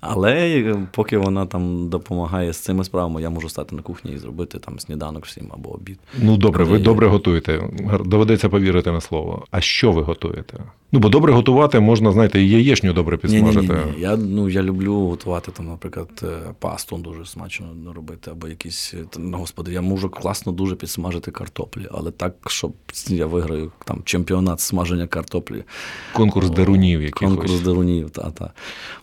Але 0.00 0.76
поки 0.92 1.18
вона 1.18 1.46
там 1.46 1.88
допомагає 1.88 2.52
з 2.52 2.58
цими 2.58 2.84
справами, 2.84 3.22
я 3.22 3.30
можу 3.30 3.48
стати 3.48 3.76
на 3.76 3.82
кухні 3.82 4.12
і 4.12 4.18
зробити 4.18 4.58
там 4.58 4.78
сніданок 4.78 5.26
всім 5.26 5.44
або 5.50 5.74
обід. 5.74 5.98
Ну 6.22 6.36
добре, 6.36 6.64
ви 6.64 6.78
добре 6.78 7.06
готуєте. 7.06 7.62
Доведеться 8.04 8.48
повірити 8.48 8.92
на 8.92 9.00
слово. 9.00 9.44
А 9.50 9.60
що 9.60 9.92
ви 9.92 10.02
готуєте? 10.02 10.58
Ну, 10.92 11.00
бо 11.00 11.08
добре 11.08 11.32
готувати 11.32 11.80
можна, 11.80 12.12
знаєте, 12.12 12.42
і 12.42 12.50
яєчню 12.50 12.92
добре 12.92 13.16
підсмажити. 13.16 13.66
Ні, 13.66 13.72
ні, 13.72 13.92
ні. 13.96 14.02
Я 14.02 14.16
ну, 14.16 14.48
я 14.48 14.62
люблю 14.62 14.94
готувати, 14.94 15.52
там, 15.52 15.66
наприклад, 15.66 16.08
е, 16.22 16.54
пасту 16.58 16.96
дуже 16.96 17.26
смачно 17.26 17.66
робити, 17.94 18.30
або 18.30 18.48
якісь. 18.48 18.94
Е, 18.94 19.18
господи, 19.32 19.72
я 19.72 19.80
можу 19.80 20.10
класно 20.10 20.52
дуже 20.52 20.74
підсмажити 20.76 21.30
картоплі, 21.30 21.88
але 21.92 22.10
так, 22.10 22.34
щоб 22.46 22.72
я 23.06 23.26
виграю 23.26 23.72
там 23.84 24.02
чемпіонат 24.04 24.60
смаження 24.60 25.06
картоплі. 25.06 25.64
Конкурс 26.12 26.50
дерунів 26.68 27.02
якихось. 27.02 27.36
Конкурс 27.36 27.60
дерунів, 27.60 28.10
так, 28.10 28.32
так. 28.34 28.50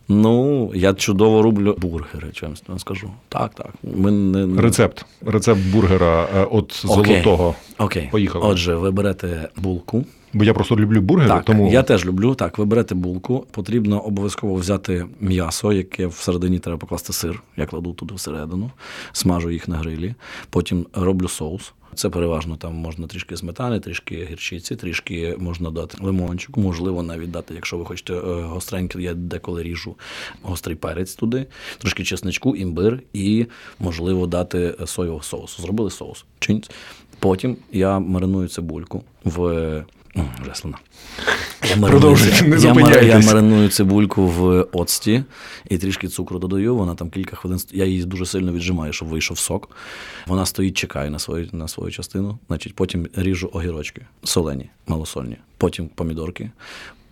Ну, 0.07 0.71
я 0.75 0.93
чудово 0.93 1.41
роблю 1.41 1.75
бургери, 1.77 2.29
чим 2.33 2.55
я 2.69 2.79
скажу. 2.79 3.11
Так, 3.29 3.53
так. 3.53 3.73
Ми 3.83 4.11
не... 4.11 4.61
Рецепт. 4.61 5.05
Рецепт 5.25 5.61
бургера 5.73 6.27
е, 6.35 6.47
от 6.51 6.81
золотого. 6.85 7.55
Окей. 7.77 8.09
Поїхали. 8.11 8.45
Отже, 8.45 8.75
ви 8.75 8.91
берете 8.91 9.49
булку 9.57 10.05
Бо 10.35 10.43
я 10.43 10.53
просто 10.53 10.75
люблю 10.75 11.01
бургери, 11.01 11.29
Так, 11.29 11.45
тому 11.45 11.71
я 11.71 11.83
теж 11.83 12.05
люблю. 12.05 12.35
Так, 12.35 12.57
ви 12.57 12.65
берете 12.65 12.95
булку, 12.95 13.45
потрібно 13.51 13.99
обов'язково 13.99 14.55
взяти 14.55 15.05
м'ясо, 15.19 15.73
яке 15.73 16.07
всередині 16.07 16.59
треба 16.59 16.77
покласти 16.77 17.13
сир. 17.13 17.43
Я 17.57 17.65
кладу 17.65 17.93
туди 17.93 18.15
всередину, 18.15 18.71
смажу 19.11 19.51
їх 19.51 19.67
на 19.67 19.77
грилі, 19.77 20.15
потім 20.49 20.85
роблю 20.93 21.27
соус. 21.27 21.73
Це 21.95 22.09
переважно 22.09 22.57
там 22.57 22.73
можна 22.73 23.07
трішки 23.07 23.37
сметани, 23.37 23.79
трішки 23.79 24.27
гірчиці, 24.31 24.75
трішки 24.75 25.35
можна 25.37 25.71
дати 25.71 25.97
лимончику, 26.01 26.61
можливо, 26.61 27.03
навіть 27.03 27.31
дати, 27.31 27.53
якщо 27.53 27.77
ви 27.77 27.85
хочете 27.85 28.13
е, 28.13 28.19
гостреньке, 28.41 29.01
я 29.01 29.13
деколи 29.13 29.63
ріжу 29.63 29.95
гострий 30.41 30.75
перець 30.75 31.15
туди, 31.15 31.45
трошки 31.77 32.03
чесничку, 32.03 32.55
імбир 32.55 32.99
і, 33.13 33.45
можливо, 33.79 34.27
дати 34.27 34.75
соєвого 34.85 35.23
соусу. 35.23 35.61
Зробили 35.61 35.91
соус. 35.91 36.25
Потім 37.19 37.57
я 37.71 37.99
мариную 37.99 38.47
цибульку 38.47 39.03
в. 39.23 39.83
М, 40.17 40.29
Вже 40.41 40.55
слина. 40.55 40.77
Я 41.69 41.75
мариную, 41.81 42.15
не 42.43 42.57
я, 42.59 43.01
я 43.01 43.19
мариную 43.19 43.69
цибульку 43.69 44.27
в 44.27 44.67
оцті 44.71 45.23
і 45.69 45.77
трішки 45.77 46.07
цукру 46.07 46.39
додаю. 46.39 46.75
Вона 46.75 46.95
там 46.95 47.09
кілька 47.09 47.35
хвилин. 47.35 47.59
Я 47.71 47.85
її 47.85 48.03
дуже 48.03 48.25
сильно 48.25 48.51
віджимаю, 48.53 48.93
щоб 48.93 49.07
вийшов 49.07 49.39
сок. 49.39 49.69
Вона 50.27 50.45
стоїть, 50.45 50.77
чекає 50.77 51.09
на 51.09 51.19
свою, 51.19 51.49
на 51.51 51.67
свою 51.67 51.91
частину. 51.91 52.39
Значить, 52.47 52.75
потім 52.75 53.07
ріжу 53.15 53.49
огірочки, 53.53 54.01
солені, 54.23 54.69
малосольні, 54.87 55.37
потім 55.57 55.87
помідорки. 55.87 56.51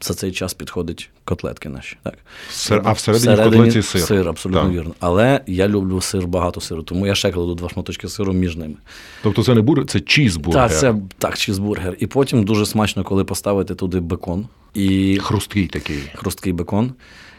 За 0.03 0.13
цей 0.13 0.31
час 0.31 0.53
підходять 0.53 1.09
котлетки 1.25 1.69
наші. 1.69 1.97
Так. 2.03 2.13
Сир- 2.51 2.81
а 2.85 2.91
всередині 2.91 3.35
в 3.35 3.43
котлеті 3.43 3.81
сир. 3.81 4.01
Сир, 4.01 4.29
абсолютно 4.29 4.61
Так. 4.63 4.71
вірно. 4.71 4.93
Але 4.99 5.41
я 5.47 5.67
люблю 5.67 6.01
сир, 6.01 6.27
багато 6.27 6.61
сиру, 6.61 6.83
тому 6.83 7.07
я 7.07 7.15
ще 7.15 7.31
кладу 7.31 7.55
два 7.55 7.69
шматочки 7.69 8.09
сиру 8.09 8.33
між 8.33 8.55
ними. 8.55 8.75
Тобто 9.23 9.43
це 9.43 9.55
не 9.55 9.61
бургер, 9.61 9.85
це 9.85 9.99
чізбургер. 9.99 10.69
Так, 10.69 10.79
це 10.79 10.95
так, 11.17 11.37
чізбургер. 11.37 11.95
І 11.99 12.07
потім 12.07 12.43
дуже 12.43 12.65
смачно, 12.65 13.03
коли 13.03 13.23
поставити 13.23 13.75
туди 13.75 13.99
бекон 13.99 14.47
і 14.73 15.19
Хрусткий 15.23 15.67
такий. 15.67 15.99
хрусткий 16.15 16.53
бекон. 16.53 16.93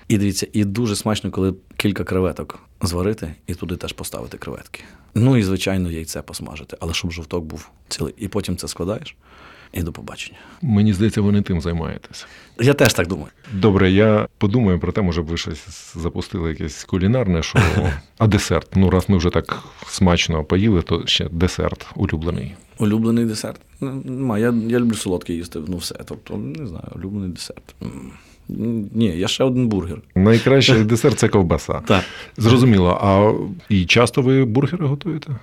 І 0.08 0.18
дивіться, 0.18 0.46
і 0.52 0.64
дуже 0.64 0.96
смачно, 0.96 1.30
коли 1.30 1.54
кілька 1.76 2.04
креветок 2.04 2.58
зварити 2.82 3.34
і 3.46 3.54
туди 3.54 3.76
теж 3.76 3.92
поставити 3.92 4.38
креветки. 4.38 4.80
Ну 5.14 5.36
і, 5.36 5.42
звичайно, 5.42 5.90
яйце 5.90 6.22
посмажити, 6.22 6.76
але 6.80 6.94
щоб 6.94 7.10
жовток 7.12 7.44
був 7.44 7.68
цілий. 7.88 8.14
І 8.18 8.28
потім 8.28 8.56
це 8.56 8.68
складаєш 8.68 9.16
і 9.72 9.82
до 9.82 9.92
побачення. 9.92 10.38
Мені 10.62 10.92
здається, 10.92 11.20
ви 11.20 11.32
не 11.32 11.42
тим 11.42 11.60
займаєтесь. 11.60 12.26
Я 12.60 12.74
теж 12.74 12.92
так 12.94 13.06
думаю. 13.06 13.28
Добре, 13.52 13.90
я 13.90 14.28
подумаю 14.38 14.78
про 14.78 14.92
те, 14.92 15.02
може 15.02 15.22
б 15.22 15.26
ви 15.26 15.36
щось 15.36 15.94
запустили 15.94 16.48
якесь 16.48 16.84
кулінарне 16.84 17.42
шоу. 17.42 17.62
А 18.18 18.26
десерт. 18.26 18.76
Ну, 18.76 18.90
раз 18.90 19.08
ми 19.08 19.16
вже 19.16 19.30
так 19.30 19.62
смачно 19.86 20.44
поїли, 20.44 20.82
то 20.82 21.06
ще 21.06 21.28
десерт 21.30 21.86
улюблений. 21.96 22.54
Улюблений 22.78 23.24
десерт. 23.24 23.60
Ну, 23.80 24.02
Нема. 24.04 24.38
Я, 24.38 24.54
я 24.68 24.78
люблю 24.78 24.94
солодке 24.94 25.32
їсти, 25.34 25.58
ну 25.68 25.76
все. 25.76 25.94
Тобто, 26.04 26.36
не 26.36 26.66
знаю, 26.66 26.84
улюблений 26.96 27.28
десерт. 27.30 27.74
Ні, 28.48 29.06
я 29.18 29.28
ще 29.28 29.44
один 29.44 29.68
бургер. 29.68 30.02
Найкращий 30.14 30.84
десерт 30.84 31.18
це 31.18 31.28
ковбаса. 31.28 31.80
Так. 31.86 32.04
Зрозуміло. 32.36 32.98
А 33.02 33.32
і 33.68 33.86
часто 33.86 34.22
ви 34.22 34.44
бургери 34.44 34.86
готуєте? 34.86 35.36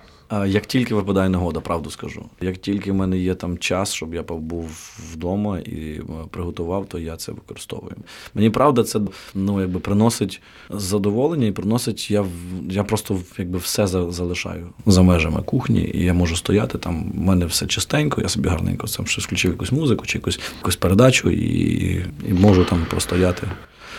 Як 0.48 0.66
тільки 0.66 0.96
випадає 0.96 1.30
нагода, 1.30 1.60
правду 1.60 1.90
скажу. 1.90 2.26
Як 2.42 2.58
тільки 2.58 2.92
в 2.92 2.96
мене 2.96 3.18
є 3.18 3.36
там 3.36 3.58
час, 3.58 3.94
щоб 3.94 4.14
я 4.14 4.24
побув 4.24 4.92
вдома 5.14 5.60
і 5.60 5.76
е, 5.76 6.02
приготував, 6.32 6.86
то 6.86 7.00
я 7.00 7.16
це 7.18 7.32
використовую. 7.32 7.96
Мені 8.36 8.50
правда, 8.50 8.84
це 8.84 9.00
ну 9.36 9.62
якби 9.62 9.80
приносить 9.80 10.42
задоволення 10.70 11.48
і 11.48 11.52
приносить. 11.52 12.12
Я 12.12 12.26
я 12.70 12.84
просто 12.84 13.20
якби 13.38 13.58
все 13.60 13.88
за- 13.88 14.12
залишаю 14.12 14.68
за 14.86 15.02
межами 15.02 15.42
кухні, 15.42 15.92
і 15.94 16.04
я 16.04 16.14
можу 16.14 16.36
стояти 16.36 16.78
там. 16.78 17.12
У 17.18 17.22
мене 17.22 17.46
все 17.46 17.66
чистенько, 17.68 18.22
я 18.22 18.30
собі 18.30 18.50
гарненько 18.50 18.88
там 18.88 19.08
щось 19.08 19.26
включив 19.26 19.52
якусь 19.52 19.72
музику 19.72 20.06
чи 20.06 20.18
якусь, 20.18 20.40
якусь 20.60 20.76
передачу, 20.76 21.30
і, 21.30 22.06
і 22.28 22.34
можу 22.34 22.66
там 22.66 22.86
простояти. 22.90 23.48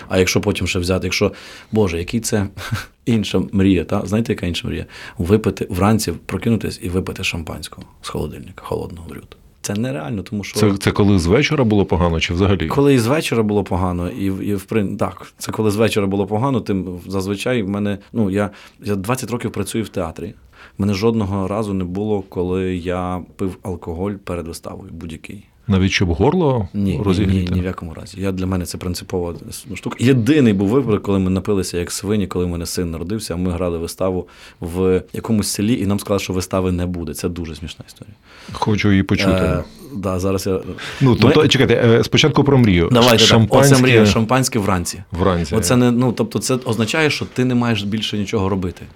А 0.08 0.18
якщо 0.18 0.40
потім 0.40 0.66
ще 0.66 0.78
взяти, 0.78 1.06
якщо 1.06 1.32
Боже, 1.72 1.98
який 1.98 2.20
це 2.20 2.46
інша 3.06 3.42
мрія, 3.52 3.84
та 3.84 4.06
знаєте, 4.06 4.32
яка 4.32 4.46
інша 4.46 4.68
мрія? 4.68 4.86
Випити 5.18 5.66
вранці, 5.70 6.12
прокинутись 6.26 6.80
і 6.82 6.88
випити 6.88 7.24
шампанського 7.24 7.86
з 8.02 8.08
холодильника, 8.08 8.64
холодного 8.64 9.08
горюти. 9.08 9.36
Це 9.62 9.74
нереально, 9.74 10.22
тому 10.22 10.44
що 10.44 10.60
Це, 10.60 10.76
це 10.76 10.90
коли 10.90 11.18
з 11.18 11.26
вечора 11.26 11.64
було 11.64 11.84
погано, 11.86 12.20
чи 12.20 12.34
взагалі? 12.34 12.66
коли 12.66 12.94
і 12.94 12.98
з 12.98 13.06
вечора 13.06 13.42
було 13.42 13.64
погано, 13.64 14.10
і, 14.10 14.24
і 14.24 14.54
в 14.54 14.64
прин... 14.64 14.96
так, 14.96 15.32
це 15.38 15.52
коли 15.52 15.70
з 15.70 15.76
вечора 15.76 16.06
було 16.06 16.26
погано, 16.26 16.60
тим 16.60 17.00
зазвичай 17.06 17.62
в 17.62 17.68
мене, 17.68 17.98
ну 18.12 18.30
я, 18.30 18.50
я 18.84 18.96
20 18.96 19.30
років 19.30 19.52
працюю 19.52 19.84
в 19.84 19.88
театрі. 19.88 20.34
В 20.78 20.80
мене 20.80 20.94
жодного 20.94 21.48
разу 21.48 21.74
не 21.74 21.84
було, 21.84 22.22
коли 22.22 22.76
я 22.76 23.22
пив 23.36 23.56
алкоголь 23.62 24.12
перед 24.12 24.48
виставою, 24.48 24.90
будь-який. 24.92 25.44
Навіть 25.68 25.92
щоб 25.92 26.08
горло 26.08 26.68
Ні, 26.74 27.00
ні, 27.06 27.26
ні, 27.26 27.48
ні 27.52 27.60
в 27.60 27.64
якому 27.64 27.94
разі. 27.94 28.20
Я 28.20 28.32
для 28.32 28.46
мене 28.46 28.66
це 28.66 28.78
принципова 28.78 29.34
штука. 29.74 29.96
Єдиний 30.00 30.52
був 30.52 30.68
випадок, 30.68 31.02
коли 31.02 31.18
ми 31.18 31.30
напилися 31.30 31.78
як 31.78 31.92
свині, 31.92 32.26
коли 32.26 32.44
в 32.44 32.48
мене 32.48 32.66
син 32.66 32.90
народився. 32.90 33.34
а 33.34 33.36
Ми 33.36 33.50
грали 33.50 33.78
виставу 33.78 34.28
в 34.60 35.02
якомусь 35.12 35.48
селі, 35.48 35.80
і 35.80 35.86
нам 35.86 36.00
сказали, 36.00 36.20
що 36.20 36.32
вистави 36.32 36.72
не 36.72 36.86
буде. 36.86 37.14
Це 37.14 37.28
дуже 37.28 37.54
смішна 37.54 37.84
історія. 37.88 38.14
Хочу 38.52 38.90
її 38.90 39.02
почути. 39.02 39.30
Е, 39.30 39.64
да, 39.94 40.18
зараз 40.18 40.46
я 40.46 40.60
ну, 41.00 41.16
тобто, 41.16 41.42
Ми- 41.42 41.48
чекайте, 41.48 41.74
е, 41.74 42.04
спочатку 42.04 42.44
про 42.44 42.58
мрію. 42.58 42.88
Давайте 42.92 43.18
так. 43.18 43.26
Шампанське 43.26 43.74
Оце 43.74 43.82
мрія, 43.82 44.06
шампанське 44.06 44.58
вранці. 44.58 45.02
вранці. 45.12 45.54
Оце 45.54 45.76
не 45.76 45.90
ну, 45.90 46.12
тобто, 46.12 46.38
це 46.38 46.54
означає, 46.54 47.10
що 47.10 47.24
ти 47.24 47.44
не 47.44 47.54
маєш 47.54 47.82
більше 47.82 48.18
нічого 48.18 48.48
робити. 48.48 48.86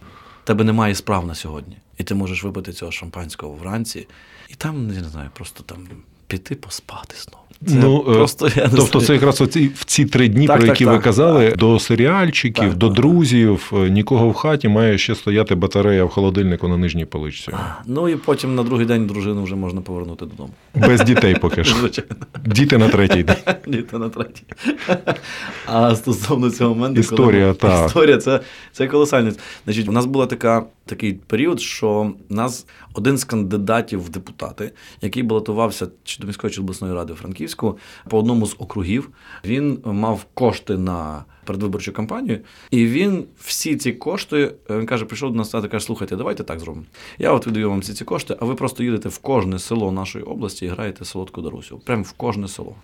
Тебе 0.45 0.65
немає 0.65 0.95
справ 0.95 1.27
на 1.27 1.35
сьогодні. 1.35 1.77
І 1.99 2.05
ти 2.05 2.15
можеш 2.15 2.45
випити 2.45 2.73
цього 2.73 2.93
шампанського 2.93 3.53
вранці, 3.53 4.09
і 4.49 4.55
там, 4.55 4.87
не 4.87 5.05
знаю, 5.05 5.31
просто 5.35 5.63
там 5.63 5.79
піти 6.27 6.55
поспати 6.55 7.17
знову. 7.17 7.46
Це 7.67 7.75
ну, 7.75 8.05
е, 8.09 8.15
просто 8.15 8.49
я 8.57 8.65
не 8.65 8.71
тобто 8.71 8.87
знаю. 8.87 9.07
це 9.07 9.13
якраз 9.13 9.41
оці, 9.41 9.71
в 9.75 9.85
ці 9.85 10.05
три 10.05 10.29
дні, 10.29 10.47
Так, 10.47 10.57
про 10.57 10.67
так, 10.67 10.75
які 10.75 10.85
ви 10.85 10.93
так, 10.93 11.03
казали, 11.03 11.55
до 11.59 11.79
серіальчиків, 11.79 12.69
Так, 12.69 12.75
до 12.75 12.87
так, 12.87 12.97
друзів, 12.97 13.73
е, 13.77 13.91
нікого 13.91 14.29
в 14.29 14.35
хаті 14.35 14.69
має 14.69 14.99
ще 14.99 15.15
стояти 15.15 15.55
батарея 15.55 16.05
в 16.05 16.09
холодильнику 16.09 16.69
на 16.69 16.77
нижній 16.77 17.05
поличці. 17.05 17.53
Ну 17.87 18.09
і 18.09 18.17
потім 18.17 18.55
на 18.55 18.63
другий 18.63 18.87
день 18.87 19.07
дружину 19.07 19.43
вже 19.43 19.55
можна 19.55 19.81
повернути 19.81 20.27
додому. 20.27 20.51
Без 20.75 21.01
дітей 21.01 21.37
поки 21.41 21.65
що. 21.65 21.77
Звичайно. 21.77 22.11
Діти 22.47 22.79
на 22.79 22.89
третій 22.89 23.23
день. 23.23 23.37
Ні, 23.67 23.83
то 23.83 23.99
на 23.99 24.09
третій. 24.09 24.43
А 25.67 25.97
стосовно 25.97 26.51
цього 26.51 26.75
моменту, 26.75 27.01
Історія, 27.01 27.55
коли... 27.55 27.55
так. 27.55 27.87
історія 27.87 28.19
це, 28.19 28.41
це 28.73 28.87
колосальне. 28.87 29.33
Значить, 29.65 29.89
у 29.89 29.93
нас 29.93 30.07
була 30.07 30.27
така, 30.27 30.65
такий 30.85 31.13
період, 31.13 31.61
що 31.61 32.13
нас 32.29 32.67
один 32.95 33.19
з 33.19 33.25
кандидатів 33.25 34.05
в 34.05 34.09
депутати, 34.09 34.73
який 35.03 35.23
балотувався 35.23 35.87
чи 36.05 36.21
до 36.21 36.27
міської 36.27 36.53
чи 36.53 36.57
до 36.57 36.63
обласної 36.63 36.95
ради 36.95 37.13
Франківську 37.47 37.79
по 38.09 38.19
одному 38.19 38.47
з 38.47 38.57
округів, 38.59 39.11
він 39.45 39.79
мав 39.85 40.27
кошти 40.35 40.79
на 40.79 41.25
передвиборчу 41.45 41.93
кампанію, 41.93 42.41
і 42.71 42.87
він 42.87 43.25
всі 43.39 43.77
ці 43.77 43.93
кошти, 43.93 44.55
е, 44.71 44.79
він 44.79 44.87
каже, 44.87 45.05
прийшов 45.05 45.31
до 45.31 45.39
нас 45.39 45.55
і 45.55 45.69
каже, 45.69 45.85
слухайте, 45.85 46.17
давайте 46.17 46.45
так 46.45 46.61
зробимо. 46.61 46.85
Я 47.19 47.33
от 47.33 47.47
віддаю 47.47 47.71
вам 47.71 47.81
всі 47.81 47.93
ці 47.93 48.05
кошти, 48.05 48.37
а 48.41 48.45
ви 48.45 48.55
просто 48.55 48.83
їдете 48.83 49.09
в 49.09 49.19
кожне 49.19 49.59
село 49.59 49.93
нашої 49.93 50.25
області 50.25 50.67
і 50.67 50.69
граєте 50.69 51.05
солодку 51.05 51.43
Дарусю. 51.43 51.79
Прямо 51.79 52.03
в 52.03 52.13
кожне 52.13 52.49
село 52.49 52.75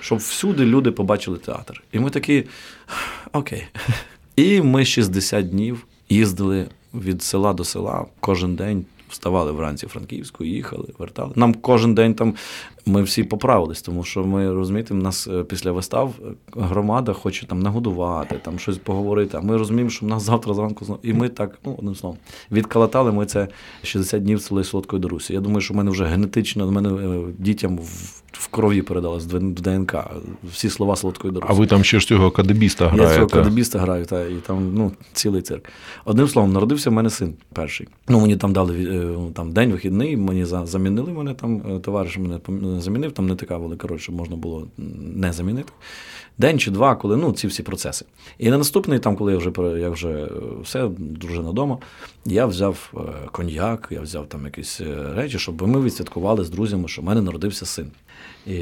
щоб 0.00 0.18
всюди 0.18 0.64
люди 0.64 0.90
побачили 0.90 1.38
театр. 1.38 1.82
І 1.92 1.98
ми 1.98 2.10
такі 2.10 2.44
окей. 3.32 3.66
І 4.36 4.62
ми 4.62 4.84
60 4.84 5.50
днів 5.50 5.86
їздили 6.08 6.66
від 6.94 7.22
села 7.22 7.52
до 7.52 7.64
села 7.64 8.06
кожен 8.20 8.56
день. 8.56 8.86
Вставали 9.08 9.52
вранці 9.52 9.86
в 9.86 9.88
Франківську, 9.88 10.44
їхали, 10.44 10.88
вертали. 10.98 11.32
Нам 11.36 11.54
кожен 11.54 11.94
день 11.94 12.14
там 12.14 12.34
ми 12.86 13.02
всі 13.02 13.24
поправились, 13.24 13.82
тому 13.82 14.04
що 14.04 14.24
ми 14.24 14.52
розумієте, 14.52 14.94
нас 14.94 15.26
е, 15.26 15.44
після 15.44 15.72
вистав 15.72 16.14
е, 16.22 16.24
громада 16.56 17.12
хоче 17.12 17.46
там 17.46 17.60
нагодувати, 17.60 18.40
там 18.42 18.58
щось 18.58 18.78
поговорити. 18.78 19.36
А 19.36 19.40
ми 19.40 19.56
розуміємо, 19.56 19.90
що 19.90 20.06
в 20.06 20.08
нас 20.08 20.22
завтра 20.22 20.54
зранку 20.54 20.84
знову. 20.84 21.00
І 21.02 21.12
ми 21.12 21.28
так, 21.28 21.58
ну 21.64 21.74
одним 21.78 21.94
словом, 21.94 22.18
відкалатали 22.52 23.12
ми 23.12 23.26
це 23.26 23.48
60 23.82 24.22
днів 24.22 24.40
цілої 24.40 24.64
солодкої 24.64 25.02
Дарусі. 25.02 25.32
Я 25.32 25.40
думаю, 25.40 25.60
що 25.60 25.74
в 25.74 25.76
мене 25.76 25.90
вже 25.90 26.04
генетично 26.04 26.66
в 26.66 26.72
мене 26.72 26.88
е, 26.88 27.32
дітям 27.38 27.78
в, 27.78 28.22
в 28.38 28.48
крові 28.48 28.82
передалось 28.82 29.24
в 29.24 29.38
ДНК. 29.40 29.96
Всі 30.52 30.70
слова 30.70 30.96
солодкої 30.96 31.34
Дарусі. 31.34 31.52
А 31.52 31.56
ви 31.56 31.66
там 31.66 31.84
ще 31.84 32.00
ж 32.00 32.06
цього 32.06 32.30
кадебіста 32.30 32.92
Я 32.96 33.14
цього 33.14 33.26
кадебіста 33.26 33.78
граю, 33.78 34.06
та, 34.06 34.24
і 34.24 34.34
там 34.34 34.74
ну, 34.74 34.92
цілий 35.12 35.42
цирк. 35.42 35.64
Одним 36.04 36.28
словом, 36.28 36.52
народився 36.52 36.90
в 36.90 36.92
мене 36.92 37.10
син 37.10 37.34
перший. 37.52 37.88
Ну, 38.08 38.20
мені 38.20 38.36
там 38.36 38.52
дали 38.52 38.84
е, 38.84 39.32
там, 39.34 39.52
день 39.52 39.72
вихідний, 39.72 40.16
мені 40.16 40.44
за- 40.44 40.66
замінили 40.66 41.12
мене 41.12 41.34
там, 41.34 41.62
е, 41.76 41.78
товариш 41.78 42.18
мене 42.18 42.36
пом- 42.36 42.80
замінив, 42.80 43.12
там 43.12 43.26
не 43.26 43.34
така 43.36 43.56
велика 43.56 43.88
роль, 43.88 43.98
щоб 43.98 44.14
можна 44.14 44.36
було 44.36 44.66
не 45.16 45.32
замінити. 45.32 45.72
День 46.38 46.58
чи 46.58 46.70
два, 46.70 46.96
коли 46.96 47.16
ну, 47.16 47.32
ці 47.32 47.46
всі 47.46 47.62
процеси. 47.62 48.04
І 48.38 48.50
на 48.50 48.58
наступний, 48.58 48.98
там, 48.98 49.16
коли 49.16 49.32
я 49.32 49.38
вже 49.38 49.52
я 49.78 49.90
вже 49.90 50.08
е, 50.08 50.28
все, 50.62 50.88
дружина 50.98 51.50
вдома, 51.50 51.78
я 52.24 52.46
взяв 52.46 52.92
е, 52.94 52.98
коньяк, 53.32 53.88
я 53.90 54.00
взяв 54.00 54.26
там 54.26 54.44
якісь 54.44 54.80
е, 54.80 55.12
речі, 55.14 55.38
щоб 55.38 55.68
ми 55.68 55.80
відсвяткували 55.80 56.44
з 56.44 56.50
друзями, 56.50 56.88
що 56.88 57.02
в 57.02 57.04
мене 57.04 57.22
народився 57.22 57.66
син. 57.66 57.90
І 58.46 58.54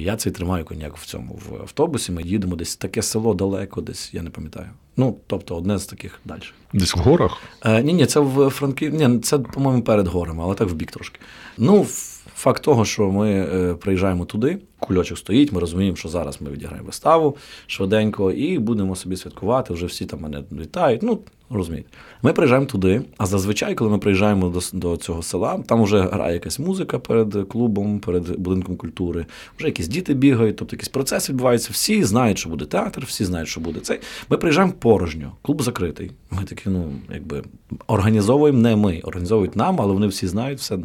я 0.00 0.16
цей 0.16 0.32
тримаю 0.32 0.64
коньяк 0.64 0.96
в 0.96 1.06
цьому 1.06 1.40
в 1.48 1.62
автобусі. 1.62 2.12
Ми 2.12 2.22
їдемо 2.22 2.56
десь 2.56 2.76
таке 2.76 3.02
село 3.02 3.34
далеко, 3.34 3.80
десь 3.80 4.14
я 4.14 4.22
не 4.22 4.30
пам'ятаю. 4.30 4.70
Ну, 4.96 5.16
тобто, 5.26 5.56
одне 5.56 5.78
з 5.78 5.86
таких 5.86 6.20
далі. 6.24 6.42
Десь 6.72 6.94
в 6.96 6.98
горах? 6.98 7.38
Е, 7.64 7.82
ні, 7.82 7.92
ні, 7.92 8.06
це 8.06 8.20
в 8.20 8.50
Франків. 8.50 8.94
Ні, 8.94 9.18
це, 9.18 9.38
по-моєму, 9.38 9.82
перед 9.82 10.06
горами, 10.06 10.42
але 10.42 10.54
так 10.54 10.68
в 10.68 10.74
бік 10.74 10.90
трошки. 10.90 11.20
Ну, 11.58 11.86
факт 12.34 12.62
того, 12.62 12.84
що 12.84 13.10
ми 13.10 13.30
е, 13.30 13.74
приїжджаємо 13.74 14.24
туди, 14.24 14.58
кульочок 14.78 15.18
стоїть, 15.18 15.52
ми 15.52 15.60
розуміємо, 15.60 15.96
що 15.96 16.08
зараз 16.08 16.40
ми 16.40 16.50
відіграємо 16.50 16.86
виставу 16.86 17.36
швиденько 17.66 18.32
і 18.32 18.58
будемо 18.58 18.96
собі 18.96 19.16
святкувати. 19.16 19.74
Вже 19.74 19.86
всі 19.86 20.06
там 20.06 20.20
мене 20.20 20.42
вітають. 20.52 21.02
Ну, 21.02 21.18
розумієте. 21.50 21.88
Ми 22.22 22.32
приїжджаємо 22.32 22.66
туди, 22.66 23.02
а 23.16 23.26
зазвичай, 23.26 23.74
коли 23.74 23.90
ми 23.90 23.98
приїжджаємо 23.98 24.48
до 24.48 24.60
до 24.72 24.96
цього 24.96 25.22
села, 25.22 25.58
там 25.66 25.82
вже 25.82 26.00
грає 26.00 26.34
якась 26.34 26.58
музика 26.58 26.98
перед 26.98 27.48
клубом, 27.48 27.98
перед 27.98 28.40
будинком 28.40 28.76
культури, 28.76 29.26
вже 29.58 29.66
якісь 29.66 29.88
діти 29.88 30.14
бігають, 30.14 30.56
тобто 30.56 30.76
якийсь 30.76 30.88
процес 30.88 31.30
відбувається. 31.30 31.68
Всі 31.72 32.04
знають, 32.04 32.38
що 32.38 32.48
буде 32.48 32.64
театр, 32.64 33.04
всі 33.06 33.24
знають, 33.24 33.48
що 33.48 33.60
буде 33.60 33.80
цей. 33.80 34.00
Ми 34.30 34.36
приїжджаємо 34.36 34.72
порожньо, 34.78 35.32
клуб 35.42 35.62
закритий. 35.62 36.10
Ми 36.30 36.44
такі, 36.44 36.70
ну, 36.70 36.92
якби 37.12 37.42
організовуємо 37.86 38.58
не 38.58 38.76
ми, 38.76 39.00
організовують 39.04 39.56
нам, 39.56 39.80
але 39.80 39.92
вони 39.92 40.06
всі 40.06 40.26
знають 40.26 40.58
все. 40.58 40.78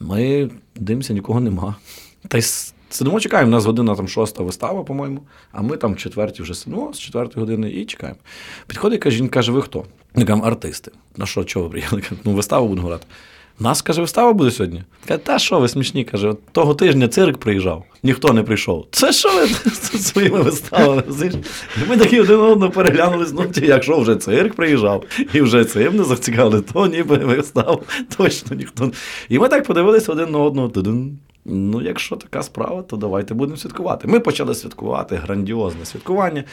Ми 0.00 0.50
дивимося, 0.74 1.12
нікого 1.12 1.40
нема. 1.40 1.74
Та 2.28 2.38
й 2.38 2.42
сидимо, 2.90 3.20
чекаємо. 3.20 3.48
У 3.48 3.52
нас 3.52 3.64
година 3.64 3.94
там 3.94 4.08
шоста 4.08 4.42
вистава, 4.42 4.84
по-моєму, 4.84 5.22
а 5.52 5.62
ми 5.62 5.76
там 5.76 5.94
в 5.94 5.96
четвертій 5.96 6.42
вже 6.42 6.54
сидимо 6.54 6.92
з 6.92 6.98
четвертої 6.98 7.46
години 7.46 7.70
і 7.70 7.84
чекаємо. 7.84 8.18
Підходить 8.66 9.00
каже, 9.00 9.16
жінка 9.16 9.34
каже, 9.34 9.52
ви 9.52 9.62
хто? 9.62 9.84
Ми 10.14 10.24
кажемо, 10.24 10.44
артисти. 10.44 10.90
На 11.16 11.26
що, 11.26 11.44
чого 11.44 11.64
ви 11.64 11.70
приїхали? 11.70 12.02
Ну, 12.24 12.32
виставу 12.32 12.68
будемо 12.68 12.88
грати. 12.88 13.06
Нас, 13.58 13.82
каже, 13.82 14.00
вистава 14.00 14.32
буде 14.32 14.50
сьогодні. 14.50 14.82
Каже, 15.08 15.18
та 15.18 15.38
що 15.38 15.60
ви 15.60 15.68
смішні? 15.68 16.04
Каже, 16.04 16.28
от 16.28 16.38
того 16.52 16.74
тижня 16.74 17.08
цирк 17.08 17.38
приїжджав, 17.38 17.84
ніхто 18.02 18.32
не 18.32 18.42
прийшов. 18.42 18.86
Це 18.90 19.12
що 19.12 19.28
ви 19.34 19.48
своїми 19.98 20.40
виставами? 20.40 21.02
Ми 21.88 21.96
такі 21.96 22.20
один 22.20 22.40
одного 22.40 22.72
переглянули, 22.72 23.26
ну, 23.32 23.46
якщо 23.62 24.00
вже 24.00 24.16
цирк 24.16 24.54
приїжджав, 24.54 25.04
і 25.32 25.40
вже 25.40 25.64
цим 25.64 25.96
не 25.96 26.04
зацікавили, 26.04 26.60
то 26.60 26.86
ніби 26.86 27.16
вистав 27.16 27.82
точно 28.16 28.56
ніхто. 28.56 28.92
І 29.28 29.38
ми 29.38 29.48
так 29.48 29.64
подивилися 29.64 30.12
один 30.12 30.30
на 30.30 30.38
одного. 30.38 30.70
Ну, 31.44 31.82
якщо 31.82 32.16
така 32.16 32.42
справа, 32.42 32.82
то 32.82 32.96
давайте 32.96 33.34
будемо 33.34 33.56
святкувати. 33.56 34.08
Ми 34.08 34.20
почали 34.20 34.54
святкувати, 34.54 35.16
грандіозне 35.16 35.84
святкування. 35.84 36.44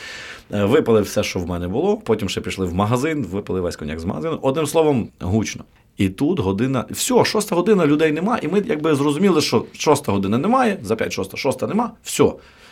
Е, 0.54 0.66
випали 0.66 1.02
все, 1.02 1.24
що 1.24 1.40
в 1.40 1.48
мене 1.48 1.68
було. 1.68 1.98
Потім 1.98 2.30
ще 2.30 2.42
пішли 2.42 2.66
в 2.66 2.74
магазин, 2.74 3.26
випили 3.26 3.62
весь 3.62 3.76
коньяк 3.76 4.00
з 4.00 4.06
магазину. 4.06 4.40
Одним 4.42 4.68
словом, 4.68 5.10
гучно. 5.20 5.64
І 6.02 6.10
тут 6.10 6.40
година, 6.40 6.86
все, 6.92 7.26
шоста 7.26 7.56
година 7.56 7.88
людей 7.88 8.12
нема, 8.12 8.40
і 8.42 8.48
ми 8.48 8.64
якби 8.66 8.96
зрозуміли, 8.96 9.42
що 9.42 9.66
шоста 9.74 10.12
година 10.12 10.38
немає, 10.38 10.78
за 10.84 10.96
п'ять 10.96 11.14
шоста, 11.14 11.38
шоста 11.38 11.68
нема, 11.68 11.92
все, 12.04 12.32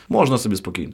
можна 0.09 0.38
собі 0.38 0.55
спокійно. 0.55 0.93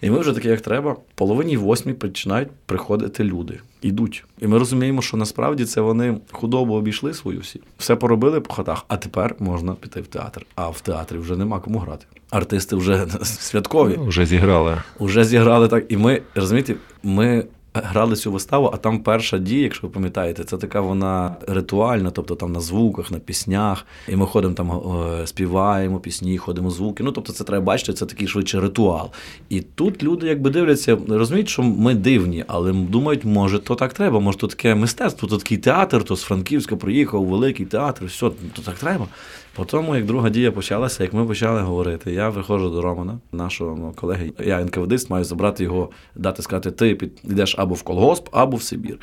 І 0.00 0.10
ми 0.10 0.18
вже 0.18 0.32
такі, 0.32 0.48
як 0.48 0.60
треба, 0.60 0.96
половині 1.14 1.56
восьмій 1.56 1.92
починають 1.92 2.48
приходити 2.66 3.24
люди. 3.24 3.60
Ідуть. 3.82 4.24
І 4.40 4.46
ми 4.46 4.58
розуміємо, 4.58 5.02
що 5.02 5.16
насправді 5.16 5.64
це 5.64 5.80
вони 5.80 6.18
худобу 6.32 6.74
обійшли 6.74 7.14
свою 7.14 7.40
всі, 7.40 7.60
все 7.78 7.96
поробили 7.96 8.40
по 8.40 8.54
хатах, 8.54 8.84
а 8.88 8.96
тепер 8.96 9.34
можна 9.38 9.74
піти 9.74 10.00
в 10.00 10.06
театр. 10.06 10.46
А 10.54 10.68
в 10.68 10.80
театрі 10.80 11.18
вже 11.18 11.36
нема 11.36 11.60
кому 11.60 11.78
грати. 11.78 12.06
Артисти 12.30 12.76
вже 12.76 13.06
святкові. 13.22 13.98
Вже 14.06 14.26
зіграли. 14.26 14.76
Вже 15.00 15.24
зіграли 15.24 15.68
так. 15.68 15.84
І 15.88 15.96
ми 15.96 16.22
розумієте, 16.34 16.74
ми 17.02 17.44
грали 17.74 18.16
цю 18.16 18.32
виставу, 18.32 18.70
а 18.74 18.76
там 18.76 18.98
перша 18.98 19.38
дія, 19.38 19.62
якщо 19.62 19.86
ви 19.86 19.92
пам'ятаєте, 19.92 20.44
це 20.44 20.56
така 20.56 20.80
вона 20.80 21.36
ритуальна, 21.46 22.10
тобто 22.10 22.34
там 22.34 22.52
на 22.52 22.60
звуках, 22.60 23.10
на 23.10 23.18
піснях. 23.18 23.86
І 24.08 24.16
ми 24.16 24.26
ходимо 24.26 24.54
там, 24.54 24.82
співаємо 25.26 26.00
пісні, 26.00 26.38
ходимо 26.38 26.70
звуки. 26.70 27.02
Ну 27.02 27.12
тобто, 27.12 27.32
це 27.32 27.44
треба 27.44 27.64
бачити, 27.64 27.92
це 27.92 28.06
такий 28.06 28.28
швидше 28.28 28.60
ритуал. 28.60 29.10
І 29.48 29.60
тут 29.60 30.02
люди 30.02 30.26
якби 30.26 30.50
дивляться, 30.50 30.98
розуміють, 31.08 31.48
що 31.48 31.62
ми 31.62 31.94
дивні, 31.94 32.44
але 32.48 32.72
думають, 32.72 33.24
може, 33.24 33.58
то 33.58 33.74
так 33.74 33.94
треба, 33.94 34.20
може, 34.20 34.38
то 34.38 34.46
таке 34.46 34.74
мистецтво, 34.74 35.28
то 35.28 35.36
такий 35.36 35.58
театр, 35.58 36.04
то 36.04 36.16
з 36.16 36.22
Франківська 36.22 36.76
приїхав, 36.76 37.24
великий 37.24 37.66
театр, 37.66 38.04
все, 38.04 38.30
то 38.52 38.62
так 38.62 38.74
треба. 38.74 39.06
По 39.54 39.64
тому, 39.64 39.96
як 39.96 40.04
друга 40.04 40.30
дія 40.30 40.52
почалася, 40.52 41.02
як 41.02 41.12
ми 41.12 41.26
почали 41.26 41.60
говорити, 41.60 42.12
я 42.12 42.28
виходжу 42.28 42.68
до 42.68 42.82
Романа, 42.82 43.18
нашого 43.32 43.76
ну, 43.76 43.92
колеги, 43.96 44.32
я 44.38 44.64
НКВДист, 44.64 45.10
маю 45.10 45.24
забрати 45.24 45.64
його, 45.64 45.90
дати 46.14 46.42
сказати, 46.42 46.70
ти 46.70 46.94
підеш 46.94 47.54
або 47.58 47.74
в 47.74 47.82
колгосп, 47.82 48.28
або 48.32 48.56
в 48.56 48.62
Сибір. 48.62 48.98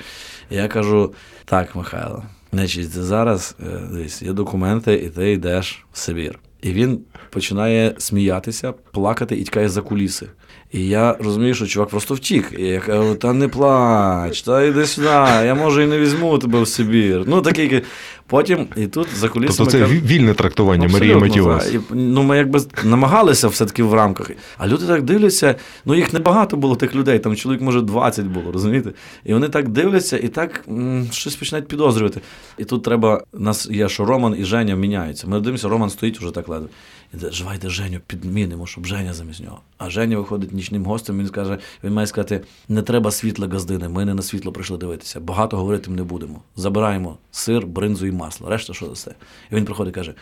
І 0.50 0.56
я 0.56 0.68
кажу: 0.68 1.14
так, 1.46 1.76
Михайло, 1.76 2.24
значить, 2.54 2.90
зараз 2.90 3.56
е, 3.60 3.80
дивись, 3.92 4.22
є 4.22 4.34
документи, 4.34 4.94
і 4.94 5.10
ти 5.10 5.32
йдеш 5.32 5.86
в 5.94 5.98
Сибір. 5.98 6.40
І 6.62 6.72
він 6.72 7.00
починає 7.30 7.96
сміятися, 7.98 8.74
плакати 8.92 9.36
і 9.36 9.44
тікає 9.44 9.70
за 9.70 9.82
куліси. 9.82 10.28
І 10.72 10.88
я 10.88 11.14
розумію, 11.20 11.54
що 11.54 11.68
чувак 11.68 11.90
просто 11.90 12.14
втік. 12.14 12.54
І 12.58 12.64
я 12.64 12.80
кажу, 12.80 13.16
та 13.16 13.34
не 13.34 13.48
плач, 13.48 14.42
та 14.42 14.64
йди 14.64 14.86
сюди, 14.86 15.08
я 15.46 15.56
може 15.56 15.84
і 15.84 15.88
не 15.88 16.00
візьму 16.00 16.38
тебе 16.38 16.62
в 16.62 16.68
Сибір. 16.68 17.24
Ну 17.28 17.42
такий. 17.42 17.82
Потім 18.28 18.68
і 18.76 18.88
тут 18.88 19.08
за 19.16 19.30
кулісами... 19.30 19.70
Тобто 19.72 19.72
це 19.88 19.94
вільне 20.08 20.34
трактування 20.34 20.88
Марії 20.88 21.16
Матіос. 21.16 21.76
Ну, 21.92 22.24
ми 22.24 22.38
якби 22.38 22.60
намагалися 22.84 23.48
все-таки 23.48 23.84
в 23.84 23.94
рамках. 23.94 24.32
А 24.58 24.68
люди 24.68 24.86
так 24.86 25.02
дивляться, 25.04 25.56
ну 25.86 25.96
їх 25.96 26.14
небагато 26.14 26.58
було 26.58 26.76
тих 26.76 26.96
людей, 26.96 27.20
там 27.20 27.36
чоловік, 27.36 27.62
може, 27.62 27.82
20 27.82 28.26
було, 28.26 28.52
розумієте? 28.52 28.92
І 29.26 29.34
вони 29.34 29.50
так 29.50 29.70
дивляться 29.70 30.18
і 30.18 30.28
так 30.28 30.64
м, 30.70 31.08
щось 31.12 31.36
починають 31.36 31.68
підозрювати. 31.68 32.22
І 32.58 32.64
тут 32.66 32.84
треба, 32.84 33.24
у 33.34 33.40
нас 33.40 33.70
є, 33.72 33.90
що 33.90 34.06
Роман 34.06 34.36
і 34.40 34.44
Женя 34.44 34.76
міняються. 34.76 35.28
Ми 35.28 35.40
дивимося, 35.40 35.68
Роман 35.70 35.90
стоїть 35.90 36.18
уже 36.22 36.32
так 36.32 36.48
ледве. 36.50 36.68
Давайте 37.14 37.70
Женю 37.70 38.00
підмінимо, 38.08 38.68
щоб 38.68 38.86
Женя 38.86 39.14
замість 39.14 39.44
нього. 39.44 39.62
А 39.78 39.90
Женя 39.90 40.18
виходить 40.18 40.52
нічним 40.54 40.86
гостем, 40.86 41.20
він 41.20 41.28
скаже, 41.28 41.58
він 41.84 41.94
має 41.94 42.08
сказати: 42.08 42.44
не 42.70 42.82
треба 42.82 43.12
світла 43.12 43.48
газдини, 43.48 43.90
ми 43.90 44.06
не 44.06 44.14
на 44.14 44.22
світло 44.22 44.52
прийшли 44.52 44.78
дивитися. 44.78 45.20
Багато 45.20 45.58
говорити 45.58 45.92
не 45.92 46.04
будемо. 46.04 46.42
Забираємо 46.56 47.18
сир, 47.32 47.68
бринзу 47.68 48.06
і 48.06 48.12
масло. 48.12 48.50
Решта 48.50 48.74
що 48.74 48.88
дасте? 48.88 49.16
І 49.52 49.56
він 49.56 49.66
приходить 49.66 49.94
і 49.94 49.96
каже: 49.96 50.14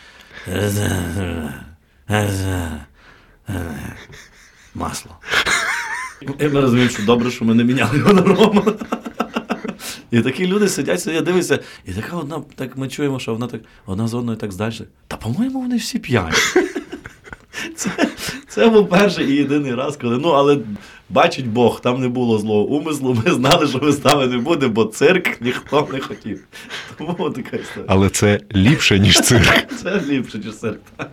масло. 4.74 5.12
І 6.40 6.48
ми 6.48 6.60
розуміємо, 6.60 6.90
що 6.90 7.02
добре, 7.02 7.30
що 7.30 7.44
ми 7.44 7.54
не 7.54 7.64
міняли 7.64 7.98
його 7.98 8.12
на 8.12 8.22
Рома. 8.22 8.62
І 10.10 10.20
такі 10.20 10.46
люди 10.46 10.68
сидять, 10.68 11.00
сидять, 11.00 11.24
дивляться, 11.24 11.58
і 11.84 11.92
така 11.92 12.16
одна, 12.16 12.42
так 12.54 12.76
ми 12.76 12.88
чуємо, 12.88 13.18
що 13.18 13.32
вона 13.32 13.46
так 13.46 13.60
одна 13.86 14.08
з 14.08 14.14
одною 14.14 14.38
так 14.38 14.52
здальше. 14.52 14.84
Та, 15.08 15.16
по-моєму, 15.16 15.60
вони 15.60 15.76
всі 15.76 15.98
п'яні. 15.98 16.32
Це 17.76 17.90
це 18.48 18.68
був 18.68 18.88
перший 18.88 19.30
і 19.30 19.36
єдиний 19.36 19.74
раз, 19.74 19.96
коли 19.96 20.18
ну, 20.18 20.28
але 20.28 20.58
бачить 21.10 21.46
Бог, 21.48 21.80
там 21.80 22.00
не 22.00 22.08
було 22.08 22.38
злого 22.38 22.64
умислу. 22.64 23.22
Ми 23.24 23.32
знали, 23.32 23.66
що 23.68 23.78
вистави 23.78 24.26
не 24.26 24.38
буде, 24.38 24.68
бо 24.68 24.84
цирк 24.84 25.40
ніхто 25.40 25.88
не 25.92 26.00
хотів. 26.00 26.44
Тому 26.98 27.30
така 27.30 27.56
історія. 27.56 27.86
Але 27.88 28.08
це 28.08 28.40
ліпше, 28.54 28.98
ніж 28.98 29.20
цирк. 29.20 29.72
Це 29.82 30.00
ліпше, 30.08 30.38
ніж 30.38 30.56
цирк. 30.56 30.80
так. 30.96 31.10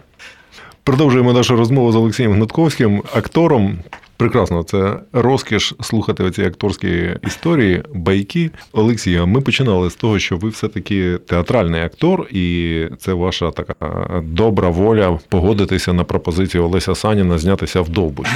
Продовжуємо 0.84 1.34
нашу 1.34 1.56
розмову 1.56 1.92
з 1.92 1.96
Олексієм 1.96 2.34
Гнатковським, 2.34 3.04
актором. 3.14 3.80
Прекрасно, 4.18 4.64
це 4.64 5.00
розкіш 5.14 5.74
слухати 5.82 6.24
оці 6.24 6.44
акторські 6.44 7.10
історії, 7.28 7.84
байки. 7.94 8.52
Олексія, 8.72 9.26
ми 9.26 9.42
починали 9.42 9.90
з 9.90 9.96
того, 9.96 10.20
що 10.20 10.38
ви 10.38 10.50
все-таки 10.50 11.18
театральний 11.18 11.82
актор, 11.82 12.28
і 12.32 12.86
це 12.98 13.14
ваша 13.14 13.52
така 13.52 13.76
добра 14.24 14.70
воля 14.70 15.20
погодитися 15.30 15.94
на 15.94 16.04
пропозицію 16.04 16.64
Олеся 16.64 16.96
Саніна 16.96 17.38
знятися 17.38 17.82
в 17.82 17.90
довбуші. 17.90 18.32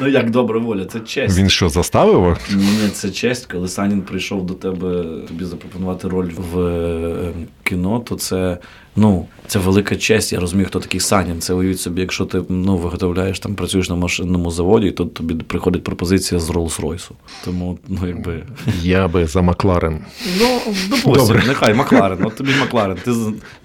Ну 0.00 0.08
як 0.08 0.30
добра 0.30 0.58
воля, 0.58 0.84
це 0.84 1.00
честь. 1.00 1.38
Він 1.38 1.48
що 1.48 1.68
заставив? 1.68 2.36
Ні, 2.54 2.88
це 2.92 3.10
честь, 3.10 3.46
коли 3.46 3.68
Санін 3.68 4.02
прийшов 4.02 4.46
до 4.46 4.54
тебе 4.54 5.04
тобі 5.28 5.44
запропонувати 5.44 6.08
роль 6.08 6.30
в 6.52 6.60
е, 6.60 7.32
кіно, 7.64 7.98
то 8.00 8.16
це 8.16 8.58
ну, 8.96 9.26
це 9.46 9.58
велика 9.58 9.96
честь. 9.96 10.32
Я 10.32 10.40
розумію, 10.40 10.66
хто 10.68 10.80
такий 10.80 11.00
Санін. 11.00 11.40
Це 11.40 11.54
уявіть 11.54 11.80
собі, 11.80 12.00
якщо 12.00 12.24
ти 12.24 12.42
ну, 12.48 12.76
виготовляєш 12.76 13.40
там, 13.40 13.54
працюєш 13.54 13.88
на 13.88 13.96
машинному 13.96 14.50
заводі, 14.50 14.90
то 14.90 15.04
тобі 15.04 15.34
приходить 15.34 15.84
пропозиція 15.84 16.40
з 16.40 16.50
Роллс-Ройсу. 16.50 17.10
Тому, 17.44 17.78
ну 17.88 17.98
якби. 18.06 18.42
Я 18.82 19.08
би 19.08 19.26
за 19.26 19.42
Макларен. 19.42 19.98
Ну, 20.40 20.60
допустим, 20.90 21.36
нехай 21.46 21.74
Макларен. 21.74 22.18
От 22.24 22.34
тобі 22.34 22.50
Макларен. 22.60 22.96
Ти 23.04 23.12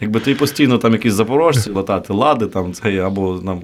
якби 0.02 0.20
ти 0.20 0.36
постійно 0.36 0.78
там 0.78 0.94
якісь 0.94 1.14
запорожці 1.14 1.72
латати, 1.72 2.14
лади 2.14 2.46
там 2.46 2.74
це 2.74 3.00
або 3.00 3.40
нам. 3.44 3.62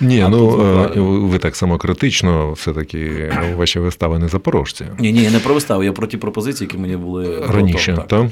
Ні, 0.00 0.26
ну 0.30 0.60
е, 0.96 1.00
ви 1.00 1.38
так 1.38 1.56
самокритично, 1.56 2.52
все-таки 2.52 3.32
ваші 3.56 3.78
вистави 3.78 4.18
не 4.18 4.28
запорожці. 4.28 4.84
Ні, 4.98 5.12
ні, 5.12 5.22
я 5.22 5.30
не 5.30 5.38
про 5.38 5.54
вистави, 5.54 5.84
я 5.84 5.92
про 5.92 6.06
ті 6.06 6.16
пропозиції, 6.16 6.66
які 6.66 6.78
мені 6.78 6.96
були 6.96 7.46
раніше. 7.48 8.04
так. 8.08 8.26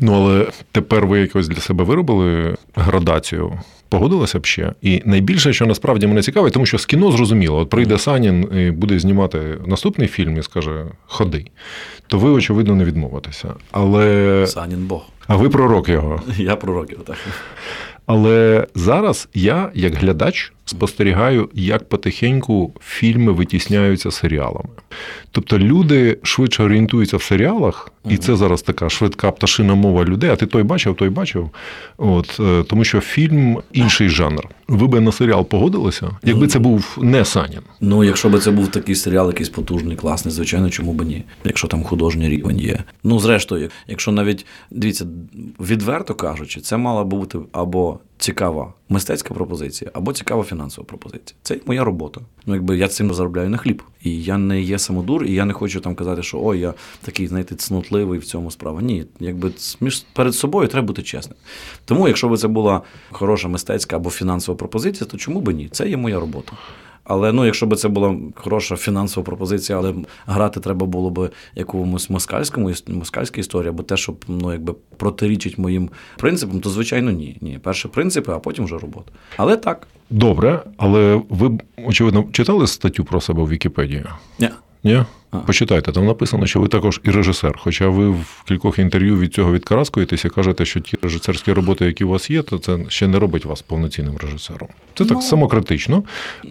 Ну, 0.00 0.12
але 0.14 0.46
тепер 0.72 1.06
ви 1.06 1.20
якось 1.20 1.48
для 1.48 1.60
себе 1.60 1.84
виробили 1.84 2.56
градацію. 2.74 3.60
Погодилася 3.88 4.38
б 4.38 4.46
ще. 4.46 4.72
І 4.82 5.02
найбільше, 5.04 5.52
що 5.52 5.66
насправді 5.66 6.06
мене 6.06 6.22
цікавить, 6.22 6.52
тому 6.52 6.66
що 6.66 6.78
з 6.78 6.86
кіно 6.86 7.12
зрозуміло, 7.12 7.58
от 7.58 7.70
прийде 7.70 7.98
Санін 7.98 8.48
і 8.58 8.70
буде 8.70 8.98
знімати 8.98 9.58
наступний 9.66 10.08
фільм 10.08 10.36
і 10.36 10.42
скаже 10.42 10.84
Ходи, 11.06 11.46
то 12.06 12.18
ви, 12.18 12.30
очевидно, 12.30 12.74
не 12.74 12.84
відмовитеся. 12.84 13.54
Але 13.70 14.46
Санін 14.46 14.86
Бог. 14.86 15.02
А 15.26 15.36
ви 15.36 15.48
пророк 15.48 15.88
його. 15.88 16.22
Я 16.36 16.56
пророк 16.56 16.90
його, 16.90 17.04
так. 17.04 17.16
Але 18.06 18.66
зараз 18.74 19.28
я, 19.34 19.70
як 19.74 19.94
глядач, 19.94 20.52
спостерігаю, 20.64 21.48
як 21.54 21.88
потихеньку 21.88 22.74
фільми 22.80 23.32
витісняються 23.32 24.10
серіалами. 24.10 24.68
Тобто 25.30 25.58
люди 25.58 26.18
швидше 26.22 26.62
орієнтуються 26.62 27.16
в 27.16 27.22
серіалах, 27.22 27.92
і 28.08 28.16
це 28.16 28.36
зараз 28.36 28.62
така 28.62 28.88
швидка 28.88 29.30
пташина 29.30 29.74
мова 29.74 30.04
людей. 30.04 30.30
А 30.30 30.36
ти 30.36 30.46
той 30.46 30.62
бачив, 30.62 30.94
той 30.94 31.08
бачив. 31.08 31.50
От 31.96 32.40
е, 32.40 32.64
тому, 32.68 32.84
що 32.84 33.00
фільм 33.00 33.62
інший 33.72 34.08
жанр. 34.08 34.48
Ви 34.68 34.86
би 34.86 35.00
на 35.00 35.12
серіал 35.12 35.44
погодилися, 35.44 36.10
якби 36.22 36.46
це 36.46 36.58
був 36.58 36.98
не 37.00 37.24
Санін. 37.24 37.60
Ну, 37.80 38.04
якщо 38.04 38.28
би 38.28 38.38
це 38.38 38.50
був 38.50 38.68
такий 38.68 38.94
серіал, 38.94 39.26
якийсь 39.26 39.48
потужний, 39.48 39.96
класний, 39.96 40.34
звичайно, 40.34 40.70
чому 40.70 40.92
б 40.92 41.02
ні? 41.02 41.24
Якщо 41.44 41.68
там 41.68 41.84
художній 41.84 42.28
рівень 42.28 42.60
є. 42.60 42.84
Ну, 43.04 43.18
зрештою, 43.18 43.70
якщо 43.88 44.12
навіть 44.12 44.46
дивіться, 44.70 45.06
відверто 45.60 46.14
кажучи, 46.14 46.60
це 46.60 46.76
мала 46.76 47.04
бути 47.04 47.38
або 47.52 47.98
цікава 48.18 48.72
мистецька 48.88 49.34
пропозиція, 49.34 49.90
або 49.94 50.12
цікава 50.12 50.42
фінансова 50.42 50.84
пропозиція. 50.84 51.36
Це 51.42 51.58
моя 51.66 51.84
робота. 51.84 52.20
Ну, 52.46 52.54
якби 52.54 52.76
я 52.76 52.88
цим 52.88 53.14
заробляю 53.14 53.50
на 53.50 53.56
хліб. 53.56 53.82
І 54.04 54.22
я 54.22 54.38
не 54.38 54.60
є 54.60 54.78
самодур, 54.78 55.24
і 55.24 55.32
я 55.32 55.44
не 55.44 55.52
хочу 55.52 55.80
там 55.80 55.94
казати, 55.94 56.22
що 56.22 56.40
ой, 56.42 56.60
я 56.60 56.74
такий, 57.02 57.26
знаєте, 57.26 57.54
цнутливий 57.54 58.18
в 58.18 58.24
цьому 58.24 58.50
справа. 58.50 58.82
Ні, 58.82 59.04
якби 59.20 59.52
між 59.80 60.04
перед 60.12 60.34
собою 60.34 60.68
треба 60.68 60.86
бути 60.86 61.02
чесним. 61.02 61.36
Тому, 61.84 62.08
якщо 62.08 62.28
би 62.28 62.36
це 62.36 62.48
була 62.48 62.80
хороша 63.10 63.48
мистецька 63.48 63.96
або 63.96 64.10
фінансова 64.10 64.58
пропозиція, 64.58 65.10
то 65.10 65.16
чому 65.16 65.40
би 65.40 65.54
ні? 65.54 65.68
Це 65.72 65.88
є 65.88 65.96
моя 65.96 66.20
робота. 66.20 66.52
Але 67.04 67.32
ну, 67.32 67.44
якщо 67.44 67.66
б 67.66 67.76
це 67.76 67.88
була 67.88 68.16
хороша 68.34 68.76
фінансова 68.76 69.24
пропозиція, 69.24 69.78
але 69.78 69.94
грати 70.26 70.60
треба 70.60 70.86
було 70.86 71.10
б 71.10 71.30
якомусь 71.54 72.10
москальському 72.10 72.72
москальській 72.88 73.40
історії, 73.40 73.68
або 73.68 73.82
те, 73.82 73.96
що 73.96 74.14
ну, 74.28 74.52
якби 74.52 74.74
протирічить 74.96 75.58
моїм 75.58 75.90
принципам, 76.16 76.60
то 76.60 76.70
звичайно 76.70 77.10
ні. 77.10 77.36
Ні, 77.40 77.58
перше 77.62 77.88
принципи, 77.88 78.32
а 78.32 78.38
потім 78.38 78.64
вже 78.64 78.78
робота. 78.78 79.12
Але 79.36 79.56
так. 79.56 79.86
Добре, 80.10 80.62
але 80.76 81.22
ви 81.28 81.58
очевидно 81.86 82.24
читали 82.32 82.66
статтю 82.66 83.04
про 83.04 83.20
себе 83.20 83.42
в 83.42 83.48
Вікіпедії? 83.48 84.04
Ні. 84.38 84.50
Ні? 84.84 85.04
Почитайте, 85.46 85.92
там 85.92 86.06
написано, 86.06 86.46
що 86.46 86.60
ви 86.60 86.68
також 86.68 87.00
і 87.04 87.10
режисер. 87.10 87.58
Хоча 87.58 87.88
ви 87.88 88.10
в 88.10 88.42
кількох 88.48 88.78
інтерв'ю 88.78 89.18
від 89.18 89.34
цього 89.34 89.52
відкараскуєтеся 89.52 90.28
і 90.28 90.30
кажете, 90.30 90.64
що 90.64 90.80
ті 90.80 90.96
режисерські 91.02 91.52
роботи, 91.52 91.84
які 91.84 92.04
у 92.04 92.08
вас 92.08 92.30
є, 92.30 92.42
то 92.42 92.58
це 92.58 92.78
ще 92.88 93.08
не 93.08 93.18
робить 93.18 93.44
вас 93.44 93.62
повноцінним 93.62 94.16
режисером. 94.16 94.68
Це 94.94 95.04
так 95.04 95.16
ну, 95.16 95.22
самокритично. 95.22 96.02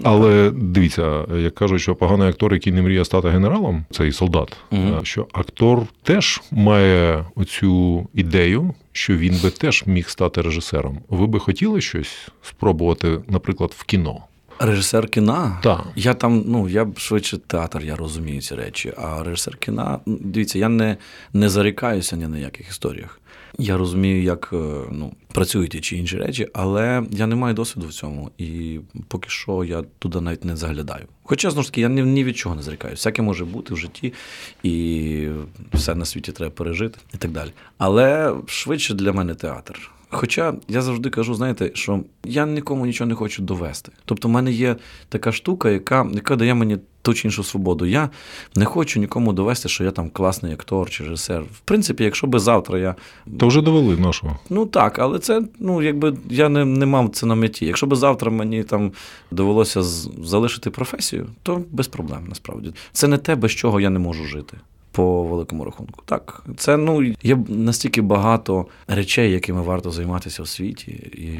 Але 0.03 0.51
дивіться, 0.55 1.25
як 1.37 1.55
кажуть, 1.55 1.81
що 1.81 1.95
поганий 1.95 2.29
актор, 2.29 2.53
який 2.53 2.73
не 2.73 2.81
мріє 2.81 3.05
стати 3.05 3.29
генералом, 3.29 3.85
це 3.91 4.07
і 4.07 4.11
солдат. 4.11 4.57
Угу. 4.71 4.99
Що 5.03 5.27
актор 5.31 5.81
теж 6.03 6.41
має 6.51 7.25
оцю 7.35 8.07
ідею, 8.13 8.73
що 8.91 9.17
він 9.17 9.39
би 9.43 9.49
теж 9.49 9.83
міг 9.85 10.09
стати 10.09 10.41
режисером. 10.41 10.99
Ви 11.09 11.27
би 11.27 11.39
хотіли 11.39 11.81
щось 11.81 12.27
спробувати, 12.41 13.17
наприклад, 13.27 13.71
в 13.77 13.83
кіно? 13.83 14.23
Режисер 14.63 15.07
кіна? 15.07 15.59
Так. 15.63 15.87
Я 15.95 16.13
там, 16.13 16.43
ну 16.47 16.69
я 16.69 16.87
швидше 16.97 17.37
театр, 17.37 17.83
я 17.83 17.95
розумію 17.95 18.41
ці 18.41 18.55
речі. 18.55 18.93
А 18.97 19.23
режисер 19.23 19.57
кіна, 19.57 19.99
дивіться, 20.05 20.59
я 20.59 20.69
не 20.69 20.97
не 21.33 21.49
зарікаюся 21.49 22.15
ні 22.15 22.27
на 22.27 22.37
яких 22.37 22.69
історіях. 22.69 23.21
Я 23.57 23.77
розумію, 23.77 24.23
як 24.23 24.49
е, 24.53 24.55
ну, 24.91 25.13
працюють 25.33 25.71
ті 25.71 25.79
чи 25.79 25.97
інші 25.97 26.17
речі, 26.17 26.47
але 26.53 27.03
я 27.11 27.27
не 27.27 27.35
маю 27.35 27.53
досвіду 27.53 27.87
в 27.87 27.93
цьому. 27.93 28.31
І 28.37 28.79
поки 29.07 29.29
що 29.29 29.63
я 29.63 29.83
туди 29.99 30.21
навіть 30.21 30.45
не 30.45 30.55
заглядаю. 30.55 31.05
Хоча 31.23 31.49
знову 31.49 31.63
ж 31.63 31.69
таки, 31.69 31.81
я 31.81 31.89
ні, 31.89 32.03
ні 32.03 32.23
від 32.23 32.37
чого 32.37 32.55
не 32.55 32.61
зарікаюся. 32.61 32.99
Всяке 32.99 33.21
може 33.21 33.45
бути 33.45 33.73
в 33.73 33.77
житті, 33.77 34.13
і 34.63 35.27
все 35.73 35.95
на 35.95 36.05
світі 36.05 36.31
треба 36.31 36.51
пережити 36.51 36.99
і 37.13 37.17
так 37.17 37.31
далі. 37.31 37.51
Але 37.77 38.35
швидше 38.47 38.93
для 38.93 39.13
мене 39.13 39.35
театр. 39.35 39.91
Хоча 40.11 40.53
я 40.67 40.81
завжди 40.81 41.09
кажу, 41.09 41.33
знаєте, 41.33 41.71
що 41.73 41.99
я 42.23 42.45
нікому 42.45 42.85
нічого 42.85 43.07
не 43.07 43.15
хочу 43.15 43.41
довести. 43.41 43.91
Тобто, 44.05 44.27
в 44.27 44.31
мене 44.31 44.51
є 44.51 44.75
така 45.09 45.31
штука, 45.31 45.69
яка 45.69 46.07
яка 46.13 46.35
дає 46.35 46.53
мені 46.53 46.77
ту 47.01 47.13
чи 47.13 47.27
іншу 47.27 47.43
свободу. 47.43 47.85
Я 47.85 48.09
не 48.55 48.65
хочу 48.65 48.99
нікому 48.99 49.33
довести, 49.33 49.69
що 49.69 49.83
я 49.83 49.91
там 49.91 50.09
класний 50.09 50.53
актор 50.53 50.89
чи 50.89 51.03
режисер. 51.03 51.41
В 51.41 51.59
принципі, 51.59 52.03
якщо 52.03 52.27
би 52.27 52.39
завтра 52.39 52.79
я. 52.79 52.95
То 53.39 53.47
вже 53.47 53.61
довели 53.61 53.97
нашого. 53.97 54.39
Ну 54.49 54.65
так, 54.65 54.99
але 54.99 55.19
це, 55.19 55.41
ну, 55.59 55.81
якби 55.81 56.17
я 56.29 56.49
не 56.49 56.65
не 56.65 56.85
мав 56.85 57.09
це 57.09 57.25
на 57.25 57.35
меті. 57.35 57.65
Якщо 57.65 57.87
би 57.87 57.95
завтра 57.95 58.31
мені 58.31 58.63
там 58.63 58.91
довелося 59.31 59.81
залишити 60.23 60.69
професію, 60.69 61.27
то 61.43 61.61
без 61.71 61.87
проблем 61.87 62.25
насправді. 62.29 62.73
Це 62.91 63.07
не 63.07 63.17
те, 63.17 63.35
без 63.35 63.51
чого 63.51 63.79
я 63.79 63.89
не 63.89 63.99
можу 63.99 64.25
жити 64.25 64.57
по 64.91 65.23
великому 65.23 65.65
рахунку. 65.65 66.03
Так, 66.05 66.43
це 66.57 66.77
ну 66.77 67.13
є 67.23 67.37
настільки 67.47 68.01
багато 68.01 68.65
речей, 68.87 69.31
якими 69.31 69.61
варто 69.61 69.91
займатися 69.91 70.43
в 70.43 70.47
світі, 70.47 70.91
і 71.13 71.35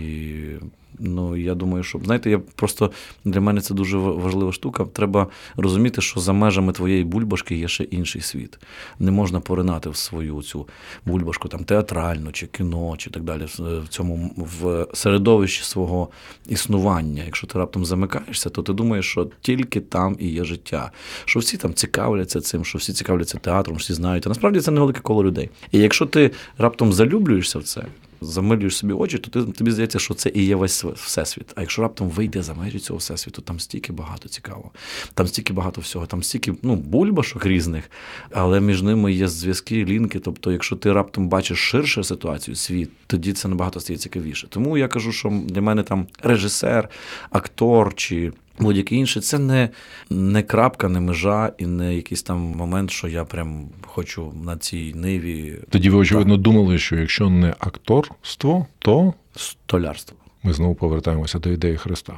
Ну 0.99 1.37
я 1.37 1.55
думаю, 1.55 1.83
що 1.83 1.99
знаєте, 2.05 2.29
я 2.29 2.39
просто 2.39 2.91
для 3.25 3.41
мене 3.41 3.61
це 3.61 3.73
дуже 3.73 3.97
важлива 3.97 4.51
штука. 4.51 4.85
Треба 4.93 5.27
розуміти, 5.55 6.01
що 6.01 6.19
за 6.19 6.33
межами 6.33 6.73
твоєї 6.73 7.03
бульбашки 7.03 7.55
є 7.55 7.67
ще 7.67 7.83
інший 7.83 8.21
світ. 8.21 8.59
Не 8.99 9.11
можна 9.11 9.39
поринати 9.39 9.89
в 9.89 9.95
свою 9.95 10.41
цю 10.41 10.67
бульбашку, 11.05 11.47
там 11.47 11.63
театральну 11.63 12.31
чи 12.31 12.47
кіно, 12.47 12.95
чи 12.97 13.09
так 13.09 13.23
далі, 13.23 13.45
в 13.59 13.87
цьому 13.89 14.31
в 14.37 14.87
середовищі 14.93 15.63
свого 15.63 16.09
існування. 16.47 17.23
Якщо 17.23 17.47
ти 17.47 17.59
раптом 17.59 17.85
замикаєшся, 17.85 18.49
то 18.49 18.61
ти 18.63 18.73
думаєш, 18.73 19.05
що 19.05 19.29
тільки 19.41 19.79
там 19.79 20.15
і 20.19 20.27
є 20.27 20.43
життя. 20.43 20.91
Що 21.25 21.39
всі 21.39 21.57
там 21.57 21.73
цікавляться 21.73 22.41
цим, 22.41 22.65
що 22.65 22.77
всі 22.77 22.93
цікавляться 22.93 23.37
театром, 23.37 23.77
всі 23.77 23.93
знають. 23.93 24.25
А 24.25 24.29
насправді 24.29 24.59
це 24.59 24.71
невелике 24.71 24.99
коло 24.99 25.23
людей. 25.23 25.49
І 25.71 25.79
якщо 25.79 26.05
ти 26.05 26.31
раптом 26.57 26.93
залюблюєшся 26.93 27.59
в 27.59 27.63
це 27.63 27.85
замилюєш 28.21 28.77
собі 28.77 28.93
очі, 28.93 29.17
то 29.17 29.45
ти 29.45 29.51
тобі 29.51 29.71
здається, 29.71 29.99
що 29.99 30.13
це 30.13 30.31
і 30.33 30.45
є 30.45 30.55
весь 30.55 30.83
всесвіт. 30.83 31.53
А 31.55 31.61
якщо 31.61 31.81
раптом 31.81 32.09
вийде 32.09 32.43
за 32.43 32.53
межі 32.53 32.79
цього 32.79 32.97
всесвіту, 32.97 33.41
там 33.41 33.59
стільки 33.59 33.93
багато 33.93 34.29
цікавого, 34.29 34.71
там 35.13 35.27
стільки 35.27 35.53
багато 35.53 35.81
всього, 35.81 36.05
там 36.05 36.23
стільки 36.23 36.53
ну, 36.61 36.75
бульбашок 36.75 37.45
різних, 37.45 37.91
але 38.31 38.61
між 38.61 38.81
ними 38.81 39.13
є 39.13 39.27
зв'язки, 39.27 39.85
лінки. 39.85 40.19
Тобто, 40.19 40.51
якщо 40.51 40.75
ти 40.75 40.93
раптом 40.93 41.27
бачиш 41.27 41.57
ширше 41.57 42.03
ситуацію, 42.03 42.55
світ, 42.55 42.89
тоді 43.07 43.33
це 43.33 43.47
набагато 43.47 43.79
стає 43.79 43.99
цікавіше. 43.99 44.47
Тому 44.47 44.77
я 44.77 44.87
кажу, 44.87 45.11
що 45.11 45.41
для 45.45 45.61
мене 45.61 45.83
там 45.83 46.07
режисер, 46.23 46.89
актор 47.29 47.95
чи 47.95 48.31
будь-яке 48.61 48.95
інше, 48.95 49.21
це 49.21 49.39
не 49.39 49.69
не 50.09 50.43
крапка, 50.43 50.89
не 50.89 50.99
межа 50.99 51.53
і 51.57 51.65
не 51.65 51.95
якийсь 51.95 52.23
там 52.23 52.37
момент, 52.37 52.91
що 52.91 53.07
я 53.07 53.25
прям 53.25 53.69
хочу 53.85 54.33
на 54.45 54.57
цій 54.57 54.93
ниві. 54.95 55.57
Тоді 55.69 55.89
ви 55.89 55.97
очевидно 55.97 56.33
так. 56.33 56.41
думали, 56.41 56.77
що 56.77 56.95
якщо 56.95 57.29
не 57.29 57.55
акторство, 57.59 58.67
то 58.79 59.13
столярство. 59.35 60.17
Ми 60.43 60.53
знову 60.53 60.75
повертаємося 60.75 61.39
до 61.39 61.49
ідеї 61.49 61.77
Христа. 61.77 62.13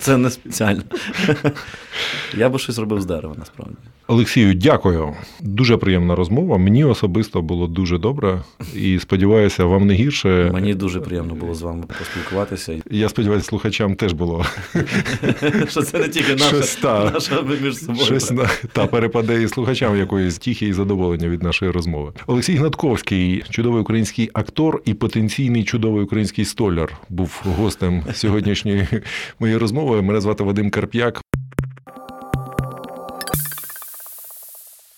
Це 0.00 0.16
не 0.16 0.30
спеціально. 0.30 0.82
Я 2.36 2.48
би 2.48 2.58
щось 2.58 2.78
робив 2.78 3.00
з 3.00 3.06
дерева, 3.06 3.34
насправді. 3.38 3.76
Олексію, 4.10 4.54
дякую. 4.54 5.14
Дуже 5.40 5.76
приємна 5.76 6.16
розмова. 6.16 6.58
Мені 6.58 6.84
особисто 6.84 7.42
було 7.42 7.66
дуже 7.66 7.98
добре 7.98 8.42
і 8.74 8.98
сподіваюся, 8.98 9.64
вам 9.64 9.86
не 9.86 9.94
гірше. 9.94 10.50
Мені 10.52 10.74
дуже 10.74 11.00
приємно 11.00 11.34
було 11.34 11.54
з 11.54 11.62
вами 11.62 11.84
поспілкуватися. 11.98 12.74
Я 12.90 13.08
сподіваюся, 13.08 13.46
слухачам 13.46 13.94
теж 13.94 14.12
було. 14.12 14.44
Що 15.68 15.82
це 15.82 15.98
не 15.98 16.08
тільки 16.08 16.32
наша, 16.32 16.48
щось, 16.48 16.76
та, 16.76 17.10
наша 17.10 17.42
між 17.62 17.78
собою. 17.78 18.04
Щось 18.04 18.30
на, 18.30 18.50
та 18.72 18.86
перепаде 18.86 19.42
і 19.42 19.48
слухачам 19.48 19.96
якоїсь 19.96 20.38
тіхи 20.38 20.66
і 20.66 20.72
задоволення 20.72 21.28
від 21.28 21.42
нашої 21.42 21.70
розмови. 21.70 22.12
Олексій 22.26 22.54
Гнатковський, 22.54 23.44
чудовий 23.50 23.82
український 23.82 24.30
актор 24.32 24.82
і 24.84 24.94
потенційний 24.94 25.64
чудовий 25.64 26.04
український 26.04 26.44
столяр, 26.44 26.96
був 27.08 27.42
гостем 27.44 28.02
сьогоднішньої 28.12 28.87
моєї 29.38 29.58
розмови. 29.58 30.02
Мене 30.02 30.20
звати 30.20 30.44
Вадим 30.44 30.70
Карп'як. 30.70 31.20